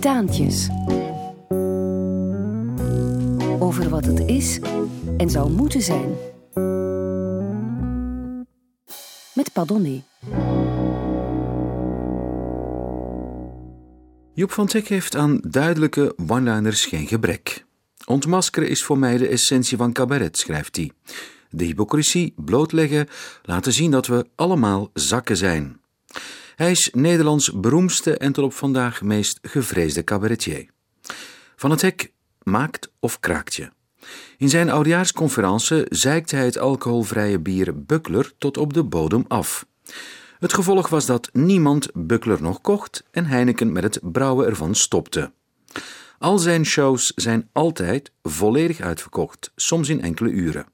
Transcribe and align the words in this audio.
Titaantjes. 0.00 0.68
Over 3.58 3.88
wat 3.88 4.04
het 4.04 4.20
is 4.26 4.60
en 5.16 5.30
zou 5.30 5.50
moeten 5.50 5.82
zijn. 5.82 6.14
Met 9.34 9.52
Padonné. 9.52 10.02
Joep 14.34 14.50
van 14.50 14.66
Teck 14.66 14.88
heeft 14.88 15.16
aan 15.16 15.40
duidelijke 15.48 16.14
one-liners 16.26 16.84
geen 16.84 17.06
gebrek. 17.06 17.64
Ontmaskeren 18.06 18.68
is 18.68 18.84
voor 18.84 18.98
mij 18.98 19.16
de 19.16 19.28
essentie 19.28 19.76
van 19.76 19.92
cabaret, 19.92 20.38
schrijft 20.38 20.76
hij. 20.76 20.90
De 21.50 21.64
hypocrisie 21.64 22.34
blootleggen, 22.36 23.08
laten 23.42 23.72
zien 23.72 23.90
dat 23.90 24.06
we 24.06 24.26
allemaal 24.34 24.90
zakken 24.94 25.36
zijn. 25.36 25.80
Hij 26.60 26.70
is 26.70 26.90
Nederlands 26.92 27.52
beroemdste 27.52 28.16
en 28.16 28.32
tot 28.32 28.44
op 28.44 28.52
vandaag 28.52 29.02
meest 29.02 29.38
gevreesde 29.42 30.04
cabaretier. 30.04 30.66
Van 31.56 31.70
het 31.70 31.82
Hek 31.82 32.12
maakt 32.42 32.92
of 32.98 33.20
kraakt 33.20 33.54
je. 33.54 33.70
In 34.38 34.48
zijn 34.48 34.70
oudejaarsconferentie 34.70 35.84
zeikt 35.88 36.30
hij 36.30 36.44
het 36.44 36.58
alcoholvrije 36.58 37.38
bier 37.38 37.84
Buckler 37.84 38.32
tot 38.38 38.56
op 38.56 38.72
de 38.72 38.84
bodem 38.84 39.24
af. 39.28 39.66
Het 40.38 40.52
gevolg 40.52 40.88
was 40.88 41.06
dat 41.06 41.30
niemand 41.32 41.88
Buckler 41.94 42.42
nog 42.42 42.60
kocht 42.60 43.04
en 43.10 43.26
Heineken 43.26 43.72
met 43.72 43.82
het 43.82 44.00
brouwen 44.02 44.46
ervan 44.46 44.74
stopte. 44.74 45.32
Al 46.18 46.38
zijn 46.38 46.64
shows 46.64 47.12
zijn 47.14 47.48
altijd 47.52 48.12
volledig 48.22 48.80
uitverkocht, 48.80 49.52
soms 49.56 49.88
in 49.88 50.02
enkele 50.02 50.30
uren. 50.30 50.66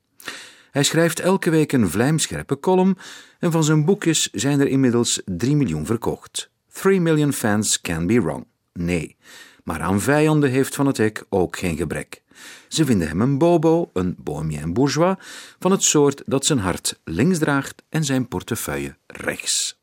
Hij 0.77 0.85
schrijft 0.85 1.21
elke 1.21 1.51
week 1.51 1.73
een 1.73 1.91
vlijmscherpe 1.91 2.61
column 2.61 2.98
en 3.39 3.53
van 3.53 3.65
zijn 3.65 3.85
boekjes 3.85 4.29
zijn 4.33 4.61
er 4.61 4.69
inmiddels 4.69 5.23
3 5.25 5.57
miljoen 5.57 5.87
verkocht. 5.87 6.51
3 6.73 7.01
million 7.01 7.33
fans 7.33 7.80
can 7.80 8.07
be 8.07 8.21
wrong. 8.21 8.47
Nee, 8.73 9.16
maar 9.65 9.80
aan 9.80 10.01
vijanden 10.01 10.51
heeft 10.51 10.74
Van 10.74 10.87
het 10.87 10.96
Hek 10.96 11.24
ook 11.29 11.59
geen 11.59 11.77
gebrek. 11.77 12.23
Ze 12.68 12.85
vinden 12.85 13.09
hem 13.09 13.21
een 13.21 13.38
bobo, 13.38 13.91
een 13.93 14.16
bohemien 14.18 14.73
bourgeois, 14.73 15.16
van 15.59 15.71
het 15.71 15.83
soort 15.83 16.23
dat 16.27 16.46
zijn 16.46 16.59
hart 16.59 17.01
links 17.05 17.38
draagt 17.38 17.83
en 17.88 18.05
zijn 18.05 18.29
portefeuille 18.29 18.96
rechts. 19.07 19.80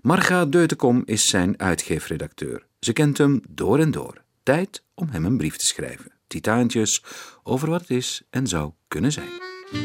Marga 0.00 0.44
Deutekom 0.44 1.02
is 1.04 1.28
zijn 1.28 1.58
uitgeefredacteur. 1.60 2.66
Ze 2.80 2.92
kent 2.92 3.18
hem 3.18 3.40
door 3.48 3.78
en 3.78 3.90
door. 3.90 4.22
Tijd 4.42 4.82
om 4.94 5.08
hem 5.10 5.24
een 5.24 5.36
brief 5.36 5.56
te 5.56 5.66
schrijven. 5.66 6.12
Titaantjes 6.26 7.04
over 7.42 7.70
wat 7.70 7.80
het 7.80 7.90
is 7.90 8.22
en 8.30 8.46
zou 8.46 8.72
kunnen 8.88 9.12
zijn. 9.12 9.47
Lieve 9.70 9.80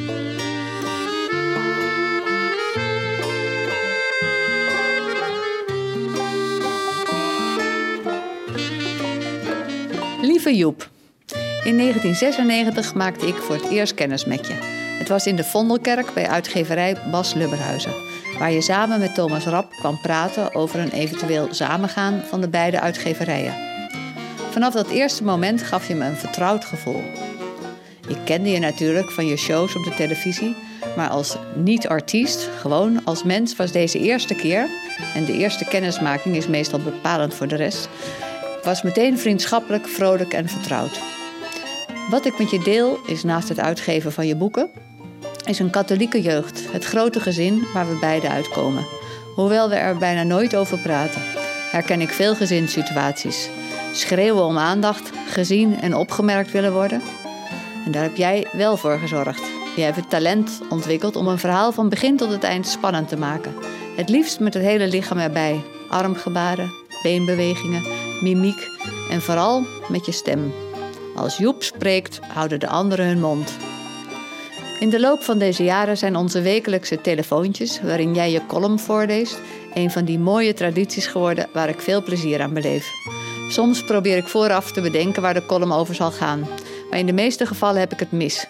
Joep, 10.55 10.89
in 11.63 11.77
1996 11.77 12.93
maakte 12.93 13.27
ik 13.27 13.35
voor 13.35 13.55
het 13.55 13.69
eerst 13.69 13.93
kennis 13.93 14.25
met 14.25 14.47
je. 14.47 14.53
Het 14.99 15.07
was 15.07 15.27
in 15.27 15.35
de 15.35 15.43
Vondelkerk 15.43 16.13
bij 16.13 16.27
uitgeverij 16.27 16.97
Bas 17.11 17.33
Lubberhuizen, 17.33 17.93
waar 18.39 18.51
je 18.51 18.61
samen 18.61 18.99
met 18.99 19.15
Thomas 19.15 19.45
Rap 19.45 19.71
kwam 19.71 20.01
praten 20.01 20.55
over 20.55 20.79
een 20.79 20.91
eventueel 20.91 21.47
samengaan 21.53 22.21
van 22.25 22.41
de 22.41 22.49
beide 22.49 22.79
uitgeverijen. 22.79 23.53
Vanaf 24.51 24.73
dat 24.73 24.89
eerste 24.89 25.23
moment 25.23 25.63
gaf 25.63 25.87
je 25.87 25.95
me 25.95 26.05
een 26.05 26.15
vertrouwd 26.15 26.65
gevoel. 26.65 27.03
Ik 28.07 28.17
kende 28.25 28.49
je 28.49 28.59
natuurlijk 28.59 29.11
van 29.11 29.25
je 29.25 29.37
shows 29.37 29.75
op 29.75 29.83
de 29.83 29.93
televisie, 29.93 30.55
maar 30.95 31.09
als 31.09 31.37
niet-artiest, 31.55 32.49
gewoon 32.59 33.05
als 33.05 33.23
mens, 33.23 33.55
was 33.55 33.71
deze 33.71 33.99
eerste 33.99 34.35
keer, 34.35 34.67
en 35.13 35.25
de 35.25 35.33
eerste 35.33 35.65
kennismaking 35.65 36.35
is 36.35 36.47
meestal 36.47 36.79
bepalend 36.79 37.33
voor 37.33 37.47
de 37.47 37.55
rest, 37.55 37.89
was 38.63 38.81
meteen 38.81 39.19
vriendschappelijk, 39.19 39.87
vrolijk 39.87 40.33
en 40.33 40.49
vertrouwd. 40.49 40.99
Wat 42.09 42.25
ik 42.25 42.39
met 42.39 42.51
je 42.51 42.59
deel 42.59 42.99
is 43.07 43.23
naast 43.23 43.49
het 43.49 43.59
uitgeven 43.59 44.11
van 44.11 44.27
je 44.27 44.35
boeken, 44.35 44.69
is 45.45 45.59
een 45.59 45.69
katholieke 45.69 46.21
jeugd, 46.21 46.71
het 46.71 46.85
grote 46.85 47.19
gezin 47.19 47.63
waar 47.73 47.89
we 47.89 47.99
beide 47.99 48.29
uitkomen. 48.29 48.85
Hoewel 49.35 49.69
we 49.69 49.75
er 49.75 49.97
bijna 49.97 50.23
nooit 50.23 50.55
over 50.55 50.77
praten, 50.77 51.21
herken 51.71 52.01
ik 52.01 52.09
veel 52.09 52.35
gezinssituaties. 52.35 53.49
Schreeuwen 53.93 54.43
om 54.43 54.57
aandacht, 54.57 55.11
gezien 55.29 55.81
en 55.81 55.95
opgemerkt 55.95 56.51
willen 56.51 56.73
worden. 56.73 57.01
En 57.85 57.91
daar 57.91 58.03
heb 58.03 58.15
jij 58.15 58.47
wel 58.51 58.77
voor 58.77 58.97
gezorgd. 58.97 59.43
Jij 59.75 59.85
hebt 59.85 59.97
het 59.97 60.09
talent 60.09 60.61
ontwikkeld 60.69 61.15
om 61.15 61.27
een 61.27 61.39
verhaal 61.39 61.71
van 61.71 61.89
begin 61.89 62.17
tot 62.17 62.31
het 62.31 62.43
eind 62.43 62.67
spannend 62.67 63.07
te 63.07 63.17
maken. 63.17 63.53
Het 63.95 64.09
liefst 64.09 64.39
met 64.39 64.53
het 64.53 64.63
hele 64.63 64.87
lichaam 64.87 65.17
erbij. 65.17 65.61
Armgebaren, 65.89 66.71
beenbewegingen, 67.03 67.83
mimiek 68.21 68.67
en 69.09 69.21
vooral 69.21 69.65
met 69.87 70.05
je 70.05 70.11
stem. 70.11 70.53
Als 71.15 71.37
Joep 71.37 71.63
spreekt, 71.63 72.19
houden 72.27 72.59
de 72.59 72.67
anderen 72.67 73.05
hun 73.05 73.19
mond. 73.19 73.53
In 74.79 74.89
de 74.89 74.99
loop 74.99 75.23
van 75.23 75.37
deze 75.37 75.63
jaren 75.63 75.97
zijn 75.97 76.15
onze 76.15 76.41
wekelijkse 76.41 77.01
telefoontjes, 77.01 77.81
waarin 77.81 78.13
jij 78.13 78.31
je 78.31 78.45
column 78.45 78.79
voorleest, 78.79 79.41
een 79.73 79.91
van 79.91 80.05
die 80.05 80.19
mooie 80.19 80.53
tradities 80.53 81.07
geworden 81.07 81.47
waar 81.53 81.69
ik 81.69 81.79
veel 81.79 82.03
plezier 82.03 82.41
aan 82.41 82.53
beleef. 82.53 82.91
Soms 83.49 83.83
probeer 83.83 84.17
ik 84.17 84.27
vooraf 84.27 84.71
te 84.71 84.81
bedenken 84.81 85.21
waar 85.21 85.33
de 85.33 85.45
column 85.45 85.71
over 85.71 85.95
zal 85.95 86.11
gaan, 86.11 86.47
maar 86.93 87.01
in 87.01 87.07
de 87.07 87.21
meeste 87.21 87.45
gevallen 87.45 87.79
heb 87.79 87.91
ik 87.91 87.99
het 87.99 88.11
mis. 88.11 88.47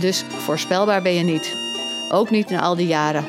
Dus 0.00 0.22
voorspelbaar 0.22 1.02
ben 1.02 1.14
je 1.14 1.22
niet. 1.22 1.56
Ook 2.10 2.30
niet 2.30 2.50
na 2.50 2.60
al 2.60 2.76
die 2.76 2.86
jaren. 2.86 3.24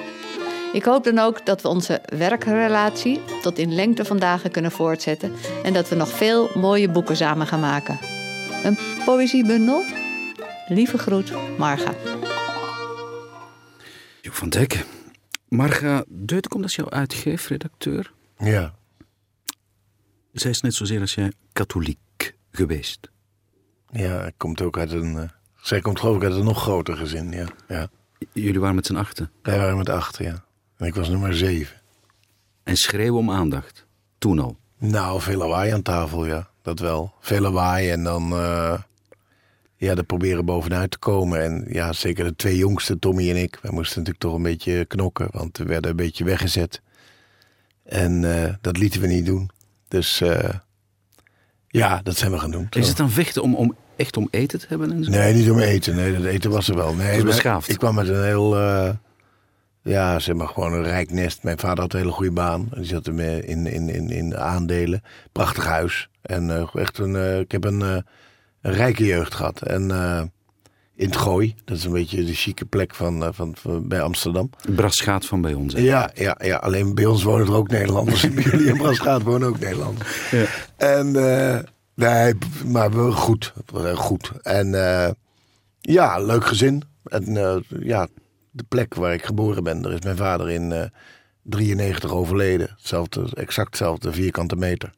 Ik 0.74 0.84
hoop 0.84 1.04
dan 1.04 1.20
ook 1.20 1.46
dat 1.46 1.62
we 1.62 1.68
onze 1.68 2.02
werkrelatie 2.06 3.22
tot 3.42 3.58
in 3.58 3.76
lengte 3.76 4.06
van 4.06 4.18
dagen 4.18 4.52
kunnen 4.52 4.72
voortzetten 4.72 5.34
en 5.64 5.74
dat 5.74 5.90
we 5.90 5.96
nog 5.96 6.10
veel 6.10 6.50
mooie 6.54 6.90
boeken 6.90 7.16
samen 7.16 7.48
gaan 7.48 7.60
maken. 7.60 8.00
Een 8.64 8.78
poëziebundel? 9.06 9.84
Lieve 10.68 10.98
groet, 10.98 11.58
Marga. 11.58 11.94
Joep 14.22 14.34
van 14.34 14.50
Dijk. 14.50 14.86
Marga 15.48 16.04
Deutekom, 16.08 16.62
dat 16.62 16.70
is 16.70 16.76
jouw 16.76 16.90
uitgeefredacteur. 16.90 18.14
Ja. 18.38 18.76
Zij 20.32 20.52
is 20.52 20.62
net 20.62 20.74
zozeer 20.74 21.02
als 21.02 21.16
jij 21.16 21.32
katholiek 21.54 22.36
geweest. 22.52 23.14
Ja, 23.98 24.32
komt 24.38 24.62
ook 24.62 24.78
uit 24.78 24.92
een. 24.92 25.18
eh, 25.18 25.30
zij 25.62 25.82
komt 25.82 26.00
geloof 26.00 26.16
ik 26.16 26.24
uit 26.24 26.34
een 26.34 26.44
nog 26.44 26.62
groter 26.62 26.98
gezin, 26.98 27.32
ja. 27.32 27.46
ja. 27.68 27.88
Jullie 28.34 28.60
waren 28.60 28.76
met 28.76 28.86
z'n 28.86 28.96
achten. 28.96 29.32
Wij 29.42 29.58
waren 29.58 29.78
met 29.78 29.90
acht, 29.90 30.18
ja. 30.18 30.44
En 30.78 30.86
ik 30.86 30.96
was 30.96 31.10
nummer 31.10 31.36
zeven. 31.36 31.82
En 32.64 32.76
schreeuwen 32.78 33.20
om 33.20 33.32
aandacht. 33.32 33.86
Toen 34.18 34.40
al. 34.40 34.58
Nou, 34.78 35.22
veel 35.22 35.38
lawaai 35.38 35.72
aan 35.72 35.82
tafel, 35.82 36.26
ja. 36.26 36.50
Dat 36.62 36.80
wel. 36.80 37.14
Veel 37.20 37.42
lawaai 37.42 37.90
en 37.92 38.04
dan. 38.04 38.32
eh, 38.32 38.80
ja, 39.78 39.96
er 39.96 40.04
proberen 40.04 40.46
bovenuit 40.46 40.92
te 40.92 40.98
komen. 40.98 41.42
En 41.44 41.66
ja, 41.70 41.94
zeker 41.94 42.24
de 42.26 42.36
twee 42.36 42.58
jongsten, 42.58 43.00
Tommy 43.00 43.30
en 43.30 43.36
ik. 43.42 43.60
Wij 43.62 43.72
moesten 43.72 43.98
natuurlijk 43.98 44.24
toch 44.26 44.36
een 44.36 44.44
beetje 44.44 44.86
knokken, 44.86 45.28
want 45.32 45.58
we 45.58 45.64
werden 45.64 45.90
een 45.92 45.96
beetje 45.98 46.24
weggezet. 46.24 46.82
En 47.84 48.44
eh, 48.44 48.54
dat 48.62 48.78
lieten 48.78 49.02
we 49.02 49.08
niet 49.08 49.26
doen. 49.26 49.50
Dus 49.88 50.22
ja, 51.68 52.02
dat 52.04 52.18
zijn 52.18 52.32
we 52.32 52.40
gaan 52.40 52.52
doen. 52.52 52.68
Is 52.70 52.88
het 52.88 52.98
dan 52.98 53.10
vechten 53.10 53.42
om, 53.42 53.56
om 53.56 53.76
echt 53.98 54.18
om 54.18 54.28
eten 54.32 54.60
te 54.60 54.66
hebben 54.70 54.92
en 54.92 55.04
zo? 55.04 55.10
Nee, 55.12 55.34
niet 55.34 55.52
om 55.52 55.60
eten. 55.60 55.96
Nee, 55.96 56.14
dat 56.18 56.24
eten 56.24 56.52
was 56.52 56.70
er 56.70 56.76
wel. 56.76 56.94
Nee, 56.94 57.24
beschaafd. 57.24 57.70
Ik 57.70 57.78
kwam 57.78 57.96
met 57.96 58.08
een 58.08 58.24
heel, 58.24 58.58
eh, 58.58 58.90
ja, 59.82 60.20
zeg 60.20 60.36
maar 60.36 60.48
gewoon 60.48 60.74
een 60.74 60.84
rijk 60.84 61.12
nest. 61.12 61.44
Mijn 61.44 61.60
vader 61.60 61.80
had 61.84 61.94
een 61.94 62.00
hele 62.00 62.12
goede 62.12 62.32
baan. 62.32 62.70
Die 62.76 62.86
zat 62.86 63.08
in, 63.08 63.20
in, 63.46 63.68
in, 63.90 64.10
in 64.10 64.38
aandelen. 64.38 65.02
Prachtig 65.32 65.66
huis. 65.66 66.10
En 66.22 66.50
eh, 66.50 66.68
echt 66.74 66.98
een, 66.98 67.16
eh, 67.16 67.40
ik 67.40 67.52
heb 67.52 67.64
een, 67.64 67.82
een 67.82 68.04
rijke 68.74 69.06
jeugd 69.06 69.34
gehad. 69.34 69.62
En 69.62 69.92
in 70.98 71.06
het 71.06 71.16
Gooi, 71.18 71.56
dat 71.66 71.78
is 71.78 71.84
een 71.84 71.92
beetje 71.92 72.24
de 72.24 72.34
chique 72.34 72.66
plek 72.66 72.96
van, 72.96 73.34
van, 73.34 73.56
van- 73.60 73.88
bij 73.88 74.02
Amsterdam. 74.02 74.50
Brasgaat 74.76 75.26
van 75.26 75.42
bij 75.42 75.54
ons. 75.54 75.74
hè? 75.74 75.80
Ja, 75.80 76.10
ja, 76.14 76.38
ja, 76.44 76.56
alleen 76.56 76.96
bij 76.96 77.06
ons 77.06 77.24
wonen 77.24 77.48
er 77.48 77.54
ook 77.54 77.70
Nederlanders. 77.70 78.30
Bij 78.34 78.44
jullie 78.52 78.68
in 78.68 78.78
Brasgaat 78.78 79.22
wonen 79.22 79.48
ook 79.48 79.60
Nederlanders. 79.60 80.30
Ja. 80.32 80.46
En, 80.78 81.16
nee, 81.96 82.34
maar 82.66 82.92
goed. 82.92 83.54
Heel 83.74 83.96
goed. 83.96 84.32
En 84.42 84.74
eh, 84.74 85.12
ja, 85.82 86.20
leuk 86.20 86.46
gezin. 86.46 86.84
En 87.04 87.38
eh, 87.38 87.58
ja, 87.80 88.08
de 88.52 88.64
plek 88.64 88.94
waar 88.94 89.14
ik 89.14 89.26
geboren 89.26 89.64
ben, 89.64 89.82
daar 89.82 89.92
is 89.92 90.02
mijn 90.02 90.18
vader 90.18 90.50
in 90.50 90.72
eh 90.72 90.86
93 91.46 92.12
overleden. 92.12 92.70
Hetzelfde, 92.70 93.30
exact 93.34 93.68
hetzelfde 93.68 94.12
vierkante 94.14 94.56
meter. 94.56 94.94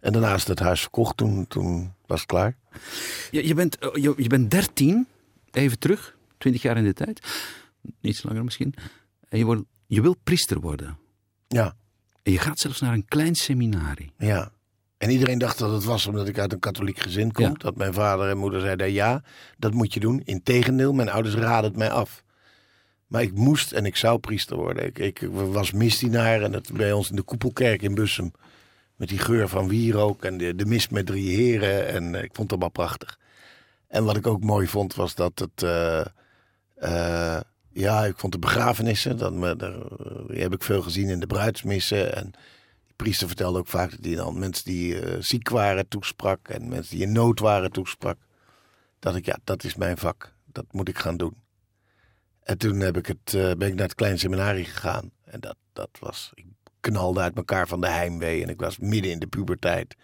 En 0.00 0.12
daarna 0.12 0.34
is 0.34 0.46
het 0.46 0.58
huis 0.58 0.80
verkocht, 0.80 1.16
toen, 1.16 1.46
toen 1.46 1.92
was 2.06 2.20
het 2.20 2.28
klaar. 2.28 2.56
Je, 3.30 3.46
je, 3.46 3.54
bent, 3.54 3.78
eh, 3.78 4.02
je, 4.02 4.14
je 4.16 4.28
bent 4.28 4.50
13, 4.50 5.06
even 5.50 5.78
terug, 5.78 6.16
20 6.38 6.62
jaar 6.62 6.76
in 6.76 6.84
de 6.84 6.92
tijd. 6.92 7.26
Iets 8.00 8.22
langer 8.22 8.44
misschien. 8.44 8.74
En 9.28 9.38
je, 9.38 9.44
wordt, 9.44 9.62
je 9.86 10.00
wil 10.00 10.16
priester 10.24 10.60
worden. 10.60 10.98
Ja, 11.48 11.76
En 12.22 12.32
je 12.32 12.38
gaat 12.38 12.58
zelfs 12.58 12.80
naar 12.80 12.92
een 12.92 13.04
klein 13.04 13.34
seminarie. 13.34 14.12
ja. 14.18 14.50
En 14.98 15.10
iedereen 15.10 15.38
dacht 15.38 15.58
dat 15.58 15.72
het 15.72 15.84
was 15.84 16.06
omdat 16.06 16.28
ik 16.28 16.38
uit 16.38 16.52
een 16.52 16.58
katholiek 16.58 16.98
gezin 16.98 17.32
kom. 17.32 17.44
Ja. 17.44 17.52
Dat 17.52 17.76
mijn 17.76 17.92
vader 17.92 18.28
en 18.28 18.38
moeder 18.38 18.60
zeiden, 18.60 18.92
ja, 18.92 19.22
dat 19.58 19.72
moet 19.72 19.94
je 19.94 20.00
doen. 20.00 20.22
Integendeel, 20.24 20.92
mijn 20.92 21.10
ouders 21.10 21.34
raden 21.34 21.70
het 21.70 21.78
mij 21.78 21.90
af. 21.90 22.22
Maar 23.06 23.22
ik 23.22 23.34
moest 23.34 23.72
en 23.72 23.86
ik 23.86 23.96
zou 23.96 24.18
priester 24.18 24.56
worden. 24.56 24.84
Ik, 24.86 24.98
ik 24.98 25.28
was 25.30 25.72
misdienaar 25.72 26.42
en 26.42 26.52
dat 26.52 26.72
bij 26.72 26.92
ons 26.92 27.10
in 27.10 27.16
de 27.16 27.22
Koepelkerk 27.22 27.82
in 27.82 27.94
Bussum. 27.94 28.32
Met 28.96 29.08
die 29.08 29.18
geur 29.18 29.48
van 29.48 29.68
wierook 29.68 30.24
en 30.24 30.38
de, 30.38 30.54
de 30.54 30.66
mist 30.66 30.90
met 30.90 31.06
drie 31.06 31.36
heren. 31.36 31.88
En 31.88 32.14
ik 32.14 32.30
vond 32.32 32.38
het 32.38 32.50
allemaal 32.50 32.68
prachtig. 32.68 33.18
En 33.88 34.04
wat 34.04 34.16
ik 34.16 34.26
ook 34.26 34.42
mooi 34.42 34.66
vond 34.66 34.94
was 34.94 35.14
dat 35.14 35.38
het... 35.38 35.66
ja, 37.72 38.04
ik 38.04 38.16
vond 38.16 38.32
de 38.32 38.38
begrafenissen, 38.38 39.18
dat 39.18 39.32
me, 39.32 39.56
daar, 39.56 39.78
die 40.26 40.42
heb 40.42 40.52
ik 40.52 40.62
veel 40.62 40.82
gezien 40.82 41.08
in 41.08 41.20
de 41.20 41.26
bruidsmissen. 41.26 42.16
En 42.16 42.32
priester 42.98 43.26
vertelde 43.26 43.58
ook 43.58 43.68
vaak 43.68 43.90
dat 43.90 44.04
hij 44.04 44.14
dan 44.14 44.38
mensen 44.38 44.64
die 44.64 45.22
ziek 45.22 45.48
waren 45.48 45.88
toesprak. 45.88 46.48
En 46.48 46.68
mensen 46.68 46.96
die 46.96 47.06
in 47.06 47.12
nood 47.12 47.40
waren 47.40 47.70
toesprak. 47.70 48.18
Dat 48.98 49.16
ik, 49.16 49.26
ja, 49.26 49.38
dat 49.44 49.64
is 49.64 49.74
mijn 49.74 49.96
vak. 49.96 50.34
Dat 50.44 50.64
moet 50.70 50.88
ik 50.88 50.98
gaan 50.98 51.16
doen. 51.16 51.36
En 52.48 52.58
toen 52.58 52.80
heb 52.80 52.96
ik 52.96 53.06
het, 53.06 53.32
uh, 53.32 53.52
ben 53.52 53.68
ik 53.68 53.74
naar 53.74 53.86
het 53.86 53.94
kleine 53.94 54.18
seminarie 54.18 54.64
gegaan. 54.64 55.10
En 55.24 55.40
dat, 55.40 55.56
dat 55.72 55.88
was, 56.00 56.30
ik 56.34 56.44
knalde 56.80 57.20
uit 57.20 57.36
elkaar 57.36 57.68
van 57.68 57.80
de 57.80 57.88
heimwee. 57.88 58.42
En 58.42 58.48
ik 58.48 58.60
was 58.60 58.78
midden 58.78 59.10
in 59.10 59.18
de 59.18 59.26
puberteit. 59.26 59.96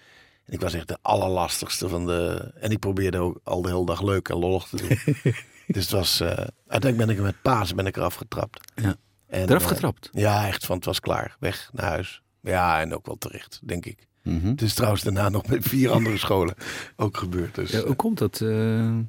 En 0.45 0.53
ik 0.53 0.61
was 0.61 0.75
echt 0.75 0.89
de 0.89 0.99
allerlastigste 1.03 1.89
van 1.89 2.07
de... 2.07 2.53
En 2.55 2.71
ik 2.71 2.79
probeerde 2.79 3.19
ook 3.19 3.41
al 3.45 3.63
de 3.63 3.69
hele 3.69 3.87
dag 3.87 4.03
leuk 4.03 4.29
en 4.29 4.37
lollig 4.37 4.69
te 4.69 4.77
doen. 4.77 5.15
dus 5.75 5.83
het 5.83 5.91
was... 5.91 6.21
Uh, 6.21 6.29
uiteindelijk 6.67 6.97
ben 6.97 7.09
ik 7.09 7.23
met 7.23 7.43
paas 7.43 7.75
ben 7.75 7.87
ik 7.87 7.97
eraf 7.97 8.15
getrapt. 8.15 8.73
Ja. 8.75 8.97
En, 9.27 9.51
eraf 9.51 9.65
getrapt? 9.65 10.11
Uh, 10.13 10.23
ja, 10.23 10.47
echt 10.47 10.67
van 10.67 10.77
het 10.77 10.85
was 10.85 11.01
klaar. 11.01 11.37
Weg 11.39 11.71
naar 11.73 11.87
huis. 11.87 12.23
Ja, 12.45 12.81
en 12.81 12.95
ook 12.95 13.07
wel 13.07 13.19
terecht, 13.19 13.61
denk 13.63 13.87
ik. 13.87 14.07
Mm 14.23 14.41
-hmm. 14.41 14.51
Het 14.51 14.63
is 14.63 14.75
trouwens 14.75 15.03
daarna 15.03 15.29
nog 15.29 15.47
met 15.47 15.65
vier 15.69 15.91
andere 15.91 16.19
scholen 16.27 16.55
ook 16.97 17.17
gebeurd. 17.17 17.55
Dus, 17.55 17.71
ja, 17.71 17.85
hoe 17.85 17.95
komt 17.95 18.19
dat? 18.19 18.41
Uh, 18.41 18.49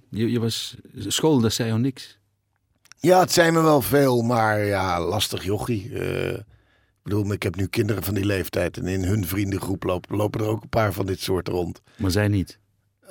je, 0.10 0.32
je 0.32 0.40
was 0.40 0.76
school, 0.98 1.40
dat 1.40 1.54
zei 1.54 1.68
jou 1.68 1.82
niks. 1.82 2.18
Ja, 3.00 3.20
het 3.20 3.32
zijn 3.32 3.54
me 3.54 3.62
wel 3.62 3.82
veel, 3.82 4.22
maar 4.22 4.66
ja, 4.66 5.02
lastig 5.02 5.44
jochie. 5.44 5.90
Uh, 5.90 6.34
ik 6.34 6.44
bedoel, 7.04 7.32
ik 7.32 7.44
heb 7.44 7.56
nu 7.56 7.68
kinderen 7.68 8.04
van 8.04 8.14
die 8.14 8.26
leeftijd 8.26 8.78
en 8.78 8.88
in 8.88 9.04
hun 9.04 9.28
vriendengroep 9.28 9.84
lopen, 9.84 10.18
lopen 10.18 10.42
er 10.42 10.48
ook 10.48 10.64
een 10.64 10.70
paar 10.70 10.94
van 10.94 11.06
dit 11.06 11.20
soort 11.20 11.48
rond. 11.48 11.82
Maar 11.98 12.12
zij 12.12 12.28
niet? 12.28 12.60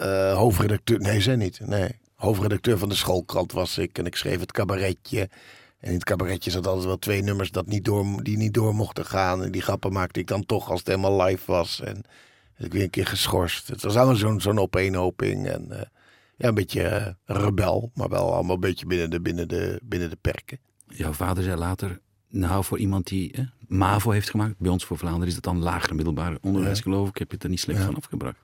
Uh, 0.01 0.35
hoofdredacteur, 0.37 1.01
nee, 1.01 1.21
zij 1.21 1.37
niet. 1.37 1.61
Nee. 1.61 1.89
Hoofdredacteur 2.15 2.79
van 2.79 2.89
de 2.89 2.95
schoolkrant 2.95 3.53
was 3.53 3.79
ik 3.79 3.99
en 3.99 4.07
ik 4.07 4.17
schreef 4.17 4.41
het 4.41 4.53
cabaretje. 4.53 5.29
En 5.85 5.91
in 5.91 5.97
het 5.97 6.05
cabaretje 6.05 6.51
zat 6.51 6.67
altijd 6.67 6.87
wel 6.87 6.99
twee 6.99 7.23
nummers 7.23 7.51
dat 7.51 7.67
niet 7.67 7.85
door, 7.85 8.23
die 8.23 8.37
niet 8.37 8.55
door 8.55 8.75
mochten 8.75 9.07
gaan. 9.07 9.43
En 9.43 9.53
die 9.53 9.63
grappen 9.63 9.93
maakte 9.93 10.21
ik 10.21 10.27
dan 10.27 10.47
toch 10.47 10.71
als 10.71 10.79
het 10.79 10.89
helemaal 10.89 11.23
live 11.23 11.53
was. 11.53 11.81
En 11.81 12.03
ik 12.57 12.73
weer 12.73 12.83
een 12.83 12.91
keer 12.91 13.07
geschorst. 13.07 13.69
Het 13.69 13.83
was 13.83 13.97
allemaal 13.97 14.17
zo'n 14.17 14.41
zo'n 14.41 14.59
opeenhoping. 14.59 15.47
En 15.47 15.67
uh, 15.71 15.79
ja, 16.37 16.49
een 16.49 16.55
beetje 16.55 17.15
uh, 17.27 17.37
rebel, 17.37 17.91
maar 17.95 18.09
wel 18.09 18.35
allemaal 18.35 18.55
een 18.55 18.61
beetje 18.61 18.87
binnen 18.87 19.11
de, 19.11 19.21
binnen 19.21 19.49
de, 19.49 19.81
binnen 19.83 20.11
de 20.11 20.19
perken. 20.21 20.59
Jouw 20.89 21.13
vader 21.13 21.45
zei 21.45 21.57
later, 21.57 22.01
nou 22.29 22.65
voor 22.65 22.79
iemand 22.79 23.07
die 23.07 23.33
eh, 23.33 23.45
MAVO 23.69 24.11
heeft 24.11 24.31
gemaakt, 24.31 24.59
bij 24.59 24.71
ons 24.71 24.85
voor 24.85 24.99
Vlaanderen 24.99 25.29
is 25.29 25.35
dat 25.35 25.45
dan 25.45 25.63
lager 25.63 25.95
middelbaar 25.95 26.37
onderwijs 26.41 26.77
ja. 26.77 26.83
geloof 26.83 27.09
ik, 27.09 27.19
heb 27.19 27.29
je 27.29 27.35
het 27.35 27.45
er 27.45 27.51
niet 27.51 27.61
slecht 27.61 27.79
ja. 27.79 27.85
van 27.85 27.97
afgebracht. 27.97 28.39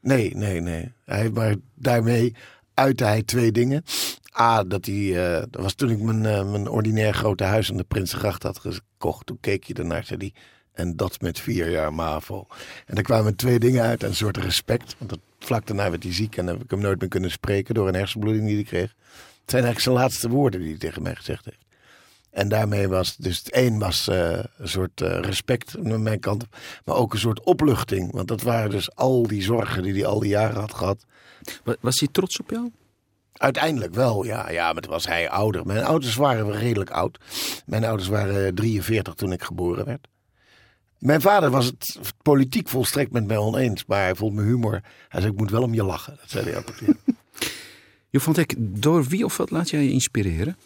Nee, 0.00 0.36
nee, 0.36 0.60
nee. 0.60 0.92
Hij, 1.04 1.30
maar 1.30 1.54
daarmee 1.74 2.34
uitte 2.74 3.04
hij 3.04 3.22
twee 3.22 3.52
dingen. 3.52 3.84
A, 4.38 4.64
dat 4.64 4.86
hij, 4.86 4.94
uh, 4.94 5.42
dat 5.50 5.62
was 5.62 5.74
toen 5.74 5.90
ik 5.90 6.00
mijn, 6.00 6.24
uh, 6.24 6.50
mijn 6.50 6.68
ordinair 6.68 7.14
grote 7.14 7.44
huis 7.44 7.70
aan 7.70 7.76
de 7.76 7.84
Prinsengracht 7.84 8.42
had 8.42 8.58
gekocht. 8.58 9.26
Toen 9.26 9.38
keek 9.40 9.64
je 9.64 9.74
ernaar, 9.74 10.04
zei 10.04 10.18
hij, 10.18 10.32
en 10.72 10.96
dat 10.96 11.20
met 11.20 11.40
vier 11.40 11.70
jaar 11.70 11.94
MAVO. 11.94 12.46
En 12.86 12.96
er 12.96 13.02
kwamen 13.02 13.36
twee 13.36 13.58
dingen 13.58 13.82
uit, 13.82 14.02
een 14.02 14.14
soort 14.14 14.36
respect. 14.36 14.94
Want 14.98 15.10
dat, 15.10 15.20
vlak 15.38 15.66
daarna 15.66 15.90
werd 15.90 16.02
hij 16.02 16.12
ziek 16.12 16.36
en 16.36 16.46
heb 16.46 16.62
ik 16.62 16.70
hem 16.70 16.80
nooit 16.80 17.00
meer 17.00 17.08
kunnen 17.08 17.30
spreken 17.30 17.74
door 17.74 17.88
een 17.88 17.94
hersenbloeding 17.94 18.46
die 18.46 18.54
hij 18.54 18.64
kreeg. 18.64 18.94
Het 19.40 19.50
zijn 19.50 19.64
eigenlijk 19.64 19.80
zijn 19.80 19.94
laatste 19.94 20.28
woorden 20.28 20.60
die 20.60 20.68
hij 20.68 20.78
tegen 20.78 21.02
mij 21.02 21.14
gezegd 21.14 21.44
heeft. 21.44 21.64
En 22.30 22.48
daarmee 22.48 22.88
was, 22.88 23.16
dus 23.16 23.38
het 23.38 23.56
een 23.56 23.78
was 23.78 24.08
uh, 24.08 24.38
een 24.56 24.68
soort 24.68 25.00
respect 25.00 25.76
aan 25.84 26.02
mijn 26.02 26.20
kant, 26.20 26.44
maar 26.84 26.96
ook 26.96 27.12
een 27.12 27.18
soort 27.18 27.44
opluchting. 27.44 28.12
Want 28.12 28.28
dat 28.28 28.42
waren 28.42 28.70
dus 28.70 28.94
al 28.94 29.26
die 29.26 29.42
zorgen 29.42 29.82
die 29.82 29.92
hij 29.92 30.06
al 30.06 30.20
die 30.20 30.30
jaren 30.30 30.60
had 30.60 30.74
gehad. 30.74 31.04
Was 31.80 32.00
hij 32.00 32.08
trots 32.12 32.40
op 32.40 32.50
jou? 32.50 32.70
Uiteindelijk 33.40 33.94
wel, 33.94 34.24
ja. 34.24 34.50
Ja, 34.50 34.72
maar 34.72 34.82
toen 34.82 34.92
was 34.92 35.06
hij 35.06 35.30
ouder. 35.30 35.66
Mijn 35.66 35.84
ouders 35.84 36.14
waren 36.16 36.52
redelijk 36.52 36.90
oud. 36.90 37.18
Mijn 37.66 37.84
ouders 37.84 38.08
waren 38.08 38.54
43 38.54 39.14
toen 39.14 39.32
ik 39.32 39.42
geboren 39.42 39.84
werd. 39.84 40.08
Mijn 40.98 41.20
vader 41.20 41.50
was 41.50 41.66
het 41.66 42.00
politiek 42.22 42.68
volstrekt 42.68 43.12
met 43.12 43.26
mij 43.26 43.36
oneens. 43.36 43.84
Maar 43.86 44.02
hij 44.02 44.14
vond 44.14 44.34
mijn 44.34 44.46
humor. 44.46 44.80
Hij 45.08 45.20
zei, 45.20 45.32
ik 45.32 45.38
moet 45.38 45.50
wel 45.50 45.62
om 45.62 45.74
je 45.74 45.84
lachen. 45.84 46.16
Dat 46.20 46.30
zei 46.30 46.44
hij 46.44 46.56
altijd. 46.56 46.78
Ja. 46.80 46.94
Ik, 48.34 48.54
door 48.58 49.04
wie 49.04 49.24
of 49.24 49.36
wat 49.36 49.50
laat 49.50 49.70
jij 49.70 49.82
je 49.82 49.90
inspireren? 49.90 50.56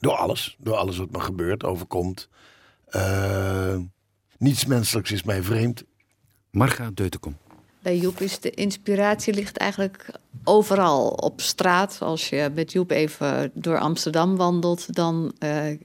Door 0.00 0.12
alles. 0.12 0.56
Door 0.58 0.76
alles 0.76 0.96
wat 0.96 1.10
me 1.10 1.20
gebeurt, 1.20 1.64
overkomt. 1.64 2.28
Uh, 2.90 3.76
niets 4.38 4.64
menselijks 4.64 5.12
is 5.12 5.22
mij 5.22 5.42
vreemd. 5.42 5.84
Marga 6.50 6.90
Deutenkom. 6.94 7.36
Bij 7.82 7.96
Joep 7.96 8.20
is 8.20 8.40
de 8.40 8.50
inspiratie 8.50 9.34
ligt 9.34 9.56
eigenlijk 9.56 10.10
overal 10.44 11.08
op 11.08 11.40
straat. 11.40 11.98
Als 12.00 12.28
je 12.28 12.50
met 12.54 12.72
Joep 12.72 12.90
even 12.90 13.50
door 13.54 13.78
Amsterdam 13.78 14.36
wandelt, 14.36 14.94
dan 14.94 15.32
uh, 15.38 15.78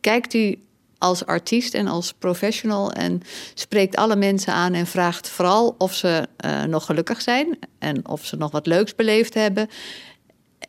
kijkt 0.00 0.34
u 0.34 0.58
als 0.98 1.26
artiest 1.26 1.74
en 1.74 1.86
als 1.86 2.12
professional 2.12 2.92
en 2.92 3.20
spreekt 3.54 3.96
alle 3.96 4.16
mensen 4.16 4.52
aan 4.52 4.74
en 4.74 4.86
vraagt 4.86 5.28
vooral 5.28 5.74
of 5.78 5.94
ze 5.94 6.28
uh, 6.44 6.62
nog 6.62 6.84
gelukkig 6.84 7.20
zijn 7.20 7.58
en 7.78 8.08
of 8.08 8.24
ze 8.24 8.36
nog 8.36 8.50
wat 8.50 8.66
leuks 8.66 8.94
beleefd 8.94 9.34
hebben 9.34 9.68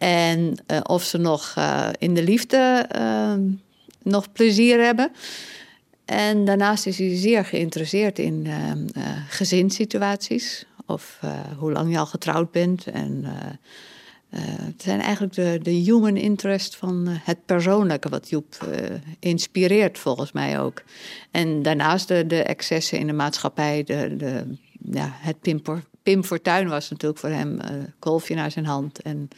en 0.03 0.55
uh, 0.67 0.79
of 0.83 1.03
ze 1.03 1.17
nog 1.17 1.55
in 1.97 2.13
de 2.13 2.23
liefde 2.23 2.87
nog 4.01 4.31
plezier 4.31 4.83
hebben. 4.83 5.11
En 6.05 6.45
daarnaast 6.45 6.85
is 6.85 6.97
hij 6.97 7.15
zeer 7.17 7.45
geïnteresseerd 7.45 8.19
in 8.19 8.45
uh, 8.45 8.53
uh, 8.67 9.03
gezinssituaties. 9.27 10.65
Of 10.85 11.19
uh, 11.23 11.31
hoe 11.57 11.71
lang 11.71 11.91
je 11.91 11.97
al 11.97 12.05
getrouwd 12.05 12.51
bent. 12.51 12.87
En 12.87 13.23
het 14.29 14.81
zijn 14.81 15.01
eigenlijk 15.01 15.33
de, 15.33 15.59
de 15.61 15.71
human 15.71 16.17
interest 16.17 16.75
van 16.75 17.05
het 17.07 17.45
persoonlijke 17.45 18.09
wat 18.09 18.29
Joep 18.29 18.67
inspireert, 19.19 19.99
volgens 19.99 20.31
mij 20.31 20.59
ook. 20.59 20.83
En 21.31 21.61
daarnaast 21.61 22.07
de, 22.07 22.27
de 22.27 22.43
excessen 22.43 22.99
in 22.99 23.07
de 23.07 23.13
maatschappij. 23.13 23.83
De, 23.83 24.15
de, 24.17 24.43
ja, 24.91 25.09
het 25.11 25.41
Pim, 25.41 25.61
Pim 26.03 26.23
Fortuyn 26.23 26.67
was 26.67 26.89
natuurlijk 26.89 27.19
voor 27.19 27.29
hem 27.29 27.59
kolfje 27.99 28.35
naar 28.35 28.51
zijn 28.51 28.65
hand. 28.65 29.01
En 29.01 29.29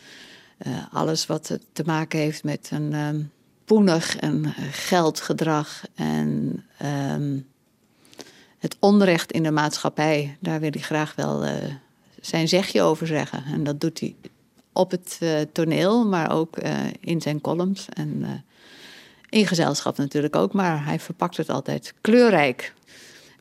alles 0.92 1.26
wat 1.26 1.60
te 1.74 1.84
maken 1.86 2.20
heeft 2.20 2.44
met 2.44 2.70
een 2.72 2.94
ehm, 2.94 3.22
poenig 3.66 4.18
en 4.18 4.54
geldgedrag 4.72 5.84
en 5.96 6.64
um, 7.14 7.48
het 8.58 8.78
onrecht 8.80 9.32
in 9.32 9.44
de 9.44 9.52
maatschappij, 9.52 10.38
daar 10.40 10.60
wil 10.60 10.70
hij 10.72 10.82
graag 10.82 11.16
wel 11.16 11.46
uh, 11.46 11.52
zijn 12.22 12.48
zegje 12.48 12.82
over 12.82 13.08
zeggen. 13.08 13.44
En 13.44 13.64
dat 13.64 13.82
doet 13.82 14.00
hij 14.00 14.16
op 14.74 14.92
het 14.92 15.20
toneel, 15.52 16.08
maar 16.08 16.32
ook 16.32 16.58
in 17.00 17.22
zijn 17.22 17.42
columns 17.42 17.90
en 17.90 18.44
in 19.30 19.48
gezelschap 19.48 19.98
natuurlijk 19.98 20.36
ook. 20.36 20.54
Maar 20.54 20.86
hij 20.86 21.00
verpakt 21.00 21.38
het 21.38 21.50
altijd 21.50 21.94
kleurrijk. 22.02 22.74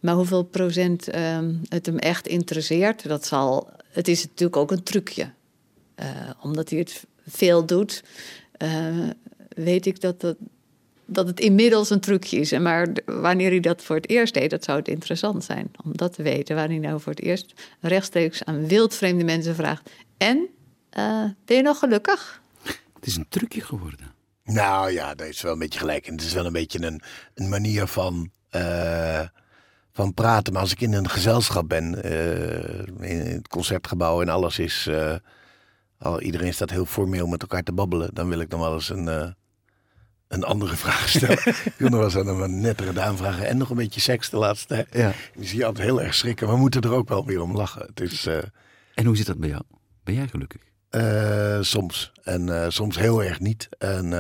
Maar 0.00 0.14
hoeveel 0.14 0.42
procent 0.42 1.14
um, 1.14 1.60
het 1.68 1.86
hem 1.86 1.98
echt 1.98 2.26
interesseert, 2.26 3.08
dat 3.08 3.26
zal. 3.26 3.68
Het 3.88 4.08
is 4.08 4.22
natuurlijk 4.22 4.56
ook 4.56 4.70
een 4.70 4.82
trucje. 4.82 5.30
Omdat 6.40 6.70
hij 6.70 6.78
het 6.78 7.04
veel 7.26 7.66
doet, 7.66 8.02
weet 9.48 9.86
ik 9.86 10.00
dat, 10.00 10.20
dat, 10.20 10.36
dat 11.04 11.26
het 11.26 11.40
inmiddels 11.40 11.90
een 11.90 12.00
trucje 12.00 12.38
is. 12.38 12.58
Maar 12.58 12.88
wanneer 13.04 13.50
hij 13.50 13.60
dat 13.60 13.82
voor 13.82 13.96
het 13.96 14.08
eerst 14.08 14.34
deed, 14.34 14.50
dat 14.50 14.64
zou 14.64 14.78
het 14.78 14.88
interessant 14.88 15.44
zijn 15.44 15.70
om 15.84 15.96
dat 15.96 16.12
te 16.12 16.22
weten. 16.22 16.56
Wanneer 16.56 16.80
hij 16.80 16.88
nou 16.88 17.00
voor 17.00 17.12
het 17.12 17.22
eerst 17.22 17.52
rechtstreeks 17.80 18.44
aan 18.44 18.66
wildvreemde 18.66 19.24
mensen 19.24 19.54
vraagt: 19.54 19.90
En 20.16 20.48
uh, 20.98 21.24
ben 21.44 21.56
je 21.56 21.62
nog 21.62 21.78
gelukkig? 21.78 22.42
Het 22.94 23.06
is 23.06 23.16
een 23.16 23.28
trucje 23.28 23.60
geworden. 23.60 24.12
Nou 24.44 24.90
ja, 24.90 25.14
dat 25.14 25.26
is 25.26 25.42
wel 25.42 25.52
een 25.52 25.58
beetje 25.58 25.78
gelijk. 25.78 26.06
En 26.06 26.12
het 26.12 26.24
is 26.24 26.32
wel 26.32 26.46
een 26.46 26.52
beetje 26.52 26.82
een, 26.82 27.02
een 27.34 27.48
manier 27.48 27.86
van. 27.86 28.30
Uh, 28.56 29.20
van 29.92 30.14
praten. 30.14 30.52
Maar 30.52 30.62
als 30.62 30.72
ik 30.72 30.80
in 30.80 30.92
een 30.92 31.08
gezelschap 31.08 31.68
ben, 31.68 32.06
uh, 32.06 33.10
in 33.10 33.18
het 33.18 33.48
concertgebouw 33.48 34.22
en 34.22 34.28
alles 34.28 34.58
is. 34.58 34.90
Al, 36.04 36.20
iedereen 36.20 36.54
staat 36.54 36.70
heel 36.70 36.86
formeel 36.86 37.26
met 37.26 37.42
elkaar 37.42 37.62
te 37.62 37.72
babbelen. 37.72 38.14
Dan 38.14 38.28
wil 38.28 38.40
ik 38.40 38.50
dan 38.50 38.60
wel 38.60 38.74
eens 38.74 38.88
een 38.88 39.34
een 40.34 40.44
andere 40.44 40.76
vraag 40.84 41.08
stellen. 41.08 41.38
ik 41.46 41.74
wil 41.76 41.88
nog 41.88 41.98
wel 41.98 42.04
eens 42.04 42.28
aan 42.28 42.42
een 42.42 42.60
nettere 42.60 42.92
dame 42.92 43.16
vragen. 43.16 43.46
En 43.46 43.56
nog 43.56 43.70
een 43.70 43.76
beetje 43.76 44.00
seks 44.00 44.30
de 44.30 44.36
laatste 44.36 44.66
tijd. 44.66 44.88
Ja. 44.92 45.12
Die 45.34 45.46
zie 45.46 45.58
je 45.58 45.64
altijd 45.64 45.86
heel 45.86 46.02
erg 46.02 46.14
schrikken. 46.14 46.48
We 46.48 46.56
moeten 46.56 46.80
er 46.80 46.92
ook 46.92 47.08
wel 47.08 47.26
weer 47.26 47.40
om 47.40 47.56
lachen. 47.56 47.86
Het 47.86 48.00
is, 48.00 48.26
uh... 48.26 48.38
En 48.94 49.04
hoe 49.06 49.16
zit 49.16 49.26
dat 49.26 49.38
bij 49.38 49.48
jou? 49.48 49.62
Ben 50.04 50.14
jij 50.14 50.28
gelukkig? 50.28 50.62
Uh, 50.90 51.58
soms. 51.60 52.12
En 52.22 52.72
soms 52.72 52.98
heel 52.98 53.22
erg 53.22 53.40
niet. 53.40 53.68
En 53.78 54.10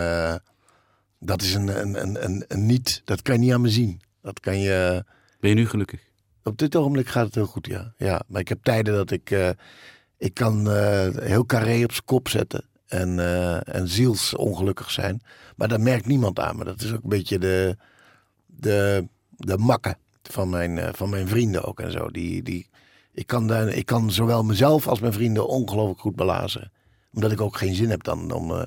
dat 1.18 1.42
is 1.42 1.54
een, 1.54 1.80
een, 1.80 2.02
een, 2.02 2.24
een, 2.24 2.44
een 2.48 2.66
niet. 2.66 3.02
Dat 3.04 3.22
kan 3.22 3.34
je 3.34 3.40
niet 3.40 3.52
aan 3.52 3.60
me 3.60 3.68
zien. 3.70 4.00
Dat 4.22 4.40
kan 4.40 4.58
je... 4.58 5.04
Ben 5.40 5.50
je 5.50 5.56
nu 5.56 5.68
gelukkig? 5.68 6.00
Op 6.42 6.58
dit 6.58 6.76
ogenblik 6.76 7.08
gaat 7.08 7.26
het 7.26 7.34
heel 7.34 7.46
goed, 7.46 7.66
ja. 7.66 7.92
ja 7.96 8.22
maar 8.28 8.40
ik 8.40 8.48
heb 8.48 8.62
tijden 8.62 8.94
dat 8.94 9.10
ik... 9.10 9.30
ik 10.18 10.34
kan 10.34 10.70
heel 11.20 11.46
carré 11.46 11.84
op 11.84 11.92
zijn 11.92 12.04
kop 12.04 12.28
zetten 12.28 12.64
en, 12.86 13.18
uh, 13.18 13.74
en 13.74 13.88
zielsongelukkig 13.88 14.90
zijn. 14.90 15.22
Maar 15.56 15.68
dat 15.68 15.80
merkt 15.80 16.06
niemand 16.06 16.38
aan 16.38 16.56
me. 16.56 16.64
Dat 16.64 16.82
is 16.82 16.92
ook 16.92 17.02
een 17.02 17.08
beetje 17.08 17.38
de, 17.38 17.76
de, 18.46 19.08
de 19.30 19.58
makke. 19.58 19.96
van 20.22 20.50
mijn, 20.50 20.78
eh, 20.78 20.88
van 20.92 21.10
mijn 21.10 21.28
vrienden 21.28 21.64
ook 21.64 21.80
en 21.80 21.92
zo. 21.92 22.10
Die, 22.10 22.42
die, 22.42 22.68
ik, 23.12 23.26
kan, 23.26 23.68
ik 23.68 23.86
kan 23.86 24.10
zowel 24.10 24.44
mezelf 24.44 24.88
als 24.88 25.00
mijn 25.00 25.12
vrienden 25.12 25.48
ongelooflijk 25.48 26.00
goed 26.00 26.16
belazeren. 26.16 26.72
Omdat 27.12 27.32
ik 27.32 27.40
ook 27.40 27.56
geen 27.56 27.74
zin 27.74 27.90
heb 27.90 28.02
dan 28.02 28.32
om... 28.32 28.50
eh, 28.50 28.62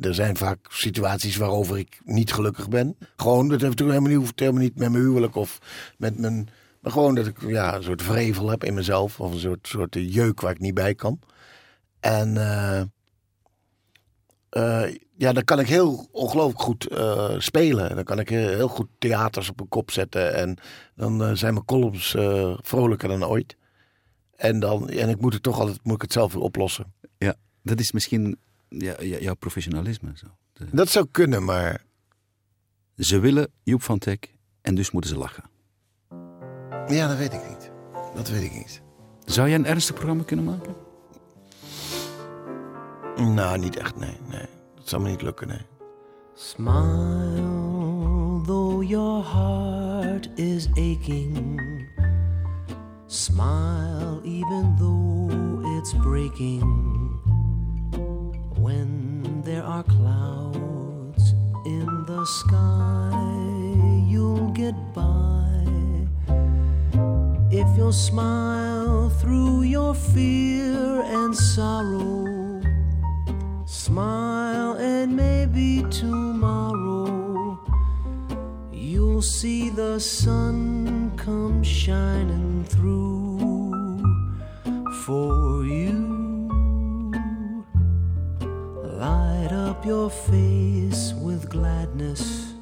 er 0.00 0.14
zijn 0.14 0.36
vaak 0.36 0.58
situaties 0.68 1.36
waarover 1.36 1.78
ik 1.78 2.00
niet 2.04 2.32
gelukkig 2.32 2.68
ben. 2.68 2.96
Gewoon, 3.16 3.48
dat 3.48 3.60
heeft 3.60 3.78
natuurlijk 3.78 3.98
helemaal 3.98 4.22
niet, 4.22 4.40
helemaal 4.40 4.62
niet 4.62 4.78
met 4.78 4.90
mijn 4.90 5.02
huwelijk 5.02 5.34
of 5.34 5.58
met 5.96 6.18
mijn... 6.18 6.48
Maar 6.80 6.92
gewoon 6.92 7.14
dat 7.14 7.26
ik 7.26 7.40
ja, 7.48 7.74
een 7.76 7.82
soort 7.82 8.02
vrevel 8.02 8.50
heb 8.50 8.64
in 8.64 8.74
mezelf. 8.74 9.20
Of 9.20 9.32
een 9.32 9.38
soort, 9.38 9.66
soort 9.68 9.94
jeuk 9.94 10.40
waar 10.40 10.50
ik 10.52 10.58
niet 10.58 10.74
bij 10.74 10.94
kan. 10.94 11.20
En 12.00 12.36
eh, 12.36 12.80
eh, 14.50 14.94
ja, 15.16 15.32
dan 15.32 15.44
kan 15.44 15.58
ik 15.60 15.66
heel 15.68 16.08
ongelooflijk 16.12 16.60
goed 16.60 16.86
eh, 16.88 17.34
spelen. 17.38 17.94
Dan 17.94 18.04
kan 18.04 18.18
ik 18.18 18.28
heel, 18.28 18.68
goed 18.68 18.88
theaters 18.98 19.50
op 19.50 19.60
een 19.60 19.68
kop 19.68 19.90
zetten. 19.90 20.34
En 20.34 20.56
dan 20.94 21.36
zijn 21.36 21.54
mijn 21.54 21.64
columns 21.64 22.10
vrolijker 22.62 23.08
dan 23.08 23.24
ooit. 23.24 23.56
En, 24.36 24.60
dan, 24.60 24.88
en 24.88 25.08
ik 25.08 25.20
moet 25.20 25.32
het 25.32 25.42
toch 25.42 25.58
altijd 25.60 25.78
moet 25.82 25.94
ik 25.94 26.02
het 26.02 26.12
zelf 26.12 26.32
weer 26.32 26.42
oplossen. 26.42 26.92
Ja, 27.18 27.34
dat 27.62 27.80
is 27.80 27.92
misschien 27.92 28.38
ja, 28.68 28.94
ja, 29.00 29.18
jouw 29.18 29.34
professionalisme. 29.34 30.12
Zo. 30.14 30.26
De- 30.52 30.66
Dat 30.72 30.88
zou 30.88 31.06
kunnen, 31.10 31.44
maar 31.44 31.84
Ze 32.96 33.18
willen 33.18 33.50
Joep 33.62 33.82
van 33.82 33.98
Teck 33.98 34.34
en 34.60 34.74
dus 34.74 34.90
moeten 34.90 35.10
ze 35.10 35.16
lachen. 35.18 35.44
Ja, 36.88 37.08
dat 37.08 37.16
weet 37.16 37.32
ik 37.32 37.48
niet. 37.48 37.70
Dat 38.14 38.28
weet 38.28 38.42
ik 38.42 38.52
niet. 38.52 38.82
Zou 39.24 39.48
jij 39.48 39.58
een 39.58 39.66
ernstig 39.66 39.94
programma 39.94 40.22
kunnen 40.22 40.44
maken? 40.44 40.74
Nou, 43.34 43.58
niet 43.58 43.76
echt, 43.76 43.96
nee. 43.96 44.16
nee. 44.28 44.46
Dat 44.74 44.88
zou 44.88 45.02
me 45.02 45.08
niet 45.08 45.22
lukken, 45.22 45.48
nee. 45.48 45.66
Smile, 46.34 47.42
though 48.46 48.82
your 48.82 49.24
heart 49.24 50.30
is 50.34 50.68
aching. 50.70 51.60
Smile, 53.06 54.20
even 54.24 54.76
though 54.78 55.76
it's 55.78 55.94
breaking. 55.94 56.62
When 58.58 59.42
there 59.44 59.62
are 59.62 59.84
clouds 59.84 61.34
in 61.64 62.04
the 62.06 62.24
sky, 62.24 63.39
You'll 67.80 67.92
smile 67.92 69.08
through 69.08 69.62
your 69.62 69.94
fear 69.94 71.00
and 71.00 71.34
sorrow. 71.34 72.60
Smile 73.64 74.74
and 74.74 75.16
maybe 75.16 75.86
tomorrow 75.88 77.58
you'll 78.70 79.22
see 79.22 79.70
the 79.70 79.98
sun 79.98 81.10
come 81.16 81.62
shining 81.62 82.64
through 82.64 84.04
for 85.06 85.64
you. 85.64 86.50
Light 89.00 89.52
up 89.52 89.86
your 89.86 90.10
face 90.10 91.14
with 91.14 91.48
gladness. 91.48 92.52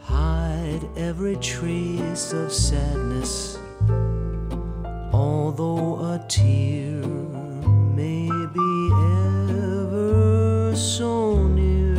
Hide 0.00 0.82
every 0.96 1.36
trace 1.36 2.32
of 2.32 2.52
sadness. 2.52 3.57
Although 5.18 6.14
a 6.14 6.16
tear 6.28 7.02
may 7.98 8.30
be 8.54 8.90
ever 9.74 10.72
so 10.76 11.48
near, 11.48 11.98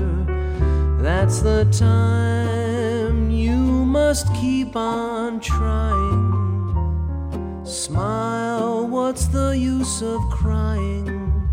that's 1.01 1.41
the 1.41 1.67
time 1.69 3.29
you 3.29 3.57
must 3.57 4.33
keep 4.35 4.77
on 4.77 5.41
trying. 5.41 6.31
Smile, 7.65 8.87
what's 8.87 9.25
the 9.25 9.49
use 9.49 10.01
of 10.01 10.21
crying? 10.31 11.45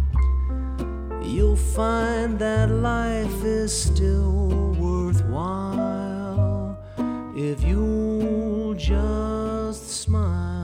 You'll 1.21 1.57
find 1.57 2.39
that 2.39 2.71
life 2.71 3.43
is 3.43 3.73
still 3.73 4.77
worthwhile 4.79 6.79
if 7.35 7.65
you'll 7.65 8.75
just 8.75 9.91
smile. 9.91 10.56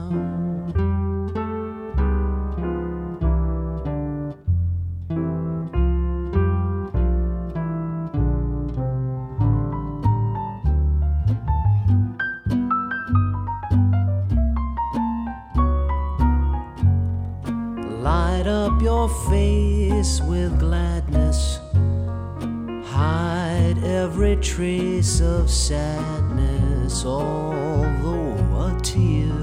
Face 20.13 20.21
with 20.21 20.59
gladness. 20.59 21.59
Hide 22.85 23.77
every 23.83 24.35
trace 24.37 25.21
of 25.21 25.49
sadness, 25.49 27.05
although 27.05 28.35
a 28.67 28.79
tear 28.81 29.33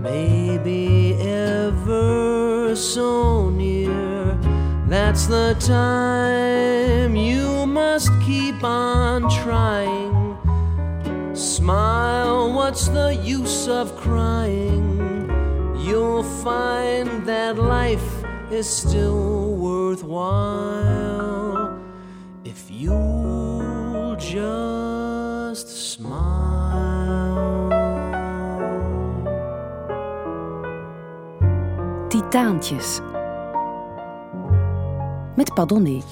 may 0.00 0.58
be 0.58 1.14
ever 1.20 2.74
so 2.74 3.50
near. 3.50 4.38
That's 4.88 5.26
the 5.26 5.56
time 5.60 7.16
you 7.16 7.66
must 7.66 8.10
keep 8.22 8.62
on 8.64 9.30
trying. 9.42 10.36
Smile, 11.34 12.52
what's 12.52 12.88
the 12.88 13.14
use 13.24 13.68
of 13.68 13.96
crying? 13.96 15.00
You'll 15.84 16.22
find 16.22 17.26
that 17.26 17.58
life 17.58 18.21
is 18.52 18.76
still 18.76 19.56
worthwhile 19.56 21.78
if 22.44 22.68
you'll 22.68 24.16
just 24.16 25.92
smile. 25.92 27.68
Titaantjes. 32.08 33.00
Met 35.36 35.54
Padonné. 35.54 36.02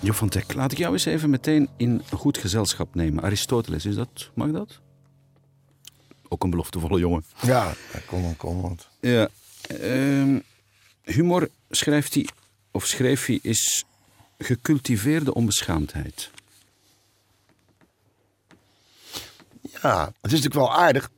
Joep 0.00 0.14
van 0.14 0.28
Teck, 0.28 0.54
laat 0.54 0.72
ik 0.72 0.78
jou 0.78 0.92
eens 0.92 1.04
even 1.04 1.30
meteen 1.30 1.68
in 1.76 2.02
goed 2.12 2.38
gezelschap 2.38 2.94
nemen. 2.94 3.22
Aristoteles, 3.22 3.84
is 3.84 3.94
dat, 3.94 4.30
mag 4.34 4.50
dat? 4.50 4.80
Ook 6.28 6.44
een 6.44 6.50
beloftevolle 6.50 6.98
jongen. 6.98 7.24
Ja, 7.42 7.72
kom 8.06 8.22
dan, 8.22 8.36
kom. 8.36 8.60
Want... 8.60 8.88
Ja. 9.00 9.28
ehm, 9.62 10.38
humor, 11.06 11.50
schrijft 11.70 12.14
hij, 12.14 12.28
of 12.70 12.86
schreef 12.86 13.26
hij, 13.26 13.38
is 13.42 13.84
gecultiveerde 14.38 15.34
onbeschaamdheid. 15.34 16.30
Ja, 19.82 20.04
het 20.04 20.32
is 20.32 20.42
natuurlijk 20.42 20.54
wel 20.54 20.74
aardig 20.74 21.10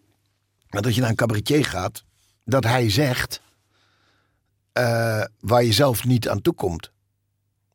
dat 0.69 0.85
als 0.87 0.95
je 0.95 1.01
naar 1.01 1.11
een 1.11 1.17
cabaretier 1.17 1.65
gaat, 1.65 2.05
dat 2.45 2.65
hij 2.65 2.91
zegt 2.91 3.41
eh, 4.73 5.25
waar 5.41 5.65
je 5.65 5.73
zelf 5.73 6.05
niet 6.05 6.29
aan 6.29 6.43
toe 6.43 6.55
komt. 6.55 6.91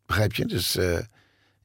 Begrijp 0.06 0.34
je? 0.34 0.46
Dus 0.46 0.76
eh, 0.76 1.00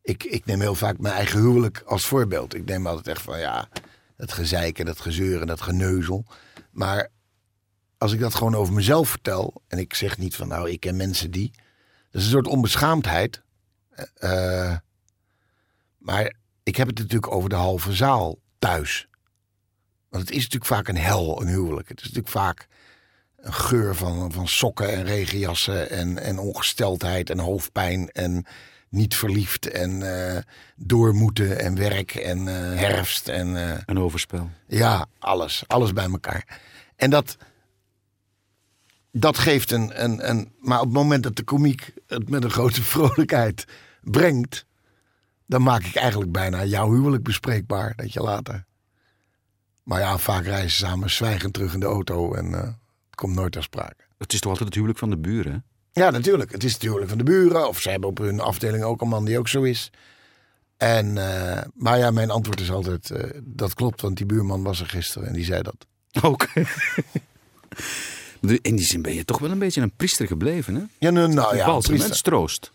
ik, 0.02 0.25
ik 0.25 0.45
neem 0.45 0.61
heel 0.61 0.75
vaak 0.75 0.99
mijn 0.99 1.14
eigen 1.14 1.40
huwelijk 1.40 1.83
als 1.87 2.07
voorbeeld. 2.07 2.55
Ik 2.55 2.64
neem 2.64 2.87
altijd 2.87 3.07
echt 3.07 3.23
van 3.23 3.38
ja, 3.38 3.69
dat 4.17 4.33
gezeik 4.33 4.78
en 4.78 4.87
dat 4.87 5.00
gezeur 5.00 5.40
en 5.40 5.47
dat 5.47 5.61
geneuzel. 5.61 6.25
Maar 6.71 7.09
als 7.99 8.12
ik 8.12 8.21
dat 8.21 8.35
gewoon 8.35 8.55
over 8.55 8.75
mezelf 8.75 9.09
vertel 9.09 9.62
en 9.69 9.78
ik 9.78 9.95
zeg 9.95 10.19
niet 10.19 10.37
van 10.37 10.49
nou, 10.49 10.71
ik 10.71 10.81
ken 10.81 10.97
mensen 10.97 11.31
die. 11.31 11.50
Dat 12.11 12.21
is 12.21 12.25
een 12.25 12.31
soort 12.31 12.47
onbeschaamdheid. 12.47 13.43
Eh, 14.14 14.76
maar 15.99 16.35
ik 16.62 16.76
heb 16.76 16.87
het 16.87 16.99
natuurlijk 16.99 17.33
over 17.33 17.49
de 17.49 17.55
halve 17.55 17.93
zaal 17.93 18.38
thuis. 18.59 19.09
Want 20.09 20.23
het 20.23 20.33
is 20.33 20.43
natuurlijk 20.43 20.71
vaak 20.71 20.88
een 20.88 20.97
hel, 20.97 21.40
een 21.40 21.49
huwelijk. 21.49 21.88
Het 21.88 21.99
is 21.99 22.05
natuurlijk 22.05 22.33
vaak 22.33 22.69
een 23.37 23.52
geur 23.52 23.95
van, 23.95 24.33
van 24.33 24.49
sokken 24.49 24.93
en 24.93 25.05
regenjassen 25.05 25.90
en, 25.90 26.19
en 26.19 26.38
ongesteldheid 26.38 27.31
en 27.31 27.38
hoofdpijn 27.38 28.11
en 28.11 28.47
niet 28.88 29.17
verliefd 29.17 29.71
en 29.71 30.02
eh, 30.02 30.43
door 30.76 31.14
moeten 31.14 31.59
en 31.59 31.75
werk 31.75 32.14
en 32.14 32.49
eh, 32.49 32.78
herfst 32.78 33.28
en 33.28 33.57
eh, 33.57 33.78
Een 33.87 33.99
overspel. 33.99 34.50
ja, 34.67 35.07
alles. 35.19 35.64
Alles 35.67 35.93
bij 35.93 36.05
elkaar. 36.11 36.61
En 36.97 37.11
dat, 37.11 37.37
dat 39.19 39.39
geeft 39.39 39.71
een, 39.71 40.05
een, 40.05 40.29
een... 40.31 40.53
Maar 40.61 40.79
op 40.79 40.85
het 40.85 40.95
moment 40.95 41.23
dat 41.23 41.37
de 41.37 41.43
komiek 41.43 41.93
het 42.07 42.29
met 42.29 42.45
een 42.45 42.51
grote 42.51 42.83
vrolijkheid 42.95 43.65
brengt... 44.01 44.67
dan 45.47 45.63
maak 45.63 45.85
ik 45.85 45.95
eigenlijk 45.95 46.33
bijna 46.33 46.65
jouw 46.65 46.93
huwelijk 46.93 47.23
bespreekbaar. 47.23 47.93
Dat 47.97 48.13
je 48.13 48.21
later... 48.21 48.67
Maar 49.89 50.01
ja, 50.01 50.19
vaak 50.19 50.45
reizen 50.45 50.71
ze 50.71 50.77
samen 50.77 51.11
zwijgend 51.11 51.53
terug 51.53 51.75
in 51.75 51.81
de 51.81 51.87
auto 51.87 52.35
en 52.35 52.55
eh, 52.55 52.63
het 52.63 53.15
komt 53.15 53.35
nooit 53.35 53.53
ter 53.53 53.63
sprake. 53.63 54.05
Het 54.19 54.33
is 54.33 54.41
toch 54.41 54.51
altijd 54.51 54.69
het 54.69 54.75
huwelijk 54.75 54.99
van 54.99 55.11
de 55.11 55.19
buren, 55.19 55.53
hè? 55.53 55.59
Ja, 56.03 56.11
natuurlijk. 56.11 56.53
Het 56.53 56.65
is 56.65 56.73
het 56.73 56.83
huwelijk 56.83 57.09
van 57.09 57.19
de 57.19 57.25
buren. 57.25 57.69
Of 57.69 57.81
ze 57.81 57.91
hebben 57.91 58.09
op 58.09 58.19
hun 58.19 58.41
afdeling 58.41 58.85
ook 58.85 59.01
een 59.01 59.09
man 59.09 59.25
die 59.25 59.39
ook 59.39 59.49
zo 59.49 59.63
is. 59.63 59.91
En, 60.77 61.19
eh, 61.19 61.63
maar 61.75 61.99
ja, 61.99 62.11
mijn 62.11 62.31
antwoord 62.31 62.61
is 62.61 62.71
altijd, 62.71 63.11
eh, 63.11 63.41
dat 63.45 63.75
klopt, 63.75 64.01
want 64.01 64.17
die 64.17 64.27
buurman 64.27 64.63
was 64.63 64.81
er 64.81 64.87
gisteren 64.87 65.29
en 65.29 65.35
die 65.35 65.45
zei 65.45 65.63
dat. 65.63 65.87
Oké. 66.25 66.63
In 68.40 68.76
die 68.76 68.85
zin 68.85 69.02
ben 69.02 69.14
je 69.14 69.25
toch 69.25 69.38
wel 69.38 69.50
een 69.50 69.59
beetje 69.59 69.80
een 69.80 69.92
priester 69.97 70.26
gebleven, 70.26 70.75
hè? 70.75 70.83
Ja, 70.99 71.11
nou, 71.11 71.33
nou 71.35 71.57
ja, 71.57 71.66
Balsem, 71.66 71.92
hè? 71.95 71.99
priester. 71.99 72.23
Troost. 72.23 72.73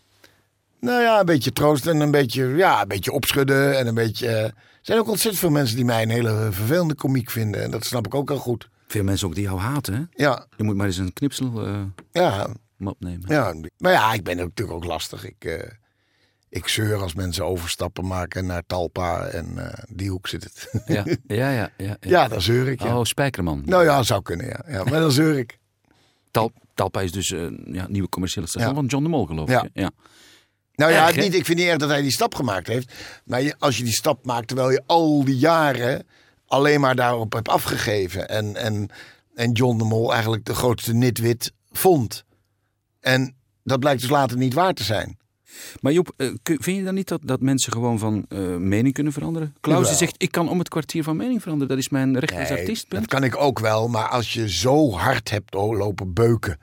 Nou 0.80 1.02
ja, 1.02 1.20
een 1.20 1.26
beetje 1.26 1.52
troost 1.52 1.86
en 1.86 2.00
een 2.00 2.10
beetje, 2.10 2.44
ja, 2.46 2.82
een 2.82 2.88
beetje 2.88 3.12
opschudden. 3.12 3.78
En 3.78 3.86
een 3.86 3.94
beetje. 3.94 4.26
eh, 4.28 4.42
er 4.44 4.52
zijn 4.82 4.98
ook 4.98 5.08
ontzettend 5.08 5.38
veel 5.42 5.50
mensen 5.50 5.76
die 5.76 5.84
mij 5.84 6.02
een 6.02 6.10
hele 6.10 6.48
vervelende 6.50 6.94
komiek 6.94 7.30
vinden. 7.30 7.62
En 7.62 7.70
dat 7.70 7.84
snap 7.84 8.06
ik 8.06 8.14
ook 8.14 8.30
al 8.30 8.36
goed. 8.36 8.68
Veel 8.86 9.04
mensen 9.04 9.26
ook 9.28 9.34
die 9.34 9.44
jou 9.44 9.58
haten, 9.58 9.94
hè? 9.94 10.24
Ja, 10.24 10.46
Je 10.56 10.62
moet 10.64 10.76
maar 10.76 10.86
eens 10.86 10.96
een 10.96 11.12
knipsel 11.12 11.66
eh, 11.66 11.82
ja, 12.12 12.46
opnemen. 12.78 13.24
ja. 13.28 13.54
Maar 13.78 13.92
ja, 13.92 14.12
ik 14.12 14.22
ben 14.24 14.36
natuurlijk 14.36 14.76
ook 14.76 14.84
lastig. 14.84 15.24
Ik, 15.26 15.44
eh, 15.44 15.70
ik 16.54 16.68
zeur 16.68 17.02
als 17.02 17.14
mensen 17.14 17.44
overstappen 17.46 18.06
maken 18.06 18.46
naar 18.46 18.62
Talpa. 18.66 19.24
En 19.24 19.58
eh, 19.72 19.82
die 19.88 20.10
hoek 20.10 20.28
zit 20.28 20.44
het. 20.44 20.68
Ja, 20.86 21.04
ja, 21.26 21.50
ja. 21.50 21.70
ja, 21.76 21.96
ja, 22.00 22.28
dan 22.28 22.40
zeur 22.42 22.68
ik. 22.68 22.82
Ja. 22.82 22.98
Oh, 22.98 23.04
Spijkerman. 23.04 23.62
Nou 23.64 23.84
ja, 23.84 24.02
zou 24.02 24.22
kunnen, 24.22 24.46
ja. 24.46 24.64
ja. 24.68 24.84
Maar 24.84 25.00
dan 25.00 25.12
zeur 25.12 25.38
ik. 25.38 25.58
Tal, 26.30 26.52
Talpa 26.74 27.00
is 27.00 27.12
dus 27.12 27.30
een 27.30 27.64
ja, 27.72 27.86
nieuwe 27.88 28.08
commerciële 28.08 28.46
station 28.46 28.68
Ja. 28.70 28.74
van 28.76 28.86
John 28.86 29.02
de 29.02 29.08
Mol, 29.10 29.26
geloof 29.26 29.50
ik. 29.50 29.70
Ja. 29.72 29.90
Nou 30.74 30.92
ja, 30.92 31.06
Erg, 31.06 31.16
niet, 31.16 31.34
ik 31.34 31.44
vind 31.44 31.58
niet 31.58 31.66
erg 31.68 31.78
dat 31.78 31.88
hij 31.88 32.02
die 32.02 32.10
stap 32.12 32.34
gemaakt 32.34 32.66
heeft. 32.66 32.92
Maar 33.24 33.42
je- 33.42 33.54
als 33.58 33.76
je 33.76 33.84
die 33.84 33.92
stap 33.92 34.24
maakt 34.24 34.46
terwijl 34.48 34.70
je 34.70 34.82
al 34.86 35.24
die 35.24 35.38
jaren 35.38 36.06
alleen 36.46 36.80
maar 36.80 36.94
daarop 36.96 37.32
hebt 37.32 37.48
afgegeven. 37.48 38.28
En, 38.28 38.56
en, 38.56 38.88
en 39.34 39.52
John 39.52 39.78
de 39.78 39.84
Mol 39.84 40.12
eigenlijk 40.12 40.44
de 40.44 40.54
grootste 40.54 40.94
nitwit 40.94 41.52
vond. 41.72 42.24
En 43.00 43.34
dat 43.64 43.80
blijkt 43.80 44.00
dus 44.00 44.10
later 44.10 44.36
niet 44.36 44.54
waar 44.54 44.74
te 44.74 44.84
zijn. 44.84 45.18
Maar 45.80 45.92
Joep, 45.92 46.12
eh, 46.16 46.28
vind 46.42 46.76
je 46.76 46.84
dan 46.84 46.94
niet 46.94 47.08
dat, 47.08 47.20
dat 47.24 47.40
mensen 47.40 47.72
gewoon 47.72 47.98
van 47.98 48.26
eh, 48.28 48.38
mening 48.56 48.94
kunnen 48.94 49.12
veranderen? 49.12 49.54
Klaus 49.60 49.76
die 49.76 49.84
Jawel. 49.84 49.98
zegt, 49.98 50.22
ik 50.22 50.30
kan 50.30 50.48
om 50.48 50.58
het 50.58 50.68
kwartier 50.68 51.02
van 51.02 51.16
mening 51.16 51.42
veranderen. 51.42 51.74
Dat 51.74 51.84
is 51.84 51.90
mijn 51.90 52.18
recht 52.18 52.38
als 52.38 52.50
artiest. 52.50 52.90
dat 52.90 53.06
kan 53.06 53.24
ik 53.24 53.36
ook 53.36 53.58
wel. 53.58 53.88
Maar 53.88 54.08
als 54.08 54.32
je 54.32 54.50
zo 54.50 54.92
hard 54.92 55.30
hebt 55.30 55.54
oh, 55.54 55.78
lopen 55.78 56.12
beuken 56.12 56.58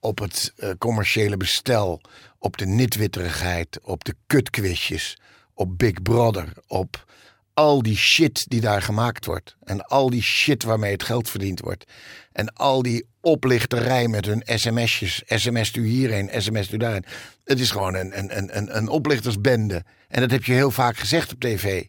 op 0.00 0.18
het 0.18 0.52
eh, 0.56 0.70
commerciële 0.78 1.36
bestel, 1.36 2.00
op 2.38 2.56
de 2.56 2.66
nitwitterigheid, 2.66 3.78
op 3.82 4.04
de 4.04 4.14
kutquizjes, 4.26 5.18
op 5.54 5.78
Big 5.78 6.02
Brother, 6.02 6.52
op 6.66 7.04
al 7.54 7.82
die 7.82 7.96
shit 7.96 8.44
die 8.48 8.60
daar 8.60 8.82
gemaakt 8.82 9.26
wordt. 9.26 9.56
En 9.64 9.86
al 9.86 10.10
die 10.10 10.22
shit 10.22 10.62
waarmee 10.62 10.92
het 10.92 11.02
geld 11.02 11.30
verdiend 11.30 11.60
wordt. 11.60 11.84
En 12.32 12.54
al 12.54 12.82
die 12.82 13.06
oplichterij 13.20 14.08
met 14.08 14.26
hun 14.26 14.42
sms'jes. 14.46 15.22
Sms't 15.26 15.76
u 15.76 15.86
hierheen, 15.86 16.30
sms't 16.42 16.72
u 16.72 16.76
daarheen. 16.76 17.04
Het 17.44 17.60
is 17.60 17.70
gewoon 17.70 17.94
een, 17.94 18.18
een, 18.18 18.36
een, 18.38 18.56
een, 18.56 18.76
een 18.76 18.88
oplichtersbende. 18.88 19.84
En 20.08 20.20
dat 20.20 20.30
heb 20.30 20.44
je 20.44 20.52
heel 20.52 20.70
vaak 20.70 20.96
gezegd 20.96 21.32
op 21.32 21.40
tv. 21.40 21.84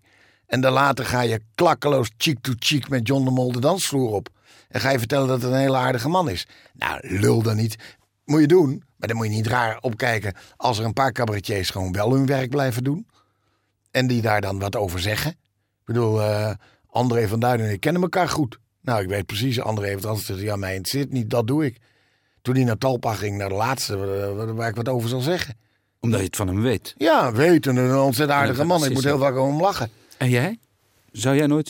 En 0.46 0.62
dan 0.62 0.74
later 0.74 1.05
ga 1.05 1.22
je 1.22 1.41
klakkeloos 1.55 2.12
cheek 2.17 2.38
to 2.41 2.53
cheek 2.60 2.89
met 2.89 3.08
John 3.08 3.25
de 3.25 3.32
Mol 3.32 3.51
de 3.51 3.60
dansvloer 3.60 4.12
op. 4.12 4.29
En 4.70 4.79
ga 4.79 4.89
je 4.89 5.00
vertellen 5.00 5.27
dat 5.27 5.41
het 5.41 5.51
een 5.51 5.60
hele 5.60 5.77
aardige 5.77 6.10
man 6.10 6.29
is. 6.29 6.48
Nou, 6.74 7.20
lul 7.20 7.41
dan 7.41 7.55
niet. 7.55 7.75
Moet 8.25 8.41
je 8.41 8.48
doen. 8.48 8.84
Maar 8.98 9.08
dan 9.08 9.17
moet 9.17 9.27
je 9.27 9.34
niet 9.34 9.48
raar 9.48 9.77
opkijken 9.82 10.34
als 10.58 10.79
er 10.79 10.86
een 10.86 10.93
paar 10.93 11.12
cabaretiers 11.12 11.70
gewoon 11.70 11.91
wel 11.91 12.13
hun 12.13 12.25
werk 12.25 12.50
blijven 12.50 12.84
doen. 12.84 13.08
En 13.91 14.08
die 14.08 14.22
daar 14.22 14.41
dan 14.41 14.60
wat 14.60 14.75
over 14.75 15.00
zeggen. 15.00 15.36
Ik 15.86 15.94
bedoel, 15.94 16.22
eh, 16.22 16.52
André 16.90 17.28
van 17.28 17.40
Duinen 17.40 17.66
en 17.68 17.72
ik 17.72 17.80
kennen 17.80 18.02
elkaar 18.02 18.30
goed. 18.30 18.60
Nou, 18.82 19.02
ik 19.02 19.10
weet 19.10 19.25
precies. 19.25 19.62
André 19.62 19.88
heeft 19.88 20.06
altijd 20.06 20.25
gezegd, 20.25 20.46
ja, 20.46 20.56
mij 20.56 20.75
interesseert 20.75 21.12
niet, 21.12 21.30
dat 21.30 21.48
doe 21.48 21.66
ik. 21.66 21.78
Toen 22.42 22.56
hij 22.56 22.63
naar 22.63 22.78
Talpa 22.78 23.13
ging, 23.13 23.38
naar 23.38 23.50
de 23.50 23.56
laatste, 23.56 23.94
eh, 23.94 24.52
waar 24.56 24.70
ik 24.70 24.75
wat 24.75 24.90
over 24.90 25.10
zal 25.10 25.20
zeggen. 25.22 25.58
Omdat 26.00 26.20
je 26.20 26.25
het 26.25 26.36
van 26.36 26.48
hem 26.48 26.62
weet. 26.62 26.94
Ja, 26.98 27.32
weet, 27.32 27.66
een 27.66 27.96
ontzettend 27.96 28.40
aardige 28.40 28.60
Ja, 28.62 28.66
man. 28.68 28.86
Ik 28.86 28.94
moet 28.94 29.04
heel 29.04 29.18
vaak 29.18 29.38
om 29.38 29.50
hem 29.50 29.62
lachen. 29.62 29.90
En 30.18 30.30
jij? 30.30 30.60
Zou 31.12 31.36
jij 31.36 31.48
nooit... 31.48 31.68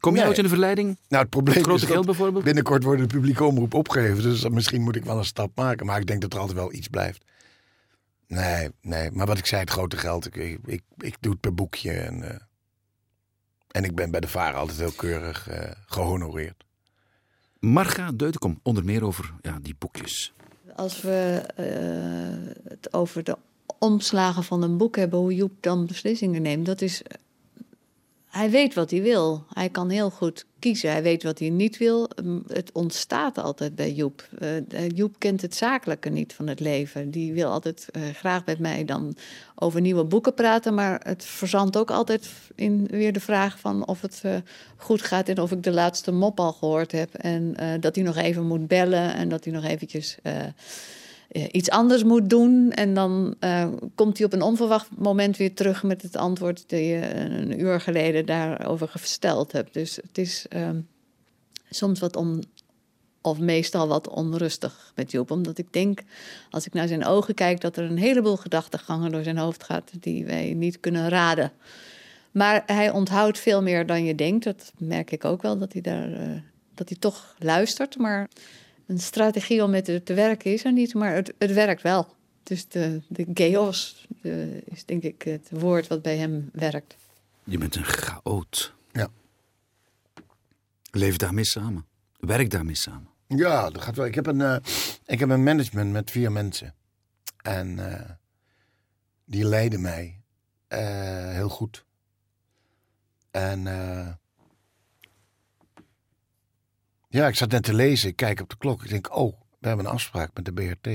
Kom 0.00 0.12
jij 0.12 0.20
Nee. 0.20 0.26
ooit 0.28 0.36
in 0.36 0.42
de 0.42 0.48
verleiding? 0.48 0.98
Nou, 1.08 1.22
het 1.22 1.30
probleem 1.30 1.62
Grote 1.62 1.74
is 1.74 1.82
geld 1.84 1.96
dat 1.96 2.06
bijvoorbeeld? 2.06 2.44
binnenkort 2.44 2.82
wordt 2.84 3.00
de 3.00 3.06
publieke 3.06 3.44
omroep 3.44 3.74
opgegeven. 3.74 4.22
Dus 4.22 4.48
misschien 4.48 4.82
moet 4.82 4.96
ik 4.96 5.04
wel 5.04 5.18
een 5.18 5.24
stap 5.24 5.50
maken. 5.54 5.86
Maar 5.86 6.00
ik 6.00 6.06
denk 6.06 6.20
dat 6.20 6.32
er 6.32 6.38
altijd 6.38 6.58
wel 6.58 6.72
iets 6.72 6.88
blijft. 6.88 7.24
Nee, 8.26 8.68
nee. 8.82 9.10
Maar 9.10 9.26
wat 9.26 9.38
ik 9.38 9.46
zei, 9.46 9.60
het 9.60 9.70
grote 9.70 9.96
geld. 9.96 10.26
Ik, 10.26 10.36
ik, 10.36 10.58
ik, 10.66 10.82
ik 10.98 11.16
doe 11.20 11.32
het 11.32 11.40
per 11.40 11.54
boekje. 11.54 11.92
En, 11.92 12.30
eh, 12.30 12.36
en 13.70 13.84
ik 13.84 13.94
ben 13.94 14.10
bij 14.10 14.20
de 14.20 14.28
varen 14.28 14.58
altijd 14.58 14.78
heel 14.78 14.92
keurig 14.92 15.48
eh, 15.48 15.70
gehonoreerd. 15.86 16.64
Marga 17.58 18.12
Deutenkom, 18.12 18.60
onder 18.62 18.84
meer 18.84 19.04
over 19.04 19.34
ja, 19.42 19.58
die 19.62 19.74
boekjes. 19.78 20.32
Als 20.76 21.00
we 21.00 21.44
eh, 21.54 22.68
het 22.68 22.92
over 22.92 23.24
de 23.24 23.36
omslagen 23.78 24.44
van 24.44 24.62
een 24.62 24.76
boek 24.76 24.96
hebben, 24.96 25.18
hoe 25.18 25.34
Joep 25.34 25.52
dan 25.60 25.86
beslissingen 25.86 26.42
neemt, 26.42 26.66
dat 26.66 26.80
is. 26.80 27.02
Hij 28.26 28.50
weet 28.50 28.74
wat 28.74 28.90
hij 28.90 29.02
wil. 29.02 29.44
Hij 29.52 29.68
kan 29.68 29.88
heel 29.90 30.10
goed 30.10 30.46
kiezen. 30.58 30.90
Hij 30.90 31.02
weet 31.02 31.22
wat 31.22 31.38
hij 31.38 31.50
niet 31.50 31.78
wil. 31.78 32.10
Mm, 32.22 32.42
Het 32.46 32.72
ontstaat 32.72 33.38
altijd 33.38 33.74
bij 33.74 33.92
Joep. 33.92 34.28
Eh, 34.38 34.88
Joep 34.88 35.14
kent 35.18 35.42
het 35.42 35.54
zakelijke 35.54 36.08
niet 36.08 36.32
van 36.32 36.46
het 36.46 36.60
leven. 36.60 37.10
Die 37.10 37.32
wil 37.32 37.50
altijd 37.50 37.88
eh, 37.90 38.02
graag 38.14 38.44
met 38.44 38.58
mij 38.58 38.84
dan 38.84 39.16
over 39.54 39.80
nieuwe 39.80 40.04
boeken 40.04 40.34
praten. 40.34 40.74
Maar 40.74 41.00
het 41.02 41.24
verzandt 41.24 41.76
ook 41.76 41.90
altijd 41.90 42.28
in 42.54 42.86
weer 42.90 43.12
de 43.12 43.20
vraag 43.20 43.58
van 43.58 43.86
of 43.86 44.00
het 44.00 44.20
eh, 44.22 44.36
goed 44.76 45.02
gaat 45.02 45.28
en 45.28 45.40
of 45.40 45.52
ik 45.52 45.62
de 45.62 45.72
laatste 45.72 46.12
mop 46.12 46.40
al 46.40 46.52
gehoord 46.52 46.92
heb. 46.92 47.14
En 47.14 47.56
dat 47.80 47.94
hij 47.94 48.04
nog 48.04 48.16
even 48.16 48.46
moet 48.46 48.66
bellen 48.66 49.14
en 49.14 49.28
dat 49.28 49.44
hij 49.44 49.52
nog 49.52 49.64
eventjes 49.64 50.16
iets 51.28 51.70
anders 51.70 52.04
moet 52.04 52.30
doen. 52.30 52.72
En 52.72 52.94
dan 52.94 53.34
eh, 53.38 53.68
komt 53.94 54.16
hij 54.16 54.26
op 54.26 54.32
een 54.32 54.42
onverwacht 54.42 54.88
moment 54.96 55.36
weer 55.36 55.54
terug 55.54 55.82
met 55.82 56.02
het 56.02 56.16
antwoord 56.16 56.64
die 56.66 56.84
je 56.84 57.14
een 57.14 57.60
uur 57.60 57.80
geleden 57.80 58.26
daarover 58.26 58.88
gesteld 58.88 59.52
hebt. 59.52 59.74
Dus 59.74 59.96
het 59.96 60.18
is 60.18 60.46
ehm, 60.48 60.80
soms 61.70 62.00
wat 62.00 62.16
on, 62.16 62.44
of 63.20 63.38
meestal 63.38 63.88
wat 63.88 64.08
onrustig 64.08 64.92
met 64.94 65.10
Joep. 65.10 65.30
Omdat 65.30 65.58
ik 65.58 65.72
denk, 65.72 66.02
als 66.50 66.66
ik 66.66 66.72
naar 66.72 66.88
zijn 66.88 67.04
ogen 67.04 67.34
kijk, 67.34 67.60
dat 67.60 67.76
er 67.76 67.84
een 67.84 67.98
heleboel 67.98 68.36
gedachtegangen 68.36 69.12
door 69.12 69.22
zijn 69.22 69.38
hoofd 69.38 69.64
gaat 69.64 69.90
die 70.00 70.26
wij 70.26 70.54
niet 70.54 70.80
kunnen 70.80 71.08
raden. 71.08 71.52
Maar 72.30 72.62
hij 72.66 72.90
onthoudt 72.90 73.38
veel 73.38 73.62
meer 73.62 73.86
dan 73.86 74.04
je 74.04 74.14
denkt. 74.14 74.44
Dat 74.44 74.72
merk 74.78 75.10
ik 75.10 75.24
ook 75.24 75.42
wel, 75.42 75.58
dat 75.58 75.72
hij, 75.72 75.82
daar, 75.82 76.12
eh, 76.12 76.40
dat 76.74 76.88
hij 76.88 76.98
toch 76.98 77.34
luistert. 77.38 77.98
Maar 77.98 78.28
een 78.88 78.98
strategie 78.98 79.62
om 79.62 79.70
met 79.70 79.86
het 79.86 80.06
te 80.06 80.14
werken 80.14 80.52
is 80.52 80.64
er 80.64 80.72
niet, 80.72 80.94
maar 80.94 81.14
het, 81.14 81.32
het 81.38 81.52
werkt 81.52 81.82
wel. 81.82 82.16
Dus 82.42 82.68
de, 82.68 83.02
de 83.08 83.26
chaos 83.34 84.06
is 84.64 84.84
denk 84.84 85.02
ik 85.02 85.22
het 85.22 85.48
woord 85.50 85.86
wat 85.86 86.02
bij 86.02 86.16
hem 86.16 86.50
werkt. 86.52 86.96
Je 87.44 87.58
bent 87.58 87.76
een 87.76 87.84
chaot. 87.84 88.72
Ja. 88.92 89.08
Leef 90.90 91.16
daarmee 91.16 91.44
samen. 91.44 91.86
Werk 92.18 92.50
daarmee 92.50 92.74
samen. 92.74 93.08
Ja, 93.26 93.70
dat 93.70 93.82
gaat 93.82 93.96
wel. 93.96 94.06
Ik 94.06 94.14
heb 94.14 94.26
een, 94.26 94.40
eh, 94.40 94.56
ik 95.06 95.18
heb 95.18 95.28
een 95.28 95.42
management 95.42 95.92
met 95.92 96.10
vier 96.10 96.32
mensen. 96.32 96.74
En 97.42 97.92
eh, 97.92 98.10
die 99.24 99.44
leiden 99.44 99.80
mij 99.80 100.20
eh, 100.68 101.32
heel 101.32 101.48
goed. 101.48 101.84
En 103.30 103.66
eh, 103.66 104.08
ja, 107.08 107.26
ik 107.26 107.34
zat 107.34 107.50
net 107.50 107.62
te 107.62 107.74
lezen. 107.74 108.08
Ik 108.08 108.16
kijk 108.16 108.40
op 108.40 108.50
de 108.50 108.56
klok. 108.58 108.82
Ik 108.82 108.90
denk, 108.90 109.16
oh, 109.16 109.40
we 109.58 109.68
hebben 109.68 109.86
een 109.86 109.92
afspraak 109.92 110.30
met 110.34 110.44
de 110.44 110.52
BRT. 110.52 110.86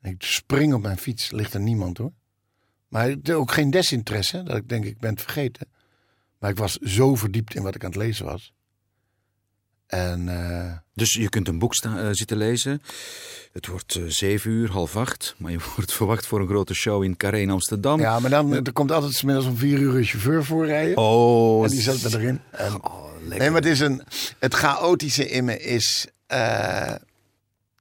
En 0.00 0.12
ik 0.12 0.22
spring 0.22 0.74
op 0.74 0.82
mijn 0.82 0.98
fiets. 0.98 1.30
Ligt 1.30 1.54
er 1.54 1.60
niemand 1.60 1.98
hoor. 1.98 2.12
Maar 2.88 3.16
ook 3.32 3.52
geen 3.52 3.70
desinteresse. 3.70 4.42
Dat 4.42 4.56
ik 4.56 4.68
denk, 4.68 4.84
ik 4.84 4.98
ben 4.98 5.10
het 5.10 5.22
vergeten. 5.22 5.68
Maar 6.38 6.50
ik 6.50 6.56
was 6.56 6.76
zo 6.76 7.14
verdiept 7.14 7.54
in 7.54 7.62
wat 7.62 7.74
ik 7.74 7.84
aan 7.84 7.90
het 7.90 7.98
lezen 7.98 8.24
was. 8.24 8.52
En 9.86 10.28
eh, 10.28 10.72
Dus 10.94 11.12
je 11.12 11.28
kunt 11.28 11.48
een 11.48 11.58
boek 11.58 11.74
eh, 11.74 12.08
zitten 12.10 12.36
lezen. 12.36 12.82
Het 13.52 13.66
wordt 13.66 13.94
eh, 13.94 14.02
zeven 14.06 14.50
uur, 14.50 14.70
half 14.70 14.96
acht. 14.96 15.34
Maar 15.38 15.52
je 15.52 15.58
wordt 15.76 15.92
verwacht 15.92 16.26
voor 16.26 16.40
een 16.40 16.48
grote 16.48 16.74
show 16.74 17.02
in 17.02 17.16
Carré 17.16 17.38
in 17.38 17.50
Amsterdam. 17.50 18.00
Ja, 18.00 18.20
maar 18.20 18.30
dan 18.30 18.52
er 18.54 18.72
komt 18.72 18.92
altijd 18.92 19.14
's 19.14 19.22
middags 19.22 19.46
om 19.46 19.56
vier 19.56 19.78
uur 19.78 19.96
een 19.96 20.04
chauffeur 20.04 20.44
voorrijden. 20.44 20.96
Oh, 20.96 21.64
en 21.64 21.70
die 21.70 21.80
zet 21.80 22.02
me 22.02 22.18
erin. 22.18 22.40
En, 22.50 22.84
oh, 22.84 23.09
lekker. 23.20 23.38
nee, 23.38 23.50
maar 23.50 23.60
het 23.60 23.70
is 23.70 23.80
een. 23.80 24.02
Het 24.38 24.54
chaotische 24.54 25.28
in 25.28 25.44
me 25.44 25.60
is. 25.60 26.06
eh, 26.26 26.94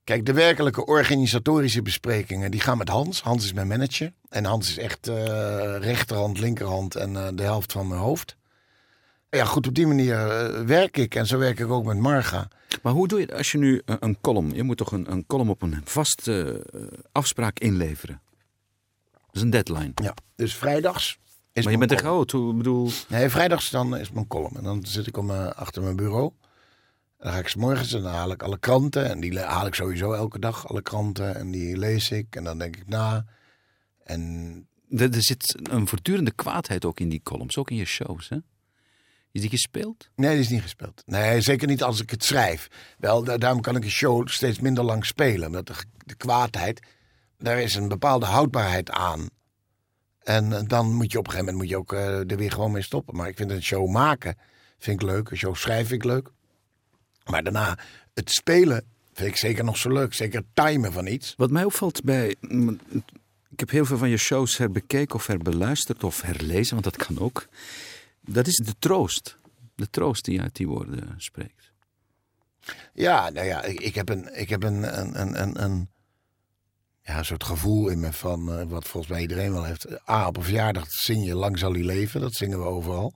kijk, 0.04 0.26
de 0.26 0.34
werkelijke 0.34 0.86
organisatorische 0.86 1.82
besprekingen 1.82 2.52
die 2.52 2.60
gaan 2.62 2.78
met 2.78 2.90
Hans. 2.90 3.22
Hans 3.22 3.44
is 3.46 3.54
mijn 3.54 3.68
manager. 3.68 4.14
En 4.30 4.46
Hans 4.46 4.70
is 4.70 4.78
echt 4.78 5.08
eh, 5.08 5.16
rechterhand, 5.80 6.40
linkerhand 6.40 6.96
en 6.96 7.16
eh, 7.16 7.28
de 7.34 7.44
helft 7.44 7.72
van 7.72 7.88
mijn 7.88 8.02
hoofd. 8.02 8.38
Ja, 9.30 9.46
goed, 9.46 9.68
op 9.68 9.74
die 9.76 9.88
manier 9.88 10.18
werk 10.66 10.98
ik. 10.98 11.16
En 11.16 11.26
zo 11.28 11.38
werk 11.38 11.60
ik 11.60 11.70
ook 11.70 11.86
met 11.86 11.98
Marga. 11.98 12.48
Maar 12.82 12.94
hoe 12.94 13.08
doe 13.08 13.20
je 13.20 13.26
het 13.26 13.34
als 13.34 13.52
je 13.52 13.58
nu 13.58 13.82
een, 13.86 14.18
column... 14.22 14.54
Je 14.54 14.64
moet 14.64 14.78
toch 14.78 14.92
een, 14.92 15.12
een 15.12 15.26
column 15.28 15.50
op 15.50 15.62
een 15.62 15.82
vaste 15.84 16.66
afspraak 17.12 17.60
inleveren? 17.60 18.22
Dat 19.12 19.36
is 19.36 19.42
een 19.42 19.50
deadline. 19.50 19.92
Ja, 19.96 20.14
dus 20.36 20.56
vrijdags. 20.56 21.18
Is 21.60 21.64
maar 21.64 21.74
je 21.74 21.80
bent 21.80 22.02
column. 22.02 22.16
chaot. 22.16 22.32
Hoe 22.32 22.54
bedoel... 22.54 22.92
Nee, 23.08 23.30
vrijdags 23.30 23.70
dan 23.70 23.98
is 23.98 24.12
mijn 24.12 24.28
column. 24.28 24.56
En 24.58 24.64
dan 24.64 24.86
zit 24.86 25.08
ik 25.08 25.18
om, 25.18 25.30
eh, 25.32 25.48
achter 25.48 25.82
mijn 25.84 25.96
bureau. 25.96 26.32
Dan 27.18 27.32
ga 27.32 27.38
ik 27.38 27.48
's 27.48 27.56
morgens 27.56 27.94
en 27.94 28.02
dan 28.02 28.12
haal 28.14 28.32
ik 28.32 28.44
alle 28.44 28.58
kranten. 28.60 29.10
En 29.10 29.20
die 29.20 29.40
haal 29.40 29.66
ik 29.68 29.74
sowieso 29.76 30.14
elke 30.14 30.40
dag, 30.40 30.68
alle 30.68 30.82
kranten. 30.82 31.36
En 31.36 31.52
die 31.52 31.78
lees 31.78 32.12
ik. 32.12 32.36
En 32.36 32.44
dan 32.44 32.58
denk 32.58 32.76
ik 32.76 32.88
na. 32.88 33.26
En 34.04 34.68
Er, 34.90 35.14
er 35.14 35.24
zit 35.24 35.60
een 35.72 35.88
voortdurende 35.88 36.32
kwaadheid 36.32 36.86
ook 36.86 37.00
in 37.00 37.10
die 37.10 37.22
columns, 37.24 37.58
ook 37.58 37.70
in 37.70 37.76
je 37.76 37.86
shows. 37.86 38.30
Hè? 38.30 38.38
Is 39.32 39.42
die 39.42 39.50
gespeeld? 39.50 40.10
Nee, 40.16 40.32
die 40.32 40.40
is 40.40 40.50
niet 40.50 40.62
gespeeld. 40.62 41.04
Nee, 41.06 41.42
zeker 41.42 41.68
niet 41.68 41.84
als 41.84 42.02
ik 42.02 42.10
het 42.10 42.24
schrijf. 42.24 42.68
Wel, 42.98 43.24
da- 43.24 43.38
daarom 43.38 43.62
kan 43.62 43.76
ik 43.76 43.84
een 43.84 43.90
show 43.90 44.28
steeds 44.28 44.60
minder 44.60 44.84
lang 44.84 45.06
spelen. 45.06 45.48
Omdat 45.48 45.68
de, 45.68 45.74
de 46.06 46.16
kwaadheid, 46.16 46.82
daar 47.38 47.60
is 47.62 47.76
een 47.76 47.88
bepaalde 47.88 48.26
houdbaarheid 48.26 48.90
aan. 48.92 49.28
En 50.30 50.54
eh, 50.54 50.62
dan 50.68 50.94
moet 50.94 51.12
je 51.12 51.18
op 51.18 51.26
een 51.26 51.32
gegeven 51.32 51.54
moment 51.54 51.58
moet 51.58 51.70
je 51.70 51.78
ook 51.78 51.94
eh, 51.94 52.32
er 52.32 52.38
weer 52.38 52.52
gewoon 52.52 52.72
mee 52.72 52.82
stoppen. 52.82 53.16
Maar 53.16 53.28
ik 53.28 53.38
vind 53.38 53.52
een 53.52 53.64
show 53.64 53.90
maken 53.90 54.38
vind 54.78 55.02
ik 55.02 55.08
leuk. 55.08 55.30
Een 55.30 55.38
show 55.38 55.56
schrijven 55.56 55.88
vind 55.88 56.04
ik 56.04 56.10
leuk. 56.10 56.30
Maar 57.26 57.44
daarna, 57.44 57.78
het 58.14 58.32
spelen 58.32 58.84
vind 59.14 59.30
ik 59.30 59.36
zeker 59.36 59.64
nog 59.64 59.78
zo 59.78 59.90
leuk. 59.92 60.14
Zeker 60.14 60.44
timen 60.54 60.94
van 60.94 61.08
iets. 61.08 61.34
Wat 61.38 61.52
mij 61.52 61.64
opvalt 61.64 62.04
bij. 62.04 62.36
mm, 62.40 62.80
Ik 63.50 63.60
heb 63.60 63.70
heel 63.70 63.86
veel 63.86 63.98
van 63.98 64.10
je 64.10 64.18
shows 64.18 64.58
herbekeken 64.58 65.16
of 65.16 65.28
herbeluisterd 65.28 66.04
of 66.04 66.22
herlezen, 66.22 66.72
want 66.82 66.84
dat 66.84 67.06
kan 67.06 67.20
ook. 67.20 67.48
Dat 68.22 68.48
is 68.48 68.56
de 68.56 68.76
troost. 68.80 69.38
De 69.76 69.90
troost 69.90 70.26
die 70.26 70.34
je 70.36 70.42
uit 70.42 70.56
die 70.56 70.68
woorden 70.68 71.14
spreekt. 71.18 71.72
Ja, 72.94 73.30
nou 73.30 73.46
ja, 73.46 73.64
ik, 73.64 73.80
ik 73.80 73.96
heb 73.96 74.10
een, 74.10 74.40
ik 74.40 74.50
heb 74.50 74.64
een, 74.64 75.00
een, 75.00 75.22
een, 75.22 75.42
een, 75.42 75.64
een, 75.64 75.90
ja, 77.02 77.18
een 77.18 77.26
soort 77.26 77.44
gevoel 77.44 77.88
in 77.88 78.00
me 78.00 78.14
van 78.14 78.54
eh, 78.54 78.66
wat 78.68 78.88
volgens 78.88 79.12
mij 79.12 79.22
iedereen 79.22 79.52
wel 79.52 79.64
heeft. 79.64 80.10
A, 80.10 80.28
op 80.28 80.38
een 80.38 80.44
verjaardag 80.44 80.92
zing 80.92 81.26
je 81.26 81.36
Lang 81.36 81.60
zal 81.60 81.72
hij 81.72 81.84
leven. 81.84 82.22
Dat 82.22 82.34
zingen 82.34 82.60
we 82.60 82.66
overal. 82.66 83.14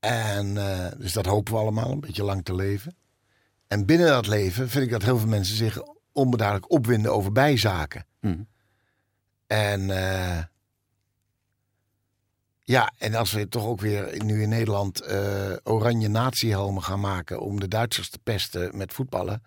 En 0.00 0.56
eh, 0.56 0.92
dus 0.98 1.12
dat 1.12 1.26
hopen 1.26 1.52
we 1.52 1.58
allemaal, 1.58 1.90
een 1.90 2.00
beetje 2.00 2.24
lang 2.24 2.44
te 2.44 2.54
leven. 2.54 2.96
En 3.66 3.86
binnen 3.86 4.06
dat 4.06 4.26
leven 4.26 4.68
vind 4.68 4.84
ik 4.84 4.90
dat 4.90 5.02
heel 5.02 5.18
veel 5.18 5.28
mensen 5.28 5.56
zich 5.56 5.82
onbeduidelijk 6.12 6.70
opwinden 6.70 7.12
over 7.12 7.32
bijzaken. 7.32 8.06
Mhm. 8.20 8.42
En 9.46 9.90
eh, 9.90 10.44
ja, 12.64 12.92
en 12.98 13.14
als 13.14 13.32
we 13.32 13.48
toch 13.48 13.66
ook 13.66 13.80
weer 13.80 14.24
nu 14.24 14.42
in 14.42 14.48
Nederland 14.48 15.00
eh, 15.00 15.52
oranje 15.62 16.08
natiehelmen 16.08 16.82
gaan 16.82 17.00
maken 17.00 17.40
om 17.40 17.60
de 17.60 17.68
Duitsers 17.68 18.10
te 18.10 18.18
pesten 18.22 18.76
met 18.76 18.92
voetballen. 18.92 19.42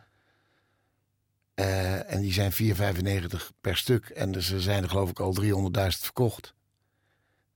Eh, 1.56 2.13
en 2.13 2.22
die 2.22 2.34
zijn 2.34 2.52
4,95 2.52 3.52
per 3.62 3.78
stuk. 3.78 4.10
En 4.10 4.32
dus 4.32 4.50
er 4.50 4.62
zijn 4.62 4.84
er 4.84 4.89
geloof 4.89 5.10
ik 5.10 5.20
al 5.20 5.34
300.000 5.34 6.04
verkocht. 6.04 6.54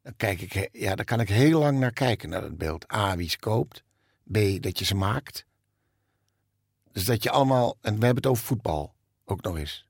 Dan, 0.01 0.13
kijk 0.17 0.41
ik, 0.41 0.69
ja, 0.71 0.95
daar 0.95 1.05
kan 1.05 1.19
ik 1.19 1.29
heel 1.29 1.59
lang 1.59 1.79
naar 1.79 1.91
kijken, 1.93 2.29
naar 2.29 2.41
dat 2.41 2.57
beeld. 2.57 2.93
A, 2.93 3.15
wie 3.15 3.29
ze 3.29 3.39
koopt. 3.39 3.83
B, 4.31 4.37
dat 4.61 4.79
je 4.79 4.85
ze 4.85 4.95
maakt. 4.95 5.45
Dus 6.91 7.05
dat 7.05 7.23
je 7.23 7.29
allemaal... 7.29 7.77
En 7.81 7.99
we 7.99 8.05
hebben 8.05 8.23
het 8.23 8.31
over 8.31 8.43
voetbal, 8.43 8.93
ook 9.25 9.41
nog 9.41 9.57
eens. 9.57 9.87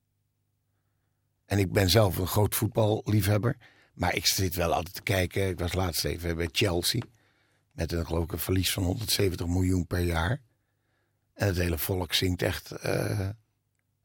En 1.46 1.60
ik 1.60 1.72
ben 1.72 1.90
zelf 1.90 2.18
een 2.18 2.28
groot 2.28 2.56
voetballiefhebber. 2.56 3.58
Maar 3.94 4.16
ik 4.16 4.26
zit 4.26 4.56
wel 4.56 4.74
altijd 4.74 4.96
te 4.96 5.02
kijken. 5.02 5.48
Ik 5.48 5.60
was 5.60 5.74
laatst 5.74 6.06
even 6.06 6.36
bij 6.36 6.50
Chelsea. 6.52 7.02
Met 7.72 7.92
een, 7.92 8.06
geloof 8.06 8.24
ik, 8.24 8.32
een 8.32 8.40
verlies 8.40 8.74
van 8.74 8.84
170 8.84 9.48
miljoen 9.48 9.88
per 9.88 10.00
jaar. 10.00 10.42
En 11.34 11.48
het 11.48 11.58
hele 11.58 11.78
volk 11.78 12.14
zingt 12.14 12.42
echt. 12.42 12.72
eh, 12.72 13.30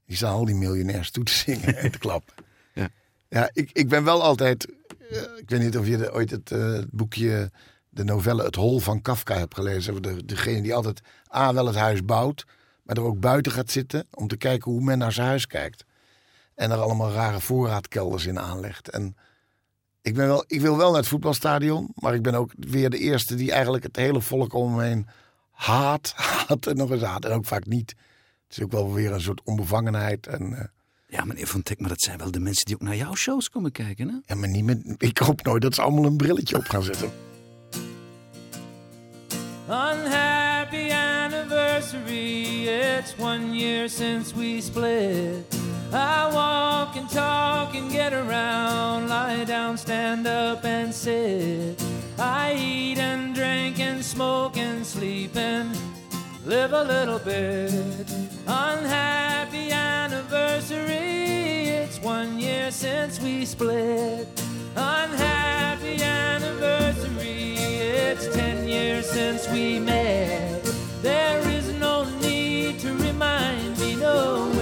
die 0.06 0.16
staan 0.16 0.32
al 0.32 0.44
die 0.44 0.54
miljonairs 0.54 1.10
toe 1.10 1.24
te 1.24 1.32
zingen 1.32 1.76
en 1.76 1.90
te 1.90 1.98
klappen. 1.98 2.34
Ja. 2.74 2.88
ja 3.28 3.50
ik, 3.52 3.70
ik 3.72 3.88
ben 3.88 4.04
wel 4.04 4.22
altijd. 4.22 4.66
eh, 5.10 5.22
ik 5.36 5.50
weet 5.50 5.60
niet 5.60 5.78
of 5.78 5.86
je 5.86 5.96
de- 5.96 6.12
ooit 6.12 6.30
het 6.30 6.50
eh, 6.50 6.78
boekje. 6.90 7.50
De 7.88 8.04
novelle 8.04 8.42
Het 8.44 8.54
Hol 8.54 8.78
van 8.80 9.02
Kafka 9.02 9.36
hebt 9.38 9.54
gelezen. 9.54 10.02
De, 10.02 10.24
degene 10.24 10.62
die 10.62 10.74
altijd 10.74 11.00
A. 11.34 11.52
wel 11.52 11.66
het 11.66 11.74
huis 11.76 12.04
bouwt. 12.04 12.44
Maar 12.82 12.96
er 12.96 13.02
ook 13.02 13.20
buiten 13.20 13.52
gaat 13.52 13.70
zitten. 13.70 14.06
Om 14.10 14.28
te 14.28 14.36
kijken 14.36 14.70
hoe 14.72 14.80
men 14.82 14.98
naar 14.98 15.12
zijn 15.12 15.26
huis 15.26 15.46
kijkt. 15.46 15.84
En 16.54 16.70
er 16.70 16.78
allemaal 16.78 17.12
rare 17.12 17.40
voorraadkelders 17.40 18.26
in 18.26 18.38
aanlegt. 18.40 18.90
En 18.90 19.16
ik, 20.02 20.14
ben 20.14 20.26
wel, 20.26 20.44
ik 20.46 20.60
wil 20.60 20.76
wel 20.76 20.88
naar 20.90 21.00
het 21.00 21.08
voetbalstadion. 21.08 21.90
Maar 21.94 22.14
ik 22.14 22.22
ben 22.22 22.34
ook 22.34 22.52
weer 22.56 22.90
de 22.90 22.98
eerste 22.98 23.34
die 23.34 23.52
eigenlijk 23.52 23.84
het 23.84 23.96
hele 23.96 24.20
volk 24.20 24.52
om 24.52 24.74
me 24.74 24.82
heen 24.84 25.06
haat. 25.50 26.12
Haat 26.46 26.66
en 26.66 26.76
nog 26.76 26.90
eens 26.90 27.02
haat. 27.02 27.24
En 27.24 27.32
ook 27.32 27.46
vaak 27.46 27.66
niet. 27.66 27.94
Het 28.54 28.62
is 28.62 28.68
ook 28.68 28.82
wel 28.84 28.92
weer 28.92 29.12
een 29.12 29.20
soort 29.20 29.40
onbevangenheid. 29.44 30.26
En, 30.26 30.58
eh, 30.58 30.64
Ja, 31.06 31.24
meneer 31.24 31.46
Van 31.46 31.62
Tek, 31.62 31.80
maar 31.80 31.88
dat 31.88 32.00
zijn 32.00 32.18
wel 32.18 32.30
de 32.30 32.40
mensen 32.40 32.64
die 32.64 32.74
ook 32.74 32.82
naar 32.82 32.96
jouw 32.96 33.14
shows 33.14 33.50
komen 33.50 33.72
kijken, 33.72 34.08
hè? 34.08 34.14
ja, 34.26 34.34
maar 34.34 34.48
niet 34.48 34.64
met, 34.64 34.94
ik 34.98 35.18
hoop 35.18 35.42
nooit 35.42 35.62
dat 35.62 35.74
ze 35.74 35.82
allemaal 35.82 36.04
een 36.04 36.16
brilletje 36.16 36.56
op 36.56 36.68
gaan 36.68 36.82
zetten. 36.82 37.10
Unhappy 39.68 40.90
anniversary, 40.92 42.68
it's 42.68 43.14
one 43.18 43.56
year 43.58 43.88
since 43.88 44.34
we 44.36 44.60
split. 44.60 45.54
I 45.92 46.28
walk 46.32 46.96
and 46.96 47.10
talk 47.10 47.74
and 47.74 47.92
get 47.92 48.12
around, 48.12 49.08
lie 49.08 49.44
down, 49.46 49.78
stand 49.78 50.26
up 50.26 50.64
and 50.64 50.94
sit. 50.94 51.82
I 52.18 52.54
eat 52.56 52.98
and 52.98 53.34
drink 53.34 53.78
and 53.78 54.04
smoke 54.04 54.60
and 54.60 54.86
sleep 54.86 55.36
and 55.36 55.76
live 56.46 56.72
a 56.72 56.84
little 56.84 57.18
bit. 57.18 57.72
Unhappy 58.46 59.70
anniversary, 59.70 60.88
it's 61.68 62.00
one 62.00 62.38
year 62.38 62.70
since 62.70 63.20
we 63.20 63.44
split. 63.44 64.28
Unhappy 64.76 66.02
anniversary, 66.02 67.54
it's 67.54 68.28
ten 68.34 68.68
years 68.68 69.08
since 69.08 69.48
we 69.50 69.78
met. 69.78 70.62
There 71.02 71.40
is 71.48 71.72
no 71.74 72.04
need 72.20 72.78
to 72.80 72.92
remind 72.94 73.78
me, 73.78 73.96
no 73.96 74.53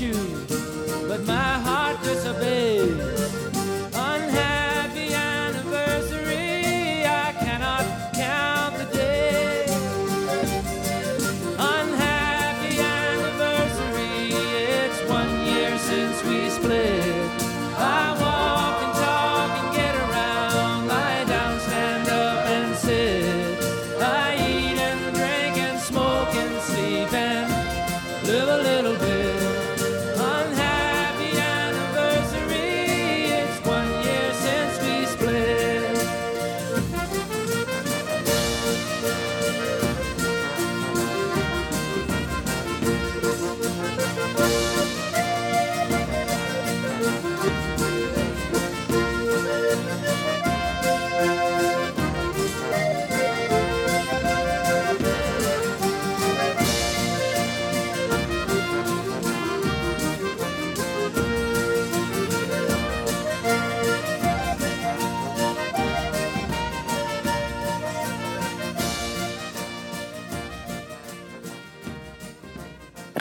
you, 0.00 0.65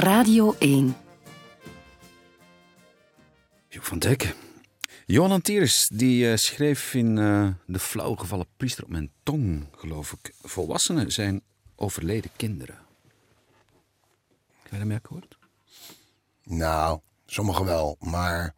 Radio 0.06 0.56
1. 0.60 0.96
Joep 3.68 3.84
van 3.84 4.00
Dijk. 4.00 4.36
Johan 5.06 5.32
Antieris 5.32 5.92
die 5.94 6.32
eh, 6.32 6.38
schreef 6.38 6.94
in 6.94 7.18
eh, 7.18 7.48
De 7.66 7.80
flauwgevallen 7.80 8.48
priester 8.58 8.84
op 8.84 8.90
mijn 8.90 9.12
tong, 9.24 9.68
geloof 9.76 10.12
ik. 10.12 10.34
Volwassenen 10.42 11.12
zijn 11.12 11.42
overleden 11.76 12.32
kinderen. 12.36 12.76
Heb 14.62 14.72
je 14.72 14.78
daarmee 14.78 14.98
akkoord? 14.98 15.38
Nou, 16.44 17.00
sommigen 17.26 17.66
wel, 17.66 17.98
maar 18.00 18.56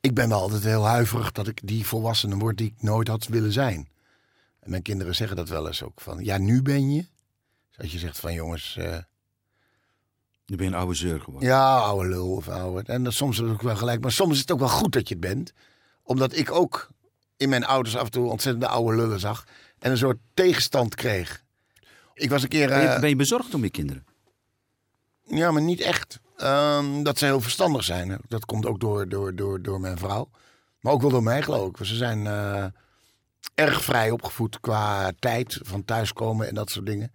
ik 0.00 0.14
ben 0.14 0.28
wel 0.28 0.40
altijd 0.40 0.64
heel 0.64 0.86
huiverig 0.86 1.32
dat 1.32 1.48
ik 1.48 1.60
die 1.64 1.86
volwassene 1.86 2.36
word 2.36 2.56
die 2.56 2.74
ik 2.76 2.82
nooit 2.82 3.08
had 3.08 3.26
willen 3.26 3.52
zijn. 3.52 3.88
En 4.60 4.70
mijn 4.70 4.82
kinderen 4.82 5.14
zeggen 5.14 5.36
dat 5.36 5.48
wel 5.48 5.66
eens 5.66 5.82
ook 5.82 6.00
van, 6.00 6.24
ja, 6.24 6.38
nu 6.38 6.62
ben 6.62 6.92
je. 6.92 7.06
Dus 7.68 7.78
als 7.78 7.92
je 7.92 7.98
zegt 7.98 8.20
van 8.20 8.34
jongens, 8.34 8.76
eh, 8.76 8.98
Nu 10.52 10.58
ben 10.58 10.66
je 10.66 10.72
een 10.72 10.78
oude 10.78 10.94
zeur 10.94 11.20
geworden. 11.20 11.48
ja, 11.48 11.78
oude 11.78 12.08
lul 12.08 12.30
of 12.34 12.48
oude. 12.48 12.92
En 12.92 13.04
dat, 13.04 13.12
soms 13.12 13.36
is 13.36 13.42
het 13.42 13.52
ook 13.52 13.62
wel 13.62 13.76
gelijk, 13.76 14.00
maar 14.00 14.12
soms 14.12 14.32
is 14.32 14.40
het 14.40 14.50
ook 14.50 14.58
wel 14.58 14.68
goed 14.68 14.92
dat 14.92 15.08
je 15.08 15.14
het 15.14 15.22
bent. 15.22 15.52
Omdat 16.02 16.36
ik 16.36 16.50
ook 16.50 16.90
in 17.36 17.48
mijn 17.48 17.64
ouders 17.64 17.96
af 17.96 18.04
en 18.04 18.10
toe 18.10 18.30
ontzettende 18.30 18.68
oude 18.68 18.96
lullen 18.96 19.20
zag. 19.20 19.44
En 19.78 19.90
een 19.90 19.96
soort 19.96 20.18
tegenstand 20.34 20.94
kreeg. 20.94 21.42
Ik 22.14 22.30
was 22.30 22.42
een 22.42 22.48
keer... 22.48 22.68
Ben, 22.68 22.80
je, 22.80 22.86
eh, 22.86 23.00
ben 23.00 23.08
je 23.08 23.16
bezorgd 23.16 23.54
om 23.54 23.62
je 23.62 23.70
kinderen? 23.70 24.04
Ja, 25.24 25.50
maar 25.50 25.62
niet 25.62 25.80
echt. 25.80 26.20
Ehm, 26.36 27.02
dat 27.02 27.18
ze 27.18 27.24
heel 27.24 27.40
verstandig 27.40 27.84
zijn. 27.84 28.18
Dat 28.28 28.44
komt 28.44 28.66
ook 28.66 28.80
door, 28.80 29.08
door, 29.08 29.34
door, 29.34 29.62
door 29.62 29.80
mijn 29.80 29.98
vrouw. 29.98 30.30
Maar 30.80 30.92
ook 30.92 31.00
wel 31.00 31.10
door 31.10 31.22
mij, 31.22 31.42
geloof 31.42 31.68
ik. 31.68 31.86
Ze 31.86 31.96
zijn 31.96 32.26
eh, 32.26 32.64
erg 33.54 33.82
vrij 33.82 34.10
opgevoed 34.10 34.60
qua 34.60 35.12
tijd 35.18 35.58
van 35.62 35.84
thuiskomen 35.84 36.48
en 36.48 36.54
dat 36.54 36.70
soort 36.70 36.86
dingen. 36.86 37.12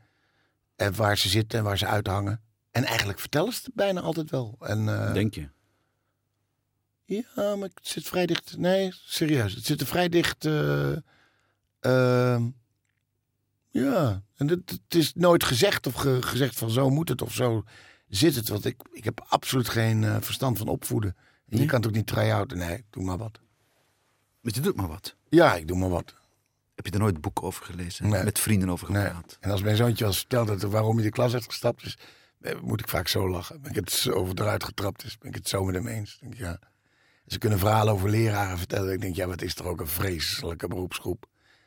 En 0.76 0.96
waar 0.96 1.18
ze 1.18 1.30
zitten 1.30 1.60
en 1.60 1.66
waar 1.66 1.78
ze 1.78 1.86
uithangen. 1.86 2.46
En 2.78 2.84
eigenlijk 2.86 3.20
vertellen 3.20 3.54
ze 3.54 3.60
het 3.64 3.74
bijna 3.74 4.02
altijd 4.02 4.30
wel. 4.30 4.56
En, 4.60 4.90
eh, 4.90 5.14
Denk 5.14 5.34
je? 5.34 5.50
Ja, 7.06 7.56
maar 7.56 7.70
het 7.74 7.88
zit 7.88 8.08
vrij 8.08 8.26
dicht. 8.26 8.58
Nee, 8.58 8.92
serieus. 8.94 9.54
Het 9.56 9.66
zit 9.66 9.82
er 9.82 9.88
vrij 9.88 10.10
dicht. 10.10 10.46
eh, 10.46 10.92
ehm, 11.80 12.48
ja, 13.70 14.22
en 14.36 14.48
het, 14.50 14.70
het 14.70 14.96
is 14.96 15.14
nooit 15.14 15.44
gezegd 15.44 15.88
of 15.88 15.94
ge- 15.94 16.22
gezegd 16.22 16.56
van 16.56 16.70
zo 16.70 16.90
moet 16.90 17.10
het 17.10 17.22
of 17.22 17.34
zo 17.34 17.64
zit 18.10 18.36
het. 18.36 18.48
Want 18.48 18.66
ik, 18.66 18.82
ik 18.92 19.04
heb 19.04 19.26
absoluut 19.28 19.70
geen 19.70 20.04
eh, 20.04 20.16
verstand 20.20 20.58
van 20.58 20.68
opvoeden. 20.68 21.16
En 21.50 21.58
je 21.58 21.66
kan 21.66 21.80
het 21.80 21.88
ook 21.90 21.96
niet 21.96 22.08
try-outen. 22.08 22.58
Nee, 22.58 22.86
doe 22.90 23.04
maar 23.04 23.18
wat. 23.18 23.40
Maar 24.42 24.54
je 24.56 24.62
doet 24.62 24.76
maar 24.76 24.88
wat. 24.88 25.16
Ja, 25.30 25.56
ik 25.56 25.68
doe 25.68 25.78
maar 25.78 25.90
wat. 25.90 26.14
Heb 26.76 26.86
je 26.86 26.92
er 26.92 27.00
nooit 27.00 27.22
boeken 27.22 27.44
over 27.44 27.66
gelezen? 27.66 28.10
Nee. 28.10 28.24
Met 28.24 28.40
vrienden 28.40 28.70
over 28.70 28.92
Nee. 28.92 29.06
gepraat? 29.06 29.38
En 29.40 29.52
als 29.52 29.62
mijn 29.62 29.76
zoontje 29.76 30.06
al 30.06 30.14
vertelt 30.14 30.48
dat 30.48 30.62
waarom 30.62 30.96
hij 30.96 31.04
de 31.06 31.12
klas 31.12 31.32
heeft 31.32 31.46
gestapt 31.46 31.84
is, 31.86 31.98
eh, 31.98 32.06
moet 32.62 32.80
ik 32.80 32.88
vaak 32.88 33.08
zo 33.08 33.30
lachen. 33.30 33.62
Ben 33.62 33.72
ik 33.72 33.76
het 33.76 34.12
over 34.12 34.42
eruit 34.42 34.64
getrapt 34.64 35.04
is, 35.04 35.18
ben 35.18 35.30
ik 35.30 35.36
het 35.36 35.48
zo 35.48 35.64
met 35.64 35.76
hem 35.76 35.88
eens. 35.88 36.20
Ja. 36.30 36.60
Ze 37.28 37.38
kunnen 37.38 37.60
verhalen 37.60 37.94
over 37.94 38.10
leraren 38.10 38.58
vertellen. 38.58 38.94
Ik 38.94 39.02
denk, 39.02 39.16
ja, 39.16 39.28
wat 39.28 39.42
is 39.42 39.54
toch 39.54 39.68
ook 39.68 39.80
een 39.80 39.88
vreselijke 39.88 40.68
beroepsgroep. 40.68 41.26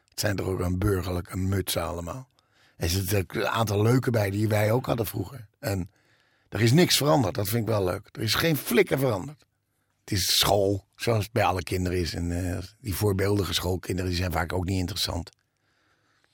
Het 0.08 0.20
zijn 0.20 0.36
toch 0.36 0.46
ook 0.46 0.60
een 0.60 0.78
burgerlijke 0.78 1.36
mutsen 1.36 1.82
allemaal. 1.82 2.28
Er 2.76 2.88
zitten 2.88 3.24
een 3.28 3.48
aantal 3.48 3.82
leuke 3.82 4.10
bij 4.10 4.30
die 4.30 4.48
wij 4.48 4.72
ook 4.72 4.86
hadden 4.86 5.06
vroeger. 5.06 5.46
En 5.58 5.90
er 6.48 6.60
is 6.60 6.72
niks 6.72 6.96
veranderd, 6.96 7.34
dat 7.34 7.48
vind 7.48 7.62
ik 7.62 7.68
wel 7.68 7.84
leuk. 7.84 8.08
Er 8.12 8.22
is 8.22 8.34
geen 8.34 8.56
flikker 8.56 8.98
veranderd. 8.98 9.46
Het 10.00 10.18
is 10.18 10.38
school, 10.38 10.86
zoals 10.96 11.24
het 11.24 11.32
bij 11.32 11.44
alle 11.44 11.62
kinderen 11.62 11.98
is. 11.98 12.14
En 12.14 12.52
eh, 12.52 12.58
die 12.80 12.94
voorbeeldige 12.94 13.52
schoolkinderen 13.52 14.12
zijn 14.12 14.32
vaak 14.32 14.52
ook 14.52 14.64
niet 14.64 14.78
interessant. 14.78 15.30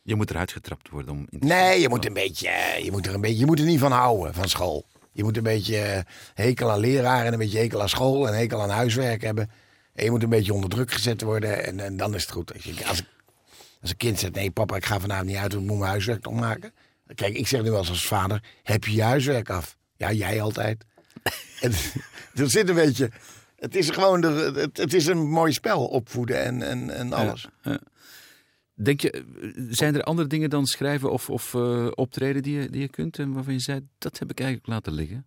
Je 0.06 0.14
moet 0.14 0.30
eruit 0.30 0.52
getrapt 0.52 0.88
worden 0.88 1.10
om... 1.14 1.26
Nee, 1.30 1.80
je 1.80 1.88
moet, 1.88 2.06
een 2.06 2.12
beetje, 2.12 2.48
eh, 2.48 2.84
je, 2.84 2.90
moet 2.90 3.06
er 3.06 3.14
een 3.14 3.20
beetje, 3.20 3.38
je 3.38 3.46
moet 3.46 3.58
er 3.58 3.64
niet 3.64 3.78
van 3.78 3.92
houden, 3.92 4.34
van 4.34 4.48
school. 4.48 4.86
Je 5.12 5.22
moet 5.24 5.36
een 5.36 5.42
beetje 5.42 5.78
eh, 5.80 6.00
hekel 6.34 6.70
aan 6.70 6.78
leraren 6.80 7.26
en 7.26 7.32
een 7.32 7.38
beetje 7.38 7.58
hekel 7.58 7.80
aan 7.82 7.88
school 7.88 8.28
en 8.28 8.36
hekel 8.36 8.62
aan 8.62 8.70
huiswerk 8.70 9.22
hebben. 9.22 9.50
En 9.94 10.04
je 10.04 10.10
moet 10.10 10.22
een 10.22 10.28
beetje 10.28 10.52
onder 10.54 10.70
druk 10.70 10.92
gezet 10.92 11.22
worden 11.22 11.64
en, 11.66 11.80
en 11.80 11.96
dan 11.96 12.14
is 12.14 12.22
het 12.22 12.30
goed. 12.30 12.52
Als, 12.54 12.62
je, 12.64 12.86
als, 12.86 12.98
ik- 12.98 13.06
als 13.80 13.90
een 13.90 13.96
kind 13.96 14.18
zegt, 14.18 14.34
nee 14.34 14.50
papa, 14.50 14.76
ik 14.76 14.84
ga 14.84 15.00
vanavond 15.00 15.26
niet 15.28 15.36
uit, 15.36 15.52
want 15.52 15.64
ik 15.64 15.70
moet 15.70 15.78
mijn 15.78 15.90
huiswerk 15.90 16.24
nog 16.24 16.34
maken. 16.34 16.72
Kijk, 17.14 17.34
ik 17.36 17.46
zeg 17.46 17.62
nu 17.62 17.70
wel 17.70 17.78
eens 17.78 17.88
als 17.88 18.06
vader, 18.06 18.42
heb 18.62 18.84
je 18.84 18.92
je 18.94 19.02
huiswerk 19.02 19.50
af? 19.50 19.76
Ja, 19.96 20.12
jij 20.12 20.40
altijd. 20.40 20.84
en, 21.60 21.72
er 22.42 22.50
zit 22.50 22.68
een 22.68 22.74
beetje, 22.74 23.10
het 23.56 23.76
is 23.76 23.90
gewoon, 23.90 24.20
de, 24.20 24.52
het, 24.56 24.76
het 24.76 24.94
is 24.94 25.06
een 25.06 25.28
mooi 25.28 25.52
spel, 25.52 25.84
opvoeden 25.86 26.42
en, 26.44 26.62
en, 26.62 26.90
en 26.90 27.12
alles. 27.12 27.48
Denk 28.78 29.00
je, 29.00 29.24
zijn 29.70 29.94
er 29.94 30.02
andere 30.02 30.28
dingen 30.28 30.50
dan 30.50 30.66
schrijven 30.66 31.10
of, 31.10 31.30
of 31.30 31.54
eh, 31.54 31.88
optreden 31.94 32.42
die 32.42 32.60
je, 32.60 32.70
die 32.70 32.80
je 32.80 32.88
kunt? 32.88 33.18
En 33.18 33.32
waarvan 33.32 33.52
je 33.52 33.60
zei, 33.60 33.86
dat 33.98 34.18
heb 34.18 34.30
ik 34.30 34.40
eigenlijk 34.40 34.68
laten 34.68 34.92
liggen? 34.92 35.26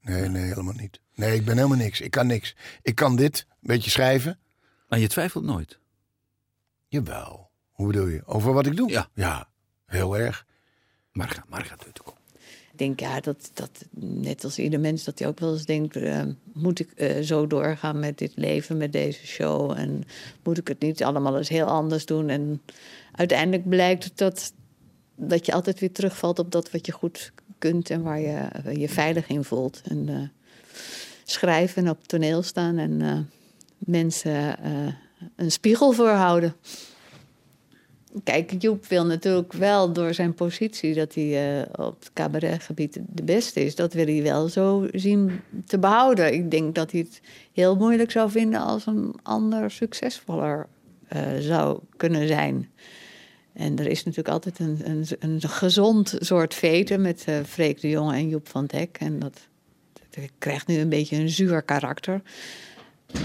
Nee, 0.00 0.28
nee, 0.28 0.42
helemaal 0.42 0.74
niet. 0.74 1.00
Nee, 1.14 1.34
ik 1.34 1.44
ben 1.44 1.56
helemaal 1.56 1.76
niks. 1.76 2.00
Ik 2.00 2.10
kan 2.10 2.26
niks. 2.26 2.56
Ik 2.82 2.94
kan 2.94 3.16
dit, 3.16 3.46
een 3.48 3.56
beetje 3.60 3.90
schrijven. 3.90 4.38
Maar 4.88 4.98
je 4.98 5.08
twijfelt 5.08 5.44
nooit. 5.44 5.78
Jawel. 6.86 7.50
Hoe 7.70 7.86
bedoel 7.86 8.06
je? 8.06 8.26
Over 8.26 8.52
wat 8.52 8.66
ik 8.66 8.76
doe? 8.76 8.90
Ja. 8.90 9.08
Ja, 9.14 9.48
heel 9.86 10.18
erg. 10.18 10.46
Marga, 11.12 11.44
Marga 11.48 11.76
ook. 12.04 12.16
Ik 12.74 12.80
denk 12.80 13.00
ja, 13.00 13.20
dat, 13.20 13.50
dat 13.52 13.84
net 14.00 14.44
als 14.44 14.58
ieder 14.58 14.80
mens, 14.80 15.04
dat 15.04 15.18
hij 15.18 15.28
ook 15.28 15.40
wel 15.40 15.52
eens 15.52 15.64
denkt: 15.64 15.96
eh, 15.96 16.22
moet 16.52 16.80
ik 16.80 16.90
eh, 16.90 17.20
zo 17.22 17.46
doorgaan 17.46 17.98
met 17.98 18.18
dit 18.18 18.32
leven, 18.34 18.76
met 18.76 18.92
deze 18.92 19.26
show? 19.26 19.70
En 19.70 20.04
moet 20.42 20.58
ik 20.58 20.68
het 20.68 20.80
niet 20.80 21.04
allemaal 21.04 21.36
eens 21.36 21.48
heel 21.48 21.66
anders 21.66 22.06
doen? 22.06 22.28
En 22.28 22.62
uiteindelijk 23.12 23.68
blijkt 23.68 24.10
dat, 24.14 24.52
dat 25.14 25.46
je 25.46 25.52
altijd 25.52 25.80
weer 25.80 25.92
terugvalt 25.92 26.38
op 26.38 26.50
dat 26.50 26.70
wat 26.70 26.86
je 26.86 26.92
goed 26.92 27.32
kunt 27.58 27.90
en 27.90 28.02
waar 28.02 28.20
je 28.20 28.36
eh, 28.36 28.76
je 28.76 28.88
veilig 28.88 29.28
in 29.28 29.44
voelt. 29.44 29.80
En 29.84 30.32
schrijven 31.24 31.84
en 31.84 31.90
op 31.90 32.06
toneel 32.06 32.42
staan 32.42 32.78
en 32.78 33.28
mensen 33.78 34.56
een 35.36 35.50
spiegel 35.50 35.92
voorhouden. 35.92 36.54
Kijk, 38.22 38.62
Joep 38.62 38.86
wil 38.86 39.06
natuurlijk 39.06 39.52
wel 39.52 39.92
door 39.92 40.14
zijn 40.14 40.34
positie 40.34 40.94
dat 40.94 41.14
hij 41.14 41.60
eh, 41.60 41.84
op 41.86 41.98
het 41.98 42.12
cabaretgebied 42.12 43.00
de 43.08 43.22
beste 43.22 43.64
is, 43.64 43.74
dat 43.74 43.92
wil 43.92 44.06
hij 44.06 44.22
wel 44.22 44.48
zo 44.48 44.86
zien 44.92 45.40
te 45.66 45.78
behouden. 45.78 46.34
Ik 46.34 46.50
denk 46.50 46.74
dat 46.74 46.90
hij 46.90 47.00
het 47.00 47.20
heel 47.52 47.76
moeilijk 47.76 48.10
zou 48.10 48.30
vinden 48.30 48.60
als 48.60 48.86
een 48.86 49.14
ander 49.22 49.70
succesvoller 49.70 50.66
eh, 51.08 51.22
zou 51.38 51.78
kunnen 51.96 52.28
zijn. 52.28 52.70
En 53.52 53.78
er 53.78 53.86
is 53.86 54.04
natuurlijk 54.04 54.34
altijd 54.34 54.58
een, 54.58 54.80
een, 54.84 55.06
een 55.18 55.40
gezond 55.40 56.16
soort 56.18 56.54
veten 56.54 57.00
met 57.00 57.24
eh 57.26 57.36
Freek 57.46 57.80
de 57.80 57.88
Jonge 57.88 58.14
en 58.14 58.28
Joep 58.28 58.48
van 58.48 58.66
Dek. 58.66 58.96
En 59.00 59.18
dat, 59.18 59.48
krijgt 60.38 60.66
nu 60.66 60.78
een 60.78 60.88
beetje 60.88 61.16
een 61.16 61.28
zuur 61.28 61.62
karakter. 61.62 62.22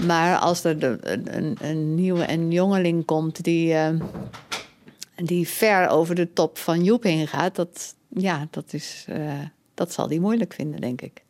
Maar 0.06 0.38
als 0.38 0.64
er 0.64 0.98
een, 1.00 1.56
een, 1.60 1.94
nieuwe 1.94 2.22
en 2.22 2.50
jongeling 2.50 3.04
komt 3.04 3.44
die, 3.44 3.74
die 5.24 5.48
ver 5.48 5.88
over 5.88 6.14
de 6.14 6.32
top 6.32 6.58
van 6.58 6.84
Joep 6.84 7.02
heen 7.02 7.28
gaat, 7.28 7.54
dat, 7.54 7.94
ja, 8.08 8.46
dat, 8.50 8.72
is, 8.72 9.04
eh, 9.08 9.38
dat 9.74 9.92
zal 9.92 10.08
hij 10.08 10.18
moeilijk 10.18 10.52
vinden, 10.54 10.80
denk 10.80 11.00
ik. 11.02 11.22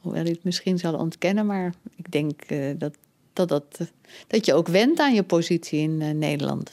Hoewel 0.00 0.22
hij 0.22 0.30
het 0.30 0.44
misschien 0.44 0.78
zal 0.78 0.94
ontkennen, 0.94 1.46
maar 1.46 1.74
ik 1.96 2.12
denk 2.12 2.42
eh, 2.42 2.72
dat, 2.78 2.94
dat, 3.32 3.48
dat, 3.48 3.78
dat 4.26 4.46
je 4.46 4.54
ook 4.54 4.68
went 4.68 4.98
aan 5.00 5.14
je 5.14 5.22
positie 5.22 5.80
in 5.80 6.02
eh, 6.02 6.10
Nederland. 6.10 6.70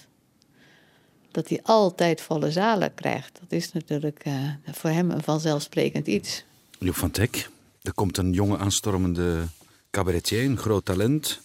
Dat 1.32 1.50
hij 1.50 1.60
altijd 1.64 2.22
volle 2.22 2.52
zalen 2.52 2.94
krijgt, 2.94 3.40
dat 3.40 3.52
is 3.52 3.72
natuurlijk 3.74 4.20
eh, 4.24 4.34
voor 4.72 4.90
hem 4.90 5.12
een 5.12 5.24
vanzelfsprekend 5.24 6.08
iets. 6.08 6.44
Joep 6.80 6.96
van 6.96 7.12
Teck, 7.12 7.50
er 7.82 7.94
komt 7.94 8.18
een 8.18 8.32
jonge 8.32 8.58
aanstormende 8.58 9.44
cabaretier, 9.92 10.44
een 10.44 10.58
groot 10.58 10.86
talent. 10.86 11.42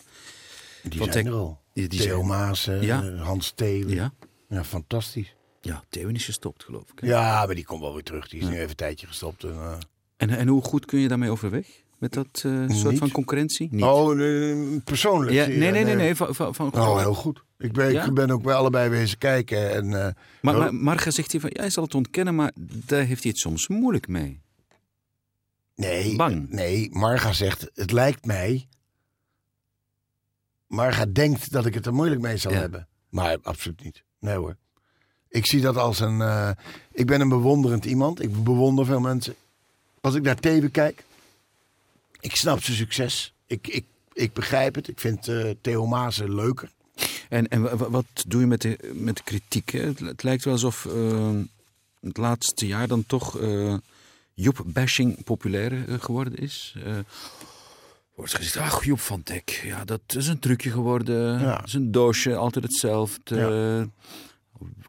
Die 0.83 0.99
Want 0.99 1.13
zijn 1.13 1.27
er 1.27 1.33
al. 1.33 1.59
die- 1.73 1.89
die 1.89 2.01
Theo 2.01 2.15
zijn- 2.17 2.27
Maas, 2.27 2.65
Ja. 2.81 3.03
Hans 3.15 3.53
Theeuwen. 3.55 3.95
Ja, 3.95 4.13
Ja, 4.53 4.65
fantastisch. 4.65 5.35
ja 5.61 5.85
Theeuwen 5.89 6.15
is 6.15 6.25
gestopt, 6.25 6.65
geloof 6.65 6.91
ik. 6.93 6.99
hè? 7.01 7.07
Ja, 7.07 7.47
maar 7.47 7.55
die 7.55 7.65
komt 7.65 7.81
wel 7.81 7.93
weer 7.95 8.03
terug. 8.03 8.29
Die 8.29 8.41
is 8.41 8.47
nu 8.49 8.55
even 8.57 8.69
een 8.69 8.75
tijdje 8.77 9.07
gestopt. 9.07 9.45
En, 9.45 9.51
eh, 9.53 9.77
En, 10.17 10.31
en 10.31 10.49
hoe 10.49 10.63
goed 10.63 10.85
kun 10.85 10.99
je 10.99 11.09
daarmee 11.09 11.31
overweg? 11.31 11.67
Met 11.99 12.13
dat 12.13 12.43
eh, 12.47 12.69
soort 12.69 12.99
van 12.99 13.11
concurrentie? 13.11 13.69
Niet. 13.71 13.83
Oh, 13.83 14.19
persoonlijk? 14.85 15.33
ja, 15.33 15.47
nee, 15.47 15.71
nee, 15.71 15.85
nee, 15.85 15.95
nee. 15.95 16.15
Van, 16.15 16.35
van, 16.35 16.55
van- 16.55 16.73
Oh, 16.75 16.99
heel 16.99 17.15
goed. 17.15 17.43
Ik 17.59 17.73
ben, 17.73 17.93
Ja? 17.93 18.05
ik 18.05 18.15
ben 18.15 18.31
ook 18.31 18.43
bij 18.43 18.55
allebei 18.55 18.89
wezen 18.89 19.19
kijken. 19.19 19.71
En, 19.71 19.85
eh, 20.07 20.13
maar, 20.43 20.57
maar 20.59 20.75
Marga 20.75 21.11
zegt 21.11 21.33
hier 21.33 21.41
van, 21.41 21.51
ja, 21.53 21.61
hij 21.61 21.71
zal 21.71 21.85
het 21.85 21.95
ontkennen, 21.95 22.35
maar 22.35 22.53
daar 22.61 23.03
heeft 23.05 23.23
hij 23.23 23.31
het 23.33 23.41
soms 23.41 23.69
moeilijk 23.69 24.09
mee. 24.09 24.41
nee, 25.75 26.17
Bang. 26.17 26.49
nee, 26.49 26.89
Marga 26.93 27.33
zegt, 27.33 27.71
het 27.75 27.93
lijkt 27.93 28.25
mij... 28.25 28.69
Marga 30.67 31.07
denkt 31.07 31.53
dat 31.53 31.67
ik 31.67 31.75
het 31.75 31.87
er 31.87 31.95
moeilijk 31.95 32.21
mee 32.21 32.37
zal 32.37 32.53
Ja. 32.53 32.59
hebben. 32.59 32.89
Maar 33.09 33.39
absoluut 33.43 33.83
niet. 33.85 34.05
Nee 34.23 34.37
hoor. 34.37 34.57
Ik 35.29 35.47
zie 35.47 35.61
dat 35.61 35.77
als 35.77 36.01
een... 36.01 36.21
eh, 36.21 36.51
ik 36.93 37.07
ben 37.07 37.21
een 37.21 37.29
bewonderend 37.29 37.85
iemand. 37.85 38.23
Ik 38.23 38.45
bewonder 38.45 38.87
veel 38.87 39.01
mensen. 39.01 39.35
Als 40.01 40.15
ik 40.15 40.23
naar 40.23 40.41
Teven 40.41 40.71
kijk... 40.71 41.05
Ik 42.21 42.37
snap 42.37 42.63
zijn 42.63 42.77
succes. 42.77 43.33
Ik, 43.47 43.69
ik, 43.69 43.85
ik 44.13 44.33
begrijp 44.33 44.75
het. 44.75 44.89
Ik 44.89 45.01
vind 45.01 45.29
eh 45.29 45.51
Theo 45.61 45.87
Maassen 45.87 46.35
leuker. 46.35 46.71
En, 47.29 47.49
en 47.49 47.63
wa- 47.63 47.77
wa- 47.77 47.91
wat 47.91 48.07
doe 48.27 48.41
je 48.41 48.47
met 48.47 48.61
de, 48.61 48.91
met 48.95 49.17
de 49.17 49.23
kritiek? 49.23 49.71
Hè? 49.71 49.81
Het, 49.81 50.23
lijkt 50.23 50.45
wel 50.45 50.53
alsof 50.53 50.87
eh, 50.87 51.31
het 52.01 52.17
laatste 52.17 52.67
jaar 52.67 52.89
dan 52.89 53.07
toch 53.07 53.39
eh, 53.41 53.75
Joep-bashing 54.35 55.25
populair 55.25 55.89
eh, 55.89 56.01
geworden 56.01 56.37
is. 56.37 56.77
Wordt 58.15 58.35
gezegd, 58.35 58.57
ach 58.57 58.85
Joep 58.85 59.01
van 59.01 59.21
Dek, 59.25 59.61
ja, 59.65 59.85
dat 59.85 60.01
is 60.07 60.27
een 60.27 60.39
trucje 60.39 60.71
geworden. 60.71 61.41
Ja. 61.41 61.57
Dat 61.57 61.67
is 61.67 61.75
een 61.75 61.91
doosje, 61.91 62.37
altijd 62.37 62.65
hetzelfde. 62.65 63.91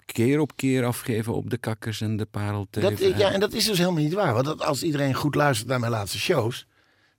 Keer 0.05 0.39
op 0.39 0.55
keer 0.55 0.85
afgeven 0.85 1.33
op 1.33 1.49
de 1.49 1.57
kakkers 1.57 2.01
en 2.01 2.17
de 2.17 2.25
parelteven. 2.25 2.89
Dat, 2.89 3.17
ja, 3.17 3.31
en 3.31 3.39
dat 3.39 3.53
is 3.53 3.65
dus 3.65 3.77
helemaal 3.77 4.01
niet 4.03 4.13
waar. 4.13 4.33
Want 4.33 4.45
dat, 4.45 4.61
als 4.61 4.83
iedereen 4.83 5.13
goed 5.13 5.35
luistert 5.35 5.69
naar 5.69 5.79
mijn 5.79 5.91
laatste 5.91 6.19
shows... 6.19 6.67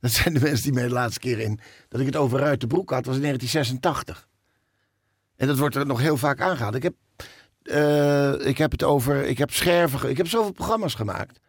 dat 0.01 0.11
zijn 0.11 0.35
de 0.35 0.41
mensen 0.41 0.63
die 0.63 0.73
mij 0.73 0.83
de 0.83 0.93
laatste 0.93 1.21
keer 1.21 1.39
in... 1.39 1.61
dat 1.89 2.01
ik 2.01 2.07
het 2.07 2.17
over 2.17 2.43
uit 2.43 2.61
de 2.61 2.67
broek 2.67 2.91
had, 2.91 3.07
was 3.07 3.15
in 3.15 3.23
1986. 3.23 4.29
En 5.37 5.47
dat 5.47 5.59
wordt 5.59 5.75
er 5.75 5.87
nog 5.87 6.01
heel 6.01 6.17
vaak 6.17 6.41
aangehaald. 6.41 6.75
Ik 6.75 6.83
heb, 6.83 6.95
eh, 7.63 8.47
ik 8.47 8.59
heb 8.59 8.71
het 8.71 8.83
over... 8.83 9.25
Ik 9.25 9.39
heb 9.39 9.51
scherven... 9.51 10.11
Ik 10.11 10.17
heb 10.17 10.29
zoveel 10.29 10.53
programma's 10.53 10.95
gemaakt. 10.95 11.41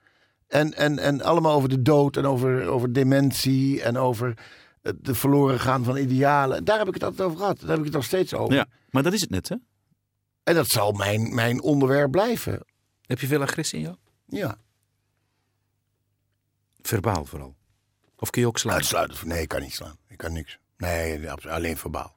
En, 0.55 0.73
en, 0.73 0.99
en 0.99 1.21
allemaal 1.21 1.55
over 1.55 1.69
de 1.69 1.81
dood 1.81 2.17
en 2.17 2.25
over, 2.25 2.67
over 2.67 2.93
dementie... 2.93 3.81
en 3.81 3.97
over 3.97 4.37
het 4.81 5.05
de 5.05 5.15
verloren 5.15 5.59
gaan 5.59 5.83
van 5.83 5.97
idealen. 5.97 6.63
Daar 6.63 6.77
heb 6.77 6.87
ik 6.87 6.93
het 6.93 7.03
altijd 7.03 7.27
over 7.27 7.37
gehad. 7.39 7.59
Daar 7.59 7.69
heb 7.69 7.77
ik 7.77 7.83
het 7.83 7.93
nog 7.93 8.03
steeds 8.03 8.33
over. 8.33 8.55
Ja, 8.55 8.65
maar 8.89 9.03
dat 9.03 9.13
is 9.13 9.21
het 9.21 9.29
net, 9.29 9.49
hè? 9.49 9.55
En 10.43 10.55
dat 10.55 10.67
zal 10.67 10.91
mijn, 10.91 11.35
mijn 11.35 11.61
onderwerp 11.61 12.11
blijven. 12.11 12.65
Heb 13.01 13.19
je 13.19 13.27
veel 13.27 13.41
agressie 13.41 13.79
in 13.79 13.85
jou? 13.85 13.97
Ja. 14.25 14.57
Verbaal 16.81 17.25
vooral. 17.25 17.55
Of 18.17 18.29
kun 18.29 18.41
je 18.41 18.47
ook 18.47 18.57
slaan? 18.57 18.75
Uitsluitend. 18.75 19.23
Nee, 19.23 19.41
ik 19.41 19.47
kan 19.47 19.61
niet 19.61 19.73
slaan. 19.73 19.97
Ik 20.07 20.17
kan 20.17 20.33
niks. 20.33 20.59
Nee, 20.77 21.31
absoluut. 21.31 21.55
alleen 21.55 21.77
verbaal. 21.77 22.15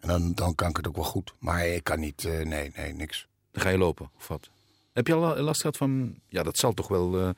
En 0.00 0.08
dan, 0.08 0.34
dan 0.34 0.54
kan 0.54 0.68
ik 0.68 0.76
het 0.76 0.88
ook 0.88 0.96
wel 0.96 1.04
goed. 1.04 1.34
Maar 1.38 1.66
ik 1.66 1.84
kan 1.84 2.00
niet, 2.00 2.24
eh, 2.24 2.46
nee, 2.46 2.72
nee, 2.76 2.92
niks. 2.92 3.26
Dan 3.50 3.62
ga 3.62 3.68
je 3.68 3.78
lopen, 3.78 4.10
of 4.16 4.28
wat? 4.28 4.50
Heb 4.98 5.06
je 5.06 5.14
al 5.14 5.40
last 5.40 5.60
gehad 5.60 5.76
van... 5.76 6.18
Ja, 6.28 6.42
dat 6.42 6.56
zal 6.58 6.72
toch 6.72 6.88
wel... 6.88 7.20
eh, 7.20 7.30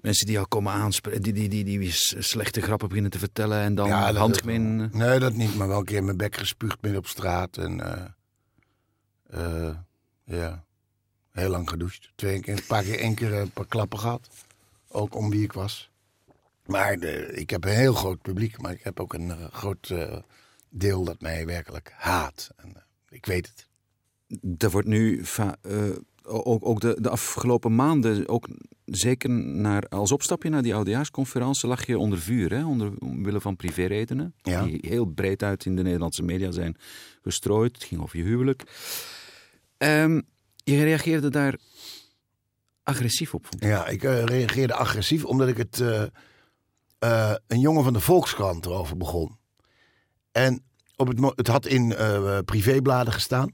mensen 0.00 0.26
die 0.26 0.34
jou 0.34 0.46
komen 0.46 0.72
aanspreken... 0.72 1.22
Die, 1.22 1.32
die, 1.32 1.48
die, 1.48 1.64
die, 1.64 1.90
slechte 2.18 2.60
grappen 2.60 2.88
beginnen 2.88 3.10
te 3.10 3.18
vertellen... 3.18 3.58
en 3.60 3.74
dan 3.74 3.88
Ja, 3.88 4.12
handgemeen... 4.14 4.80
eh, 4.80 4.98
Nee, 4.98 5.18
dat 5.18 5.32
niet. 5.34 5.54
Maar 5.56 5.68
wel 5.68 5.78
een 5.78 5.84
keer 5.84 6.04
mijn 6.04 6.16
bek 6.16 6.36
gespuugd 6.36 6.82
midden 6.82 7.00
op 7.00 7.06
straat. 7.06 7.56
En 7.56 7.80
eh, 9.30 9.76
ja, 10.24 10.64
heel 11.30 11.48
lang 11.50 11.68
gedoucht. 11.70 12.10
Twee 12.14 12.40
keer, 12.40 12.56
een 12.56 12.66
paar 12.66 12.82
keer 12.82 12.98
één 12.98 13.14
keer 13.14 13.32
een 13.32 13.50
paar 13.50 13.66
klappen 13.66 13.98
gehad. 13.98 14.28
Ook 14.88 15.14
om 15.14 15.30
wie 15.30 15.42
ik 15.42 15.52
was. 15.52 15.90
Maar 16.66 16.98
de, 16.98 17.26
ik 17.32 17.50
heb 17.50 17.64
een 17.64 17.70
heel 17.76 17.94
groot 17.94 18.22
publiek. 18.22 18.60
Maar 18.60 18.72
ik 18.72 18.82
heb 18.82 19.00
ook 19.00 19.14
een 19.14 19.50
groot 19.52 19.94
deel 20.68 21.04
dat 21.04 21.20
mij 21.20 21.46
werkelijk 21.46 21.92
haat. 21.96 22.50
En, 22.56 22.82
ik 23.08 23.26
weet 23.26 23.46
het. 23.48 23.66
Er 24.62 24.70
wordt 24.70 24.88
nu 24.88 25.24
va- 25.24 25.56
eh, 25.62 25.90
ook, 26.24 26.66
ook 26.66 26.80
de, 26.80 26.96
de 27.00 27.08
afgelopen 27.08 27.74
maanden, 27.74 28.28
ook 28.28 28.48
zeker 28.84 29.30
naar, 29.30 29.88
als 29.88 30.12
opstapje 30.12 30.48
naar 30.50 30.62
die 30.62 30.74
oudejaarsconferentie, 30.74 31.68
lag 31.68 31.86
je 31.86 31.98
onder 31.98 32.18
vuur, 32.18 32.50
hè? 32.52 32.64
Onder, 32.64 32.92
omwille 32.98 33.40
van 33.40 33.56
privéredenen. 33.56 34.34
Ja. 34.42 34.64
Die 34.64 34.78
heel 34.88 35.04
breed 35.04 35.42
uit 35.42 35.64
in 35.64 35.76
de 35.76 35.82
Nederlandse 35.82 36.22
media 36.22 36.50
zijn 36.50 36.76
gestrooid. 37.22 37.74
Het 37.74 37.84
ging 37.84 38.02
over 38.02 38.18
je 38.18 38.24
huwelijk. 38.24 38.62
Ehm, 39.78 40.20
je 40.64 40.82
reageerde 40.82 41.30
daar 41.30 41.58
agressief 42.82 43.34
op, 43.34 43.46
vond 43.46 43.62
ik. 43.62 43.68
Ja, 43.68 43.86
ik 43.86 44.02
eh, 44.02 44.24
reageerde 44.24 44.74
agressief 44.74 45.24
omdat 45.24 45.48
ik 45.48 45.56
het. 45.56 45.80
eh, 45.80 46.02
eh, 46.98 47.34
een 47.46 47.60
jongen 47.60 47.84
van 47.84 47.92
de 47.92 48.00
Volkskrant 48.00 48.66
erover 48.66 48.96
begon. 48.96 49.38
En 50.32 50.62
op 50.96 51.08
het, 51.08 51.18
het 51.36 51.46
had 51.46 51.66
in 51.66 51.94
privébladen 52.44 53.12
gestaan. 53.12 53.52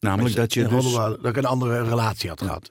Namelijk 0.00 0.34
dat 0.34 0.54
je 0.54 0.68
dus... 0.68 0.92
dat 0.92 1.26
ik 1.26 1.36
een 1.36 1.44
andere 1.44 1.82
relatie 1.82 2.28
had 2.28 2.42
gehad. 2.42 2.70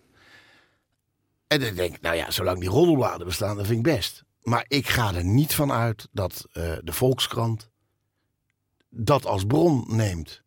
En 1.47 1.59
dan 1.59 1.75
denk 1.75 1.95
ik, 1.95 2.01
nou 2.01 2.15
ja, 2.15 2.31
zolang 2.31 2.59
die 2.59 2.69
roddelbladen 2.69 3.27
bestaan, 3.27 3.57
dat 3.57 3.65
vind 3.65 3.77
ik 3.77 3.93
best. 3.93 4.23
Maar 4.41 4.65
ik 4.67 4.87
ga 4.87 5.13
er 5.13 5.25
niet 5.25 5.55
van 5.55 5.71
uit 5.71 6.07
dat 6.11 6.47
eh, 6.51 6.63
de 6.83 6.93
Volkskrant 6.93 7.69
dat 8.89 9.25
als 9.25 9.45
bron 9.45 9.83
neemt. 9.87 10.41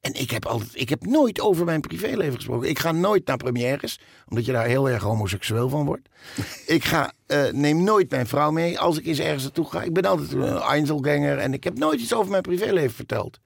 En 0.00 0.14
ik 0.14 0.30
heb, 0.30 0.46
altijd, 0.46 0.70
ik 0.74 0.88
heb 0.88 1.06
nooit 1.06 1.40
over 1.40 1.64
mijn 1.64 1.80
privéleven 1.80 2.34
gesproken. 2.34 2.68
Ik 2.68 2.78
ga 2.78 2.92
nooit 2.92 3.26
naar 3.26 3.36
premières, 3.36 4.00
omdat 4.28 4.44
je 4.44 4.52
daar 4.52 4.66
heel 4.66 4.88
erg 4.88 5.02
homoseksueel 5.02 5.68
van 5.68 5.86
wordt. 5.86 6.08
ik 6.66 6.84
ga, 6.84 7.12
eh, 7.26 7.50
neem 7.52 7.82
nooit 7.82 8.10
mijn 8.10 8.26
vrouw 8.26 8.50
mee 8.50 8.78
als 8.78 8.98
ik 8.98 9.06
eens 9.06 9.18
ergens 9.18 9.42
naartoe 9.42 9.70
ga. 9.70 9.82
Ik 9.82 9.92
ben 9.92 10.04
altijd 10.04 10.32
een 10.32 10.56
Einzelganger 10.56 11.38
en 11.38 11.52
ik 11.52 11.64
heb 11.64 11.78
nooit 11.78 12.00
iets 12.00 12.14
over 12.14 12.30
mijn 12.30 12.42
privéleven 12.42 12.94
verteld. 12.94 13.38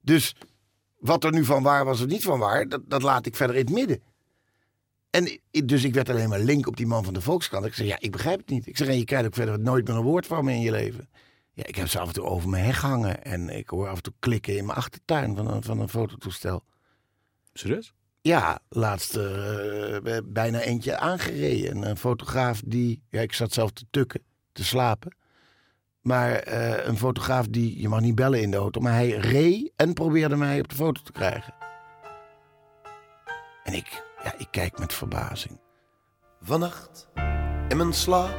Dus 0.00 0.34
wat 0.98 1.24
er 1.24 1.32
nu 1.32 1.44
van 1.44 1.62
waar 1.62 1.84
was 1.84 2.00
of 2.00 2.06
niet 2.06 2.22
van 2.22 2.38
waar, 2.38 2.68
dat, 2.68 2.80
dat 2.84 3.02
laat 3.02 3.26
ik 3.26 3.36
verder 3.36 3.56
in 3.56 3.64
het 3.64 3.74
midden. 3.74 4.02
En 5.10 5.40
dus 5.64 5.84
ik 5.84 5.94
werd 5.94 6.08
alleen 6.08 6.28
maar 6.28 6.38
link 6.38 6.66
op 6.66 6.76
die 6.76 6.86
man 6.86 7.04
van 7.04 7.14
de 7.14 7.20
Volkskrant. 7.20 7.64
Ik 7.64 7.74
zei, 7.74 7.88
ja, 7.88 7.96
ik 7.98 8.12
begrijp 8.12 8.38
het 8.38 8.48
niet. 8.48 8.66
Ik 8.66 8.76
zeg, 8.76 8.88
en 8.88 8.98
je 8.98 9.04
krijgt 9.04 9.26
ook 9.26 9.34
verder 9.34 9.60
nooit 9.60 9.86
meer 9.86 9.96
een 9.96 10.02
woord 10.02 10.26
van 10.26 10.44
me 10.44 10.52
in 10.52 10.60
je 10.60 10.70
leven. 10.70 11.08
Ja, 11.52 11.66
ik 11.66 11.74
heb 11.74 11.88
ze 11.88 11.98
af 11.98 12.06
en 12.06 12.14
toe 12.14 12.24
over 12.24 12.48
mijn 12.48 12.64
heg 12.64 12.80
hangen. 12.80 13.24
En 13.24 13.48
ik 13.48 13.68
hoor 13.68 13.88
af 13.88 13.96
en 13.96 14.02
toe 14.02 14.12
klikken 14.18 14.56
in 14.56 14.66
mijn 14.66 14.78
achtertuin 14.78 15.36
van 15.36 15.48
een, 15.48 15.62
van 15.62 15.80
een 15.80 15.88
fototoestel. 15.88 16.64
Serieus? 17.52 17.92
Ja, 18.20 18.58
laatst 18.68 19.16
eh, 19.16 20.18
bijna 20.24 20.60
eentje 20.60 20.96
aangereden. 20.96 21.88
Een 21.88 21.96
fotograaf 21.96 22.62
die, 22.64 23.02
ja, 23.10 23.20
ik 23.20 23.32
zat 23.32 23.52
zelf 23.52 23.70
te 23.70 23.84
tukken, 23.90 24.22
te 24.52 24.64
slapen. 24.64 25.16
Maar 26.06 26.32
eh, 26.32 26.86
een 26.86 26.96
fotograaf 26.96 27.46
die, 27.46 27.80
je 27.80 27.88
mag 27.88 28.00
niet 28.00 28.14
bellen 28.14 28.42
in 28.42 28.50
de 28.50 28.56
auto, 28.56 28.80
maar 28.80 28.92
hij 28.92 29.10
reed 29.10 29.72
en 29.76 29.92
probeerde 29.92 30.36
mij 30.36 30.60
op 30.60 30.68
de 30.68 30.74
foto 30.74 31.02
te 31.02 31.12
krijgen. 31.12 31.54
En 33.64 33.74
ik, 33.74 34.04
ja, 34.24 34.34
ik 34.38 34.48
kijk 34.50 34.78
met 34.78 34.92
verbazing. 34.92 35.60
Vannacht, 36.40 37.08
in 37.68 37.76
mijn 37.76 37.92
slaap, 37.92 38.38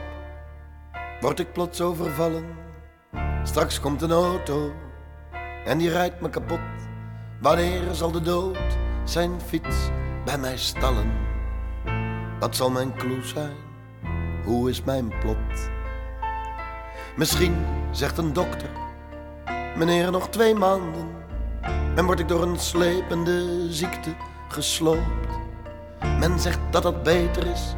word 1.19 1.39
ik 1.39 1.53
plots 1.53 1.81
overvallen. 1.81 2.45
Straks 3.43 3.79
komt 3.79 4.01
een 4.01 4.11
auto 4.11 4.73
en 5.65 5.77
die 5.77 5.89
rijdt 5.89 6.21
me 6.21 6.29
kapot. 6.29 6.59
Wanneer 7.41 7.93
zal 7.93 8.11
de 8.11 8.21
dood 8.21 8.77
zijn 9.03 9.41
fiets 9.41 9.89
bij 10.25 10.37
mij 10.37 10.57
stallen? 10.57 11.11
Wat 12.39 12.55
zal 12.55 12.69
mijn 12.69 12.95
clue 12.95 13.23
zijn? 13.23 13.55
Hoe 14.43 14.69
is 14.69 14.83
mijn 14.83 15.13
plot? 15.19 15.75
Misschien 17.17 17.65
zegt 17.91 18.17
een 18.17 18.33
dokter, 18.33 18.69
meneer 19.77 20.11
nog 20.11 20.29
twee 20.29 20.55
maanden. 20.55 21.07
En 21.95 22.05
word 22.05 22.19
ik 22.19 22.27
door 22.27 22.41
een 22.41 22.59
slepende 22.59 23.67
ziekte 23.73 24.15
gesloopt. 24.47 25.39
Men 26.19 26.39
zegt 26.39 26.59
dat 26.71 26.83
dat 26.83 27.03
beter 27.03 27.47
is 27.47 27.75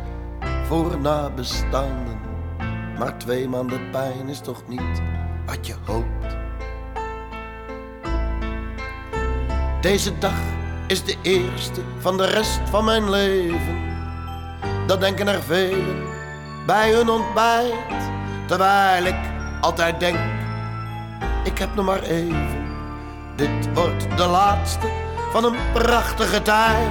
voor 0.66 1.00
nabestaanden. 1.00 2.20
Maar 2.98 3.18
twee 3.18 3.50
maanden 3.50 3.90
pijn 3.90 4.28
is 4.28 4.40
toch 4.40 4.68
niet 4.68 5.02
wat 5.46 5.68
je 5.68 5.76
hoopt. 5.86 6.38
Deze 9.82 10.18
dag 10.18 10.40
is 10.88 11.04
de 11.04 11.16
eerste 11.22 11.82
van 12.00 12.18
de 12.18 12.26
rest 12.26 12.60
van 12.70 12.86
mijn 12.86 13.10
leven. 13.10 13.78
Dat 14.88 15.00
denken 15.00 15.28
er 15.28 15.42
velen 15.44 16.04
bij 16.66 16.92
hun 16.94 17.10
ontbijt. 17.10 18.19
Terwijl 18.50 19.06
ik 19.06 19.16
altijd 19.62 20.00
denk, 20.00 20.18
ik 21.44 21.58
heb 21.58 21.76
nog 21.76 21.86
maar 21.86 22.02
even. 22.02 22.68
Dit 23.36 23.74
wordt 23.74 24.18
de 24.18 24.26
laatste 24.26 24.88
van 25.32 25.44
een 25.44 25.58
prachtige 25.74 26.42
tijd. 26.42 26.90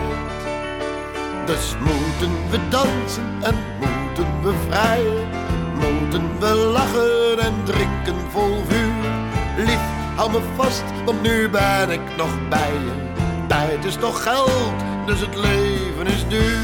Dus 1.46 1.74
moeten 1.78 2.50
we 2.50 2.68
dansen 2.68 3.24
en 3.42 3.54
moeten 3.78 4.42
we 4.42 4.54
vrijen. 4.68 5.28
Moeten 5.74 6.38
we 6.38 6.54
lachen 6.54 7.38
en 7.38 7.64
drinken 7.64 8.30
vol 8.30 8.62
vuur. 8.68 9.10
Lief, 9.56 9.80
hou 10.16 10.30
me 10.30 10.40
vast, 10.56 10.84
want 11.04 11.22
nu 11.22 11.48
ben 11.48 11.90
ik 11.90 12.16
nog 12.16 12.48
bij 12.48 12.72
je. 12.72 12.92
Tijd 13.46 13.84
is 13.84 13.96
toch 13.96 14.22
geld, 14.22 14.72
dus 15.06 15.20
het 15.20 15.34
leven 15.34 16.06
is 16.06 16.28
duur. 16.28 16.58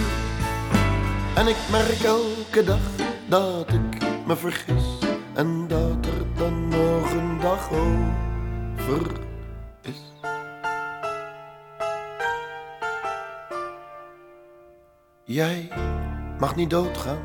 En 1.34 1.48
ik 1.48 1.56
merk 1.70 2.02
elke 2.02 2.64
dag 2.64 2.78
dat 3.26 3.72
ik 3.72 3.93
me 4.26 4.36
vergis. 4.36 4.98
En 5.34 5.66
dat 5.68 6.06
er 6.06 6.36
dan 6.36 6.68
nog 6.68 7.12
een 7.12 7.40
dag 7.40 7.70
over 7.72 9.06
is. 9.82 10.12
Jij 15.24 15.68
mag 16.38 16.56
niet 16.56 16.70
doodgaan 16.70 17.22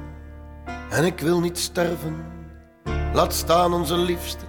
en 0.90 1.06
ik 1.06 1.20
wil 1.20 1.40
niet 1.40 1.58
sterven. 1.58 2.26
Laat 3.14 3.34
staan 3.34 3.74
onze 3.74 3.98
liefste, 3.98 4.46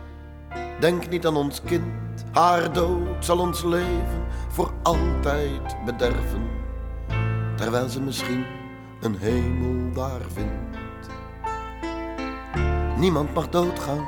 denk 0.81 1.09
niet 1.09 1.27
aan 1.27 1.37
ons 1.37 1.63
kind. 1.63 2.25
Haar 2.33 2.73
dood 2.73 3.25
zal 3.25 3.39
ons 3.39 3.65
leven 3.65 4.27
voor 4.49 4.73
altijd 4.83 5.85
bederven. 5.85 6.49
Terwijl 7.57 7.89
ze 7.89 8.01
misschien 8.01 8.45
een 9.01 9.17
hemel 9.17 9.93
daar 9.93 10.21
vindt. 10.33 10.70
Niemand 13.01 13.35
mag 13.35 13.49
doodgaan, 13.49 14.05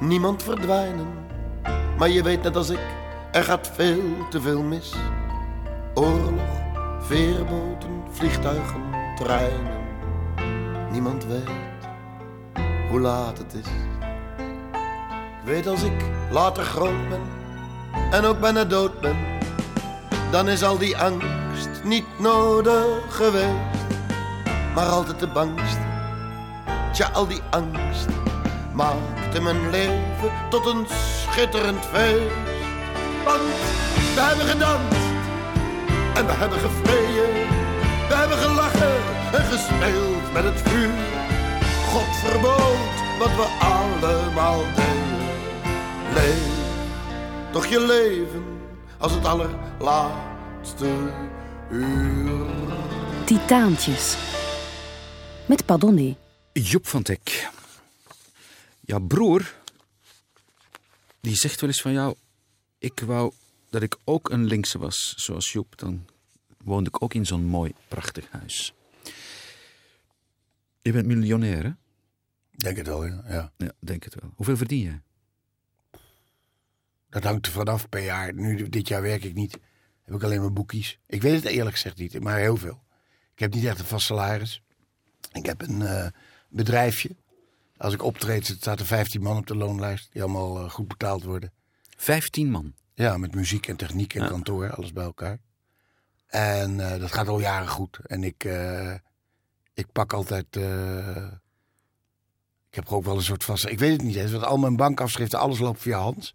niemand 0.00 0.42
verdwijnen. 0.42 1.06
Maar 1.98 2.08
je 2.08 2.22
weet 2.22 2.42
net 2.42 2.56
als 2.56 2.70
ik, 2.70 2.80
er 3.32 3.44
gaat 3.44 3.70
veel 3.74 4.02
te 4.30 4.40
veel 4.40 4.62
mis. 4.62 4.94
Oorlog, 5.94 6.50
veerboten, 7.00 8.02
vliegtuigen, 8.10 8.80
treinen. 9.16 9.80
Niemand 10.90 11.24
weet 11.24 11.88
hoe 12.90 13.00
laat 13.00 13.38
het 13.38 13.54
is. 13.54 13.66
Ik 15.40 15.44
weet 15.44 15.66
als 15.66 15.82
ik 15.82 16.04
later 16.30 16.64
groot 16.64 17.08
ben 17.08 17.22
en 18.10 18.24
ook 18.24 18.40
bijna 18.40 18.64
dood 18.64 19.00
ben, 19.00 19.16
dan 20.30 20.48
is 20.48 20.62
al 20.62 20.78
die 20.78 20.96
angst 20.96 21.68
niet 21.84 22.06
nodig 22.18 23.16
geweest. 23.16 23.76
Maar 24.74 24.86
altijd 24.86 25.20
de 25.20 25.28
bangste, 25.28 25.75
tja, 26.96 27.10
al 27.12 27.26
die 27.26 27.42
angst 27.50 28.08
maakte 28.72 29.40
mijn 29.40 29.70
leven 29.70 30.30
tot 30.50 30.66
een 30.66 30.86
schitterend 30.88 31.84
feest. 31.84 32.34
Want 33.24 33.40
we 34.14 34.20
hebben 34.20 34.46
gedanst 34.46 35.06
en 36.14 36.26
we 36.26 36.32
hebben 36.32 36.58
gevreden. 36.58 37.32
We 38.08 38.14
hebben 38.14 38.38
gelachen 38.38 38.96
en 39.32 39.44
gespeeld 39.44 40.32
met 40.32 40.44
het 40.44 40.60
vuur. 40.60 40.90
God 41.92 42.16
verbood 42.24 42.94
wat 43.18 43.34
we 43.40 43.46
allemaal 43.60 44.62
deden. 44.74 45.24
Leef 46.14 46.54
toch 47.50 47.66
je 47.66 47.80
leven 47.80 48.44
als 48.98 49.12
het 49.12 49.24
allerlaatste 49.24 50.88
uur. 51.70 52.46
Titaantjes. 53.24 54.16
Met 55.46 55.66
Pardonné. 55.66 56.16
Joep 56.62 56.86
van 56.86 57.02
Teck. 57.02 57.50
Ja, 58.80 58.98
broer, 58.98 59.54
die 61.20 61.34
zegt 61.34 61.60
wel 61.60 61.70
eens 61.70 61.80
van 61.80 61.92
jou... 61.92 62.16
Ik 62.78 63.00
wou 63.00 63.32
dat 63.70 63.82
ik 63.82 63.96
ook 64.04 64.30
een 64.30 64.44
linkse 64.44 64.78
was, 64.78 65.14
zoals 65.16 65.52
Joep. 65.52 65.78
Dan 65.78 66.06
woonde 66.64 66.88
ik 66.88 67.02
ook 67.02 67.14
in 67.14 67.26
zo'n 67.26 67.44
mooi, 67.44 67.72
prachtig 67.88 68.30
huis. 68.30 68.74
Je 70.82 70.92
bent 70.92 71.06
miljonair, 71.06 71.64
hè? 71.64 71.70
Denk 72.50 72.76
het 72.76 72.86
wel, 72.86 73.04
ja. 73.04 73.24
ja. 73.28 73.52
Ja, 73.56 73.72
denk 73.78 74.04
het 74.04 74.14
wel. 74.20 74.32
Hoeveel 74.34 74.56
verdien 74.56 74.82
je? 74.82 75.00
Dat 77.08 77.24
hangt 77.24 77.46
er 77.46 77.52
vanaf 77.52 77.88
per 77.88 78.04
jaar. 78.04 78.34
Nu, 78.34 78.68
dit 78.68 78.88
jaar 78.88 79.02
werk 79.02 79.24
ik 79.24 79.34
niet. 79.34 79.58
Heb 80.02 80.14
ik 80.14 80.22
alleen 80.22 80.40
mijn 80.40 80.54
boekjes. 80.54 80.98
Ik 81.06 81.22
weet 81.22 81.42
het 81.42 81.52
eerlijk 81.52 81.74
gezegd 81.74 81.96
niet, 81.96 82.20
maar 82.20 82.38
heel 82.38 82.56
veel. 82.56 82.84
Ik 83.32 83.38
heb 83.38 83.54
niet 83.54 83.64
echt 83.64 83.78
een 83.78 83.84
vast 83.84 84.06
salaris. 84.06 84.62
Ik 85.32 85.46
heb 85.46 85.62
een 85.62 85.82
eh, 85.82 86.06
bedrijfje. 86.56 87.10
Als 87.76 87.94
ik 87.94 88.02
optreed, 88.02 88.46
staat 88.46 88.80
er 88.80 88.86
15 88.86 89.22
man 89.22 89.36
op 89.36 89.46
de 89.46 89.56
loonlijst. 89.56 90.12
Die 90.12 90.22
allemaal 90.22 90.58
eh, 90.58 90.70
goed 90.70 90.88
betaald 90.88 91.24
worden. 91.24 91.52
Vijftien 91.96 92.50
man. 92.50 92.72
Ja, 92.94 93.16
met 93.16 93.34
muziek 93.34 93.68
en 93.68 93.76
techniek 93.76 94.14
en 94.14 94.22
Ja. 94.22 94.28
kantoor, 94.28 94.70
alles 94.74 94.92
bij 94.92 95.04
elkaar. 95.04 95.38
En 96.26 96.80
eh, 96.92 97.00
dat 97.00 97.12
gaat 97.12 97.28
al 97.28 97.40
jaren 97.40 97.68
goed. 97.68 97.98
En 98.06 98.24
ik, 98.24 98.44
eh, 98.44 98.94
ik 99.74 99.86
pak 99.92 100.12
altijd. 100.12 100.56
ik 102.68 102.74
heb 102.74 102.88
ook 102.92 103.04
wel 103.04 103.16
een 103.16 103.22
soort 103.22 103.44
vast. 103.44 103.66
Ik 103.66 103.78
weet 103.78 103.92
het 103.92 104.02
niet 104.02 104.16
eens, 104.16 104.30
want 104.32 104.44
al 104.44 104.56
mijn 104.58 104.76
bankafschriften, 104.76 105.38
alles 105.38 105.58
loopt 105.58 105.80
via 105.80 105.98
Hans. 105.98 106.34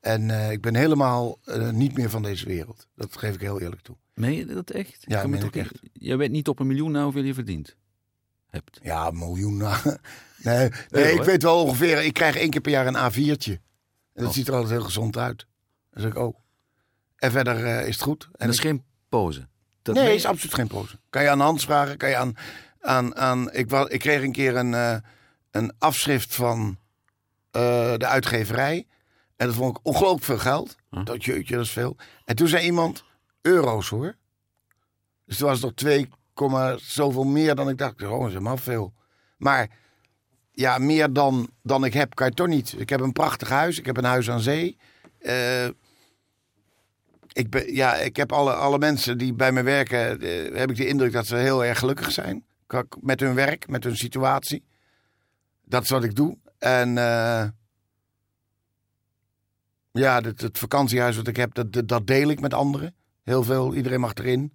En 0.00 0.30
ik 0.50 0.60
ben 0.60 0.74
helemaal 0.74 1.38
niet 1.72 1.94
meer 1.96 2.10
van 2.10 2.22
deze 2.22 2.46
wereld. 2.46 2.88
Dat 2.94 3.16
geef 3.16 3.34
ik 3.34 3.40
heel 3.40 3.60
eerlijk 3.60 3.82
toe. 3.82 3.96
Meen 4.14 4.34
je 4.36 4.44
dat 4.46 4.70
echt? 4.70 5.04
Ja, 5.06 5.22
me 5.22 5.28
meen 5.28 5.44
ik 5.44 5.54
niet- 5.54 5.80
Je 5.92 6.16
weet 6.16 6.30
niet 6.30 6.48
op 6.48 6.58
een 6.58 6.66
miljoen 6.66 6.90
nou 6.90 7.04
hoeveel 7.04 7.22
je 7.22 7.34
verdient. 7.34 7.76
Hebt. 8.50 8.78
Ja, 8.82 9.10
miljoen. 9.10 9.56
nou. 9.56 9.76
nee, 10.36 10.56
nee 10.90 11.04
Euro, 11.04 11.16
ik 11.16 11.22
weet 11.22 11.42
wel 11.42 11.62
ongeveer. 11.64 12.04
Ik 12.04 12.12
krijg 12.14 12.36
één 12.36 12.50
keer 12.50 12.60
per 12.60 12.70
jaar 12.70 12.86
een 12.86 13.12
A4'tje. 13.12 13.52
En 14.12 14.22
dat 14.22 14.26
Oh. 14.26 14.32
ziet 14.32 14.48
er 14.48 14.54
altijd 14.54 14.72
heel 14.72 14.82
gezond 14.82 15.16
uit. 15.16 15.46
Dan 15.90 16.02
zeg 16.02 16.10
ik, 16.10 16.18
oh. 16.18 16.38
En 17.16 17.30
verder 17.30 17.64
eh, 17.64 17.86
is 17.86 17.94
het 17.94 18.02
goed. 18.04 18.24
En 18.32 18.46
dat 18.46 18.54
is 18.54 18.60
geen 18.60 18.84
pose. 19.08 19.48
Dat 19.82 19.94
nee, 19.94 20.14
is 20.14 20.24
absoluut 20.24 20.54
geen 20.54 20.66
pose. 20.66 20.98
Kan 21.10 21.22
je 21.22 21.28
aan 21.28 21.40
Hans 21.40 21.64
vragen? 21.64 21.96
Kan 21.96 22.08
je 22.08 22.16
aan. 22.16 22.34
aan, 22.80 23.16
aan 23.16 23.52
ik, 23.52 23.72
ik 23.72 23.98
kreeg 24.00 24.22
een 24.22 24.32
keer 24.32 24.56
een, 24.56 24.74
eh, 24.74 24.96
een 25.50 25.72
afschrift 25.78 26.34
van 26.34 26.78
eh, 27.50 27.94
de 27.96 28.06
uitgeverij. 28.06 28.86
En 29.36 29.46
dat 29.46 29.54
vond 29.54 29.76
ik 29.76 29.86
ongelooflijk 29.86 30.24
veel 30.24 30.38
geld. 30.38 30.76
Huh? 30.90 31.04
Dat 31.04 31.24
jeetje, 31.24 31.54
dat 31.56 31.64
is 31.64 31.70
veel. 31.70 31.96
En 32.24 32.36
toen 32.36 32.48
zei 32.48 32.64
iemand: 32.64 33.04
euro's 33.42 33.88
hoor. 33.88 34.16
Dus 35.24 35.36
toen 35.36 35.46
was 35.48 35.56
het 35.56 35.64
nog 35.66 35.74
2, 35.74 36.08
komma 36.08 36.19
zoveel 36.80 37.24
meer 37.24 37.54
dan 37.54 37.68
ik 37.68 37.78
dacht. 37.78 38.02
Oh, 38.02 38.26
is 38.26 38.32
helemaal 38.32 38.56
veel. 38.56 38.92
Maar 39.36 39.70
ja, 40.52 40.78
meer 40.78 41.12
dan, 41.12 41.50
dan 41.62 41.84
ik 41.84 41.92
heb, 41.92 42.14
kan 42.14 42.26
je 42.26 42.34
toch 42.34 42.46
niet. 42.46 42.74
Ik 42.78 42.88
heb 42.88 43.00
een 43.00 43.12
prachtig 43.12 43.48
huis. 43.48 43.78
Ik 43.78 43.86
heb 43.86 43.96
een 43.96 44.04
huis 44.04 44.30
aan 44.30 44.40
zee. 44.40 44.76
Eh, 45.18 45.66
ik, 47.32 47.50
ben, 47.50 47.74
ja, 47.74 47.94
ik 47.94 48.16
heb 48.16 48.32
alle, 48.32 48.52
alle 48.54 48.78
mensen 48.78 49.18
die 49.18 49.34
bij 49.34 49.52
me 49.52 49.62
werken, 49.62 50.20
eh, 50.20 50.58
heb 50.58 50.70
ik 50.70 50.76
de 50.76 50.86
indruk 50.86 51.12
dat 51.12 51.26
ze 51.26 51.36
heel 51.36 51.64
erg 51.64 51.78
gelukkig 51.78 52.12
zijn. 52.12 52.44
Met 53.00 53.20
hun 53.20 53.34
werk, 53.34 53.68
met 53.68 53.84
hun 53.84 53.96
situatie. 53.96 54.64
Dat 55.64 55.82
is 55.82 55.88
wat 55.90 56.04
ik 56.04 56.14
doe. 56.14 56.38
En 56.58 56.98
eh, 56.98 57.44
ja, 59.92 60.20
het, 60.20 60.40
het 60.40 60.58
vakantiehuis 60.58 61.16
wat 61.16 61.26
ik 61.28 61.36
heb, 61.36 61.54
dat- 61.54 61.88
dat 61.88 62.06
deel 62.06 62.28
ik 62.30 62.40
met 62.40 62.54
anderen. 62.54 62.94
Heel 63.22 63.42
veel, 63.42 63.74
iedereen 63.74 64.00
mag 64.00 64.14
erin. 64.14 64.52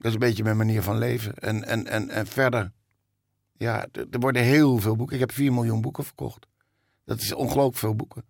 Dat 0.00 0.06
is 0.06 0.12
een 0.12 0.18
beetje 0.18 0.42
mijn 0.42 0.56
manier 0.56 0.82
van 0.82 0.98
leven. 0.98 1.34
En, 1.34 1.64
en, 1.64 1.86
en, 1.86 2.08
en 2.08 2.26
verder, 2.26 2.72
ja, 3.56 3.86
er 3.92 4.20
worden 4.20 4.42
heel 4.42 4.78
veel 4.78 4.96
boeken. 4.96 5.14
Ik 5.14 5.20
heb 5.20 5.32
4 5.32 5.52
miljoen 5.52 5.80
boeken 5.80 6.04
verkocht. 6.04 6.46
Dat 7.04 7.20
is 7.20 7.32
ongelooflijk 7.32 7.76
veel 7.76 7.94
boeken. 7.94 8.24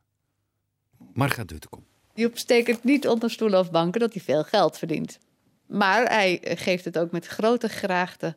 Maar 1.12 1.31
gaat 1.31 1.49
Deutenkom. 1.49 1.85
Joep 2.14 2.39
steekt 2.39 2.66
het 2.66 2.85
niet 2.85 3.09
onder 3.09 3.31
stoelen 3.31 3.61
of 3.61 3.71
banken 3.71 4.01
dat 4.01 4.12
hij 4.12 4.23
veel 4.23 4.45
geld 4.45 4.79
verdient. 4.79 5.18
Maar 5.66 6.05
hij 6.05 6.41
eh, 6.41 6.57
geeft 6.59 6.85
het 6.85 6.99
ook 6.99 7.11
met 7.11 7.27
grote 7.27 7.68
graagte 7.68 8.37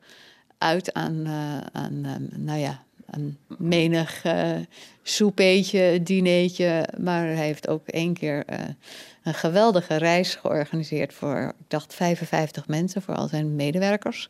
uit 0.58 0.94
aan, 0.94 1.26
eh, 1.26 1.58
aan 1.82 2.02
nou 2.36 2.60
ja, 2.60 2.84
aan 3.06 3.38
menig 3.58 4.24
eh 4.24 4.56
soupeetje, 5.04 6.04
dineetje. 6.04 6.88
Maar 7.00 7.26
hij 7.26 7.46
heeft 7.46 7.68
ook 7.68 7.88
één 7.88 8.14
keer 8.14 8.46
eh, 8.46 8.60
een 9.24 9.34
geweldige 9.34 9.96
reis 9.96 10.36
georganiseerd 10.36 11.14
voor, 11.14 11.54
ik 11.60 11.66
dacht, 11.70 11.94
55 11.94 12.68
mensen, 12.68 13.02
voor 13.02 13.16
al 13.16 13.28
zijn 13.28 13.56
medewerkers. 13.56 14.30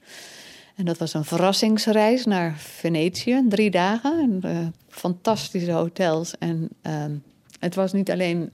En 0.75 0.85
dat 0.85 0.97
was 0.97 1.13
een 1.13 1.25
verrassingsreis 1.25 2.25
naar 2.25 2.57
Venetië, 2.57 3.45
drie 3.49 3.71
dagen. 3.71 4.19
En, 4.19 4.51
eh, 4.51 4.67
fantastische 4.87 5.71
hotels. 5.71 6.37
En 6.37 6.69
ehm, 6.81 7.11
het 7.59 7.75
was 7.75 7.93
niet 7.93 8.11
alleen 8.11 8.51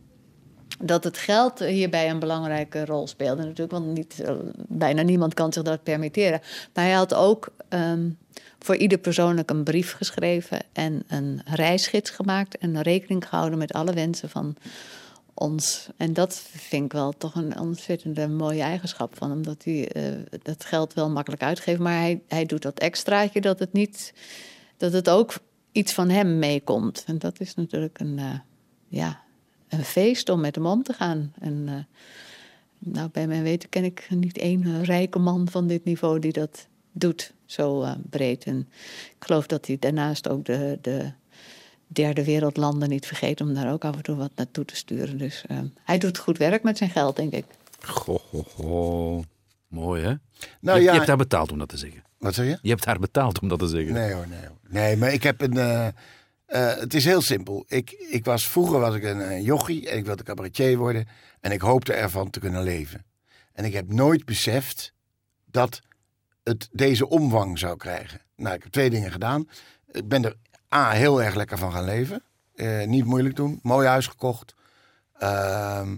dat 0.83 1.03
het 1.03 1.17
geld 1.17 1.59
hierbij 1.59 2.09
een 2.09 2.19
belangrijke 2.19 2.85
rol 2.85 3.07
speelde 3.07 3.41
natuurlijk, 3.41 3.71
want 3.71 3.85
niet, 3.85 4.19
eh, 4.19 4.33
bijna 4.67 5.01
niemand 5.01 5.33
kan 5.33 5.53
zich 5.53 5.63
dat 5.63 5.83
permitteren. 5.83 6.41
Maar 6.73 6.83
hij 6.83 6.93
had 6.93 7.13
ook 7.13 7.53
ehm, 7.69 8.09
voor 8.59 8.75
ieder 8.75 8.97
persoonlijk 8.97 9.49
een 9.49 9.63
brief 9.63 9.93
geschreven 9.93 10.59
en 10.73 11.03
een 11.07 11.41
reisgids 11.45 12.09
gemaakt 12.09 12.57
en 12.57 12.81
rekening 12.81 13.27
gehouden 13.27 13.59
met 13.59 13.73
alle 13.73 13.93
wensen 13.93 14.29
van 14.29 14.55
ons. 15.39 15.89
En 15.97 16.13
dat 16.13 16.35
vind 16.51 16.85
ik 16.85 16.91
wel 16.91 17.11
toch 17.11 17.35
een 17.35 17.59
ontzettende 17.59 18.27
mooie 18.27 18.61
eigenschap 18.61 19.17
van 19.17 19.29
hem, 19.29 19.43
dat 19.43 19.63
hij 19.63 19.91
eh, 19.91 20.03
dat 20.41 20.65
geld 20.65 20.93
wel 20.93 21.09
makkelijk 21.09 21.43
uitgeeft, 21.43 21.79
maar 21.79 21.99
hij, 21.99 22.21
hij 22.27 22.45
doet 22.45 22.61
dat 22.61 22.79
extraatje 22.79 23.41
dat 23.41 23.59
het 23.59 23.73
niet, 23.73 24.13
dat 24.77 24.93
het 24.93 25.09
ook 25.09 25.33
iets 25.71 25.93
van 25.93 26.09
hem 26.09 26.39
meekomt. 26.39 27.03
En 27.07 27.17
dat 27.17 27.39
is 27.39 27.55
natuurlijk 27.55 27.99
een, 27.99 28.19
eh, 28.19 28.39
ja, 28.87 29.21
een 29.67 29.83
feest 29.83 30.29
om 30.29 30.39
met 30.39 30.55
hem 30.55 30.65
om 30.65 30.83
te 30.83 30.93
gaan. 30.93 31.33
En 31.39 31.63
eh, 31.67 31.73
nou, 32.79 33.09
bij 33.09 33.27
mijn 33.27 33.43
weten 33.43 33.69
ken 33.69 33.83
ik 33.83 34.07
niet 34.09 34.37
één 34.37 34.83
rijke 34.83 35.19
man 35.19 35.47
van 35.49 35.67
dit 35.67 35.83
niveau 35.83 36.19
die 36.19 36.33
dat 36.33 36.67
doet, 36.91 37.33
zo 37.45 37.85
breed. 38.09 38.43
En 38.43 38.67
ik 39.17 39.25
geloof 39.25 39.47
dat 39.47 39.67
hij 39.67 39.77
daarnaast 39.79 40.29
ook 40.29 40.45
de, 40.45 40.77
de 40.81 41.11
derde 41.91 42.23
wereldlanden 42.23 42.89
niet 42.89 43.05
vergeet 43.05 43.41
om 43.41 43.53
daar 43.53 43.71
ook 43.71 43.85
af 43.85 43.95
en 43.95 44.03
toe 44.03 44.15
wat 44.15 44.31
naartoe 44.35 44.65
te 44.65 44.75
sturen. 44.75 45.17
Dus 45.17 45.43
eh, 45.47 45.57
hij 45.83 45.97
doet 45.97 46.17
goed 46.17 46.37
werk 46.37 46.63
met 46.63 46.77
zijn 46.77 46.89
geld, 46.89 47.15
denk 47.15 47.33
ik. 47.33 47.45
Goh, 47.81 48.19
goh, 48.19 48.45
goh. 48.45 49.23
Mooi, 49.67 50.03
hè? 50.03 50.13
Nou 50.61 50.77
je, 50.77 50.83
ja, 50.83 50.91
je 50.91 50.97
hebt 50.97 51.07
haar 51.07 51.17
betaald 51.17 51.51
om 51.51 51.57
dat 51.57 51.69
te 51.69 51.77
zeggen. 51.77 52.03
wat 52.17 52.33
zeg 52.33 52.45
je? 52.45 52.57
Je 52.61 52.69
hebt 52.69 52.85
haar 52.85 52.99
betaald 52.99 53.39
om 53.41 53.47
dat 53.47 53.59
te 53.59 53.67
zeggen. 53.67 53.93
Nee 53.93 54.13
hoor, 54.13 54.27
nee 54.27 54.39
hoor. 54.39 54.57
Nee, 54.69 54.97
maar 54.97 55.13
ik 55.13 55.23
heb 55.23 55.41
een... 55.41 55.57
eh, 55.57 55.87
eh, 56.45 56.77
het 56.79 56.93
is 56.93 57.05
heel 57.05 57.21
simpel. 57.21 57.65
Ik, 57.67 57.91
ik 57.91 58.25
was, 58.25 58.47
vroeger 58.47 58.79
was 58.79 58.95
ik 58.95 59.03
een, 59.03 59.31
een 59.31 59.43
jochie 59.43 59.89
en 59.89 59.97
ik 59.97 60.05
wilde 60.05 60.23
cabaretier 60.23 60.77
worden. 60.77 61.07
En 61.39 61.51
ik 61.51 61.61
hoopte 61.61 61.93
ervan 61.93 62.29
te 62.29 62.39
kunnen 62.39 62.63
leven. 62.63 63.05
En 63.53 63.65
ik 63.65 63.73
heb 63.73 63.91
nooit 63.93 64.25
beseft 64.25 64.93
dat 65.45 65.81
het 66.43 66.69
deze 66.71 67.09
omvang 67.09 67.59
zou 67.59 67.77
krijgen. 67.77 68.21
Nou, 68.35 68.55
ik 68.55 68.63
heb 68.63 68.71
twee 68.71 68.89
dingen 68.89 69.11
gedaan. 69.11 69.49
Ik 69.91 70.07
ben 70.07 70.25
er 70.25 70.35
A, 70.73 70.91
heel 70.91 71.23
erg 71.23 71.35
lekker 71.35 71.57
van 71.57 71.71
gaan 71.71 71.85
leven. 71.85 72.23
Eh, 72.59 72.87
niet 72.87 73.05
moeilijk 73.05 73.35
doen. 73.35 73.59
Mooi 73.61 73.87
huis 73.87 74.07
gekocht. 74.07 74.55
Ehm, 75.17 75.95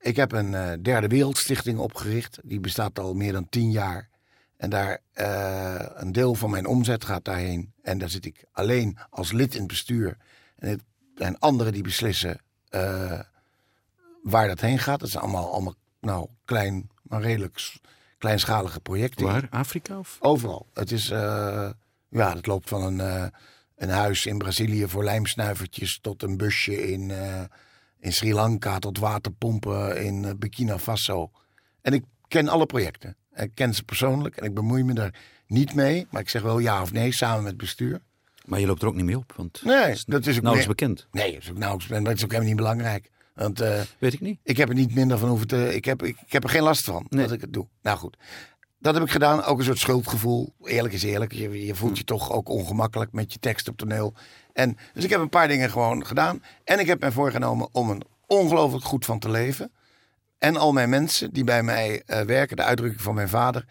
ik 0.00 0.16
heb 0.16 0.32
een 0.32 0.54
eh, 0.54 0.72
derde 0.82 1.08
wereldstichting 1.08 1.78
opgericht. 1.78 2.38
Die 2.42 2.60
bestaat 2.60 2.98
al 2.98 3.14
meer 3.14 3.32
dan 3.32 3.48
tien 3.48 3.70
jaar. 3.70 4.08
En 4.56 4.70
daar 4.70 4.98
eh, 5.12 5.86
een 5.94 6.12
deel 6.12 6.34
van 6.34 6.50
mijn 6.50 6.66
omzet 6.66 7.04
gaat 7.04 7.24
daarheen. 7.24 7.72
En 7.82 7.98
daar 7.98 8.08
zit 8.08 8.24
ik 8.24 8.44
alleen 8.52 8.98
als 9.10 9.32
lid 9.32 9.52
in 9.52 9.58
het 9.58 9.68
bestuur. 9.68 10.16
En 10.56 10.68
het 10.68 10.82
zijn 11.14 11.38
anderen 11.38 11.72
die 11.72 11.82
beslissen 11.82 12.40
waar 14.22 14.48
dat 14.48 14.60
heen 14.60 14.78
gaat. 14.78 15.00
Dat 15.00 15.08
is 15.08 15.16
allemaal, 15.16 15.52
allemaal 15.52 15.74
nou, 16.00 16.28
klein, 16.44 16.90
maar 17.02 17.22
redelijk 17.22 17.78
kleinschalige 18.18 18.80
projecten. 18.80 19.26
Waar? 19.26 19.46
Afrika 19.50 19.98
of? 19.98 20.16
Overal. 20.20 20.66
Het 20.74 20.92
is, 20.92 21.06
ja, 21.06 22.34
het 22.34 22.46
loopt 22.46 22.68
van 22.68 23.00
een, 23.00 23.32
een 23.82 23.88
huis 23.90 24.26
in 24.26 24.38
Brazilië 24.38 24.88
voor 24.88 25.04
lijmsnuivertjes 25.04 25.98
tot 26.00 26.22
een 26.22 26.36
busje 26.36 26.90
in, 26.92 27.10
eh, 27.10 27.42
in 28.00 28.12
Sri 28.12 28.34
Lanka, 28.34 28.78
tot 28.78 28.98
waterpompen 28.98 30.04
in 30.04 30.24
eh, 30.24 30.30
Burkina 30.38 30.78
Faso. 30.78 31.30
En 31.80 31.92
ik 31.92 32.04
ken 32.28 32.48
alle 32.48 32.66
projecten. 32.66 33.16
Ik 33.34 33.50
ken 33.54 33.74
ze 33.74 33.82
persoonlijk 33.84 34.36
en 34.36 34.44
ik 34.44 34.54
bemoei 34.54 34.82
me 34.84 34.92
daar 34.94 35.14
niet 35.46 35.74
mee. 35.74 36.06
Maar 36.10 36.20
ik 36.20 36.28
zeg 36.28 36.42
wel 36.42 36.58
ja 36.58 36.82
of 36.82 36.92
nee, 36.92 37.12
samen 37.12 37.42
met 37.42 37.52
het 37.52 37.60
bestuur. 37.60 38.00
Maar 38.44 38.60
je 38.60 38.66
loopt 38.66 38.82
er 38.82 38.88
ook 38.88 38.94
niet 38.94 39.04
mee 39.04 39.16
op, 39.18 39.32
want 39.36 39.60
Nee, 39.64 39.90
is 39.90 40.04
dat 40.04 40.26
is 40.26 40.36
ook 40.36 40.42
nauwelijks 40.42 40.80
nee. 40.80 40.88
bekend. 40.88 41.06
Nee, 41.12 41.32
dat 41.32 41.42
is 41.42 41.50
ook 41.50 41.58
nauwelijks, 41.58 41.92
en 41.92 42.04
dat 42.04 42.14
is 42.16 42.24
ook 42.24 42.30
helemaal 42.30 42.52
niet 42.52 42.60
belangrijk. 42.62 43.10
Want 43.34 43.60
eh, 43.60 43.80
Weet 43.98 44.12
ik 44.12 44.20
niet. 44.20 44.38
ik 44.42 44.56
heb 44.56 44.68
er 44.68 44.74
niet 44.74 44.94
minder 44.94 45.18
van 45.18 45.28
hoeven 45.28 45.46
te. 45.46 45.74
Ik 45.74 45.84
heb, 45.84 46.02
ik, 46.02 46.16
ik 46.26 46.32
heb 46.32 46.44
er 46.44 46.50
geen 46.50 46.62
last 46.62 46.84
van 46.84 47.06
Nee. 47.08 47.22
dat 47.24 47.32
ik 47.32 47.40
het 47.40 47.52
doe. 47.52 47.66
Nou 47.82 47.98
goed. 47.98 48.16
Dat 48.82 48.94
heb 48.94 49.02
ik 49.02 49.10
gedaan. 49.10 49.44
Ook 49.44 49.58
een 49.58 49.64
soort 49.64 49.78
schuldgevoel. 49.78 50.52
Eerlijk 50.64 50.94
is 50.94 51.02
eerlijk. 51.02 51.32
Je, 51.32 51.74
voelt 51.74 51.98
je 51.98 52.04
toch 52.04 52.32
ook 52.32 52.48
ongemakkelijk 52.48 53.12
met 53.12 53.32
je 53.32 53.38
tekst 53.38 53.68
op 53.68 53.76
toneel. 53.76 54.14
En, 54.52 54.76
dus 54.94 55.04
ik 55.04 55.10
heb 55.10 55.20
een 55.20 55.28
paar 55.28 55.48
dingen 55.48 55.70
gewoon 55.70 56.06
gedaan. 56.06 56.42
En 56.64 56.78
ik 56.78 56.86
heb 56.86 57.00
mij 57.00 57.12
voorgenomen 57.12 57.68
om 57.72 57.90
een 57.90 58.02
ongelooflijk 58.26 58.84
goed 58.84 59.04
van 59.04 59.18
te 59.18 59.30
leven. 59.30 59.72
En 60.38 60.56
al 60.56 60.72
mijn 60.72 60.88
mensen 60.88 61.32
die 61.32 61.44
bij 61.44 61.62
mij 61.62 62.02
eh, 62.06 62.20
werken, 62.20 62.56
de 62.56 62.62
uitdrukking 62.62 63.02
van 63.02 63.14
mijn 63.14 63.28
vader. 63.28 63.64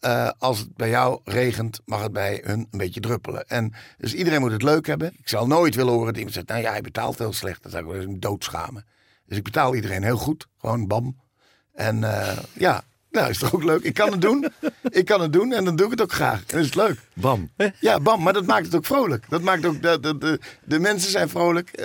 eh, 0.00 0.30
als 0.38 0.58
het 0.58 0.76
bij 0.76 0.88
jou 0.88 1.20
regent, 1.24 1.80
mag 1.84 2.02
het 2.02 2.12
bij 2.12 2.40
hun 2.44 2.68
een 2.70 2.78
beetje 2.78 3.00
druppelen. 3.00 3.48
En 3.48 3.74
dus 3.98 4.14
iedereen 4.14 4.40
moet 4.40 4.52
het 4.52 4.62
leuk 4.62 4.86
hebben. 4.86 5.12
Ik 5.18 5.28
zal 5.28 5.46
nooit 5.46 5.74
willen 5.74 5.92
horen 5.92 6.06
dat 6.06 6.16
iemand 6.16 6.34
zegt: 6.34 6.48
Nou 6.48 6.60
ja, 6.60 6.70
hij 6.70 6.80
betaalt 6.80 7.18
heel 7.18 7.32
slecht. 7.32 7.62
Dat 7.62 7.72
zou 7.72 7.84
ik 7.84 8.06
wel 8.06 8.18
doodschamen. 8.18 8.84
Dus 9.26 9.36
ik 9.36 9.44
betaal 9.44 9.74
iedereen 9.74 10.02
heel 10.02 10.16
goed. 10.16 10.46
Gewoon 10.58 10.86
bam. 10.86 11.20
En 11.72 12.04
eh, 12.04 12.38
ja, 12.52 12.82
nou 13.12 13.30
is 13.30 13.38
toch 13.38 13.54
ook 13.54 13.62
leuk. 13.64 13.82
Ik 13.82 13.94
kan 13.94 14.10
het 14.12 14.20
doen. 14.20 14.46
ik 14.82 15.04
kan 15.04 15.20
het 15.20 15.32
doen 15.32 15.52
en 15.52 15.64
dan 15.64 15.76
doe 15.76 15.84
ik 15.86 15.90
het 15.92 16.02
ook 16.02 16.12
graag. 16.12 16.38
En 16.38 16.44
dan 16.46 16.58
is 16.60 16.66
het 16.66 16.74
leuk. 16.74 16.98
Bam. 17.14 17.50
Ja, 17.80 18.00
bam. 18.00 18.22
Maar 18.22 18.32
dat 18.32 18.46
maakt 18.46 18.64
het 18.64 18.74
ook 18.74 18.86
vrolijk. 18.86 19.24
Dat 19.28 19.42
maakt 19.42 19.64
ook, 19.66 19.82
de, 19.82 20.00
de, 20.00 20.18
de, 20.18 20.40
de 20.64 20.78
mensen 20.78 21.10
zijn 21.10 21.28
vrolijk. 21.28 21.70
Eh, 21.70 21.84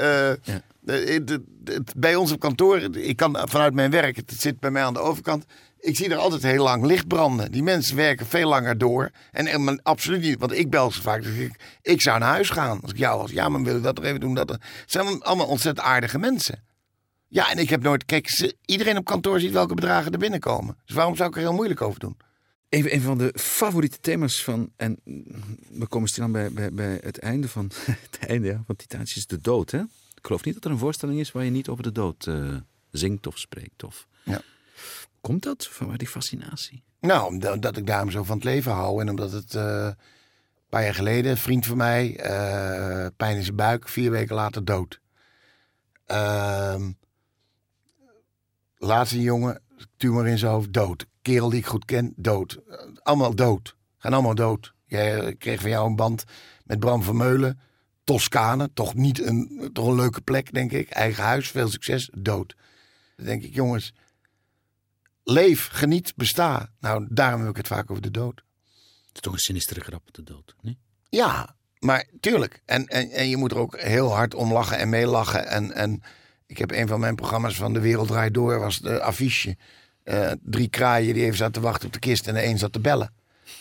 de- 0.80 1.22
de- 1.26 1.44
het- 1.64 1.94
bij 1.98 2.16
ons 2.16 2.32
op 2.32 2.40
kantoor, 2.40 2.78
ik 2.96 3.16
kan 3.18 3.38
vanuit 3.50 3.74
mijn 3.74 3.92
werk, 3.92 4.16
het 4.16 4.34
zit 4.38 4.60
bij 4.60 4.72
mij 4.72 4.84
aan 4.84 4.94
de 4.94 5.00
overkant. 5.00 5.46
Ik 5.80 5.96
zie 5.96 6.10
er 6.10 6.18
altijd 6.18 6.44
heel 6.44 6.64
lang 6.64 6.86
licht 6.86 7.08
branden. 7.08 7.52
Die 7.52 7.64
mensen 7.64 7.96
werken 7.96 8.26
veel 8.26 8.48
langer 8.50 8.78
door. 8.78 9.10
En, 9.32 9.82
absoluut 9.84 10.22
niet, 10.22 10.40
want 10.40 10.52
ik 10.58 10.70
bel 10.70 10.92
ze 10.92 11.02
vaak. 11.02 11.24
Dus 11.24 11.36
ik, 11.36 11.52
ik 11.82 12.02
zou 12.02 12.20
naar 12.20 12.30
huis 12.30 12.50
gaan 12.50 12.80
als 12.82 12.92
ik 12.92 12.98
jou 12.98 13.20
was. 13.22 13.32
Ja, 13.32 13.50
maar 13.50 13.62
wil 13.64 13.76
ik 13.78 13.84
dat 13.84 13.98
er 13.98 14.04
even 14.04 14.20
doen? 14.20 14.34
Dat 14.34 14.50
er. 14.50 14.56
Het 14.82 14.92
zijn 14.92 15.22
allemaal 15.22 15.48
ontzettend 15.48 15.88
aardige 15.88 16.20
mensen. 16.20 16.64
Ja, 17.28 17.52
en 17.52 17.58
ik 17.58 17.70
heb 17.70 17.82
nooit. 17.82 18.06
Kijk, 18.06 18.30
ze- 18.30 18.56
iedereen 18.66 18.98
op 18.98 19.06
kantoor 19.06 19.40
ziet 19.40 19.52
welke 19.52 19.74
bedragen 19.74 20.12
er 20.12 20.18
binnenkomen. 20.20 20.78
Dus 20.86 20.96
waarom 20.96 21.16
zou 21.16 21.30
ik 21.30 21.36
er 21.36 21.42
heel 21.42 21.54
moeilijk 21.54 21.82
over 21.82 22.00
doen? 22.00 22.18
Even 22.70 22.94
een 22.94 23.02
van 23.02 23.18
de 23.18 23.34
favoriete 23.40 24.00
thema's 24.00 24.44
van, 24.44 24.72
en 24.76 24.98
we 25.72 25.88
komen 25.88 26.10
stilaan 26.10 26.32
bij, 26.32 26.52
bij, 26.52 26.72
bij 26.74 27.00
het 27.04 27.20
einde 27.20 27.48
van 27.50 27.72
het 28.12 28.20
einde 28.28 28.48
ja, 28.48 28.64
van 28.66 28.76
Titaantjes, 28.76 29.18
is 29.18 29.28
de 29.28 29.40
dood. 29.40 29.72
Hè? 29.72 29.80
Ik 30.16 30.26
geloof 30.26 30.44
niet 30.44 30.54
dat 30.54 30.66
er 30.66 30.72
een 30.72 30.78
voorstelling 30.78 31.20
is 31.20 31.32
waar 31.32 31.44
je 31.44 31.52
niet 31.52 31.68
over 31.70 31.84
de 31.84 31.92
dood 31.92 32.28
eh, 32.28 32.56
zingt 32.92 33.28
of 33.28 33.38
spreekt. 33.38 33.84
Of... 33.84 34.08
Ja. 34.24 34.42
Komt 35.22 35.44
dat? 35.44 35.68
Van 35.68 35.88
waar 35.88 35.98
die 35.98 36.08
fascinatie? 36.08 36.84
Nou, 37.00 37.28
omdat 37.28 37.62
dat 37.62 37.78
ik 37.78 37.88
daarom 37.88 38.12
zo 38.12 38.24
van 38.24 38.36
het 38.36 38.46
leven 38.46 38.72
hou. 38.72 39.02
En 39.02 39.10
omdat 39.10 39.32
het 39.32 39.56
eh, 39.56 39.86
een 39.86 39.96
paar 40.70 40.84
jaar 40.84 40.96
geleden, 40.96 41.32
een 41.32 41.38
vriend 41.38 41.66
van 41.66 41.78
mij, 41.78 42.18
eh, 42.20 43.08
pijn 43.18 43.36
in 43.38 43.44
zijn 43.44 43.56
buik, 43.56 43.88
vier 43.90 44.12
weken 44.12 44.36
later 44.36 44.66
dood. 44.66 45.00
Ehm 46.06 46.92
laatste 48.78 49.22
jongen, 49.22 49.62
tumor 49.98 50.28
in 50.28 50.38
zijn 50.38 50.52
hoofd, 50.52 50.74
dood. 50.74 51.06
Kerel 51.22 51.50
die 51.50 51.60
ik 51.60 51.66
goed 51.66 51.86
ken, 51.86 52.14
dood. 52.16 52.60
Allemaal 53.04 53.36
dood. 53.36 53.76
Gaan 53.98 54.14
allemaal 54.14 54.36
dood. 54.36 54.74
Jij 54.86 55.20
eh, 55.20 55.38
kreeg 55.38 55.62
van 55.62 55.70
jou 55.70 55.88
een 55.88 55.96
band 55.96 56.24
met 56.64 56.80
Bram 56.80 57.04
Vermeulen. 57.04 57.60
Toscane, 58.04 58.70
toch 58.74 58.94
niet 58.94 59.22
een, 59.22 59.70
toch 59.74 59.88
een 59.88 59.96
leuke 59.96 60.22
plek, 60.22 60.54
denk 60.54 60.72
ik. 60.72 60.90
Eigen 60.90 61.24
huis, 61.24 61.50
veel 61.50 61.70
succes, 61.70 62.10
dood. 62.18 62.56
Dan 63.16 63.26
denk 63.26 63.44
ik, 63.44 63.54
jongens, 63.54 63.94
leef, 65.24 65.68
geniet, 65.68 66.14
besta. 66.16 66.70
Nou, 66.80 67.08
daarom 67.10 67.42
heb 67.42 67.50
ik 67.50 67.58
het 67.58 67.68
vaak 67.68 67.92
over 67.92 68.04
de 68.04 68.12
dood. 68.12 68.44
Het 69.08 69.16
is 69.16 69.22
toch 69.22 69.34
een 69.34 69.40
sinistere 69.40 69.80
grap, 69.80 70.14
de 70.14 70.24
dood. 70.24 70.56
Nee? 70.62 70.78
Ja, 71.10 71.56
maar 71.80 72.06
tuurlijk. 72.20 72.62
En, 72.66 72.86
en, 72.86 73.10
en 73.10 73.30
je 73.30 73.38
moet 73.38 73.52
er 73.52 73.58
ook 73.58 73.80
heel 73.80 74.16
hard 74.16 74.34
om 74.34 74.54
lachen 74.54 74.78
en 74.78 74.90
meelachen. 74.90 75.48
En, 75.48 75.72
en 75.72 76.02
ik 76.48 76.58
heb 76.58 76.72
een 76.72 76.88
van 76.88 77.00
mijn 77.00 77.16
programma's 77.16 77.56
van 77.56 77.74
De 77.74 77.80
Wereld 77.80 78.08
Draait 78.08 78.34
Door, 78.34 78.60
was 78.60 78.80
de 78.80 79.02
affiche. 79.02 79.58
Eh, 80.04 80.32
drie 80.42 80.68
kraaien 80.68 81.14
die 81.14 81.24
even 81.24 81.38
zaten 81.38 81.54
te 81.54 81.60
wachten 81.62 81.88
op 81.88 81.94
de 81.94 82.00
kist 82.00 82.28
en 82.28 82.34
de 82.34 82.46
een 82.46 82.58
zat 82.58 82.74
te 82.74 82.80
bellen. 82.80 83.14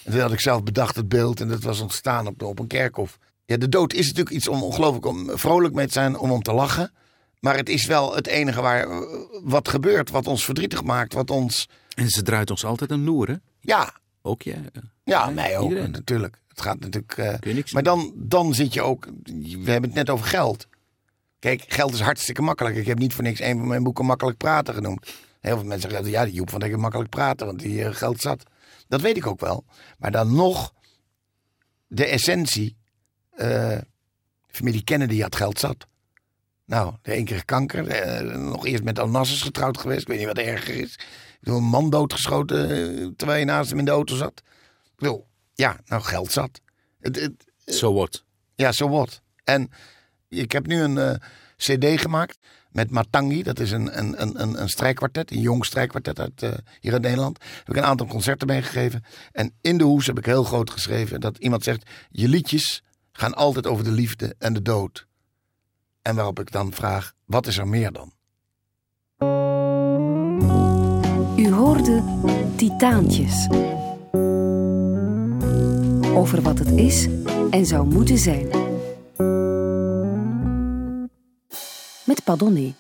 En 0.04 0.12
toen 0.12 0.20
had 0.20 0.32
ik 0.32 0.40
zelf 0.40 0.62
bedacht 0.62 0.96
het 0.96 1.08
beeld 1.08 1.40
en 1.40 1.48
dat 1.48 1.62
was 1.62 1.80
ontstaan 1.80 2.26
op, 2.26 2.42
op 2.42 2.58
een 2.58 2.66
kerkhof. 2.66 3.18
Ja, 3.44 3.56
de 3.56 3.68
dood 3.68 3.92
is 3.92 4.06
natuurlijk 4.06 4.36
iets 4.36 4.48
om 4.48 4.62
ongelooflijk 4.62 5.06
om 5.06 5.30
vrolijk 5.38 5.74
mee 5.74 5.86
te 5.86 5.92
zijn, 5.92 6.18
om 6.18 6.30
om 6.30 6.42
te 6.42 6.52
lachen. 6.52 6.92
Maar 7.40 7.56
het 7.56 7.68
is 7.68 7.86
wel 7.86 8.14
het 8.14 8.26
enige 8.26 8.60
waar 8.60 8.88
eh, 8.88 8.98
wat 9.42 9.68
gebeurt, 9.68 10.10
wat 10.10 10.26
ons 10.26 10.44
verdrietig 10.44 10.82
maakt, 10.84 11.12
wat 11.12 11.30
ons... 11.30 11.68
En 11.94 12.08
ze 12.08 12.22
draait 12.22 12.50
ons 12.50 12.64
altijd 12.64 12.90
een 12.90 13.04
loer, 13.04 13.28
hè? 13.28 13.34
Ja, 13.60 13.94
Ook 14.22 14.42
jij. 14.42 14.62
Ja, 14.72 14.80
Ja, 15.04 15.30
mij 15.30 15.58
ook, 15.58 15.68
iedereen. 15.68 15.90
natuurlijk. 15.90 16.38
Het 16.48 16.60
gaat 16.60 16.80
natuurlijk. 16.80 17.44
niks 17.44 17.72
maar 17.72 17.82
dan, 17.82 18.12
dan 18.14 18.54
zit 18.54 18.74
je 18.74 18.82
ook. 18.82 19.06
We 19.24 19.70
hebben 19.70 19.90
het 19.90 19.94
net 19.94 20.10
over 20.10 20.26
geld. 20.26 20.66
Kijk, 21.46 21.64
geld 21.68 21.92
is 21.94 22.00
hartstikke 22.00 22.42
makkelijk. 22.42 22.76
Ik 22.76 22.86
heb 22.86 22.98
niet 22.98 23.14
voor 23.14 23.24
niks 23.24 23.40
een 23.40 23.58
van 23.58 23.66
mijn 23.66 23.82
boeken 23.82 24.04
makkelijk 24.04 24.36
praten 24.36 24.74
genoemd. 24.74 25.14
Heel 25.40 25.56
veel 25.56 25.66
mensen 25.66 25.90
zeggen, 25.90 26.10
ja, 26.10 26.24
die 26.24 26.34
Joep 26.34 26.50
van 26.50 26.60
Dekker 26.60 26.78
makkelijk 26.78 27.10
praten, 27.10 27.46
want 27.46 27.58
die 27.58 27.84
eh, 27.84 27.94
geld 27.94 28.20
zat. 28.20 28.42
Dat 28.88 29.00
weet 29.00 29.16
ik 29.16 29.26
ook 29.26 29.40
wel. 29.40 29.64
Maar 29.98 30.10
dan 30.10 30.34
nog, 30.34 30.72
de 31.86 32.06
essentie. 32.06 32.76
eh, 33.30 33.78
familie 34.46 34.84
Kennedy 34.84 35.20
had 35.20 35.36
geld 35.36 35.58
zat. 35.58 35.86
Nou, 36.64 36.94
de 37.02 37.12
één 37.12 37.24
keer 37.24 37.44
kanker. 37.44 37.88
eh, 37.88 38.36
nog 38.36 38.66
eerst 38.66 38.84
met 38.84 38.98
Onassis 38.98 39.42
getrouwd 39.42 39.78
geweest. 39.78 40.00
Ik 40.00 40.08
weet 40.08 40.18
niet 40.18 40.26
wat 40.26 40.38
erger 40.38 40.74
is. 40.74 40.92
Ik 40.94 41.38
bedoel, 41.40 41.58
een 41.58 41.64
man 41.64 41.90
doodgeschoten 41.90 43.16
terwijl 43.16 43.38
je 43.38 43.44
naast 43.44 43.70
hem 43.70 43.78
in 43.78 43.84
de 43.84 43.90
auto 43.90 44.16
zat. 44.16 44.42
Ik 44.84 44.96
bedoel, 44.96 45.26
ja, 45.54 45.80
nou 45.84 46.02
geld 46.02 46.32
zat. 46.32 46.60
Het, 47.00 47.34
So 47.64 47.92
what? 47.92 48.24
ja, 48.54 48.72
so 48.72 48.88
what. 48.88 49.22
En 49.44 49.70
ik 50.36 50.52
heb 50.52 50.66
nu 50.66 50.80
een 50.80 50.98
eh, 50.98 51.14
cd 51.56 52.00
gemaakt 52.00 52.38
met 52.70 52.90
Matangi. 52.90 53.42
Dat 53.42 53.58
is 53.58 53.70
een, 53.70 53.98
een, 53.98 54.22
een, 54.22 54.60
een, 54.60 54.68
strijkkwartet, 54.68 55.30
een 55.30 55.40
jong 55.40 55.64
strijkkwartet 55.64 56.42
eh, 56.42 56.50
hier 56.80 56.92
uit 56.92 57.02
Nederland. 57.02 57.38
Daar 57.38 57.48
heb 57.54 57.68
ik 57.68 57.76
een 57.76 57.88
aantal 57.88 58.06
concerten 58.06 58.46
mee 58.46 58.62
gegeven. 58.62 59.04
En 59.32 59.52
in 59.60 59.78
de 59.78 59.84
hoes 59.84 60.06
heb 60.06 60.18
ik 60.18 60.26
heel 60.26 60.44
groot 60.44 60.70
geschreven 60.70 61.20
dat 61.20 61.38
iemand 61.38 61.64
zegt... 61.64 61.90
je 62.10 62.28
liedjes 62.28 62.82
gaan 63.12 63.34
altijd 63.34 63.66
over 63.66 63.84
de 63.84 63.90
liefde 63.90 64.34
en 64.38 64.52
de 64.52 64.62
dood. 64.62 65.06
En 66.02 66.14
waarop 66.14 66.40
ik 66.40 66.50
dan 66.50 66.72
vraag, 66.72 67.12
wat 67.24 67.46
is 67.46 67.58
er 67.58 67.68
meer 67.68 67.92
dan? 67.92 68.12
U 71.36 71.50
hoorde 71.52 72.02
Titaantjes. 72.56 73.48
Over 76.14 76.42
wat 76.42 76.58
het 76.58 76.70
is 76.70 77.08
en 77.50 77.66
zou 77.66 77.86
moeten 77.86 78.18
zijn. 78.18 78.65
m'être 82.08 82.22
pardonné. 82.22 82.74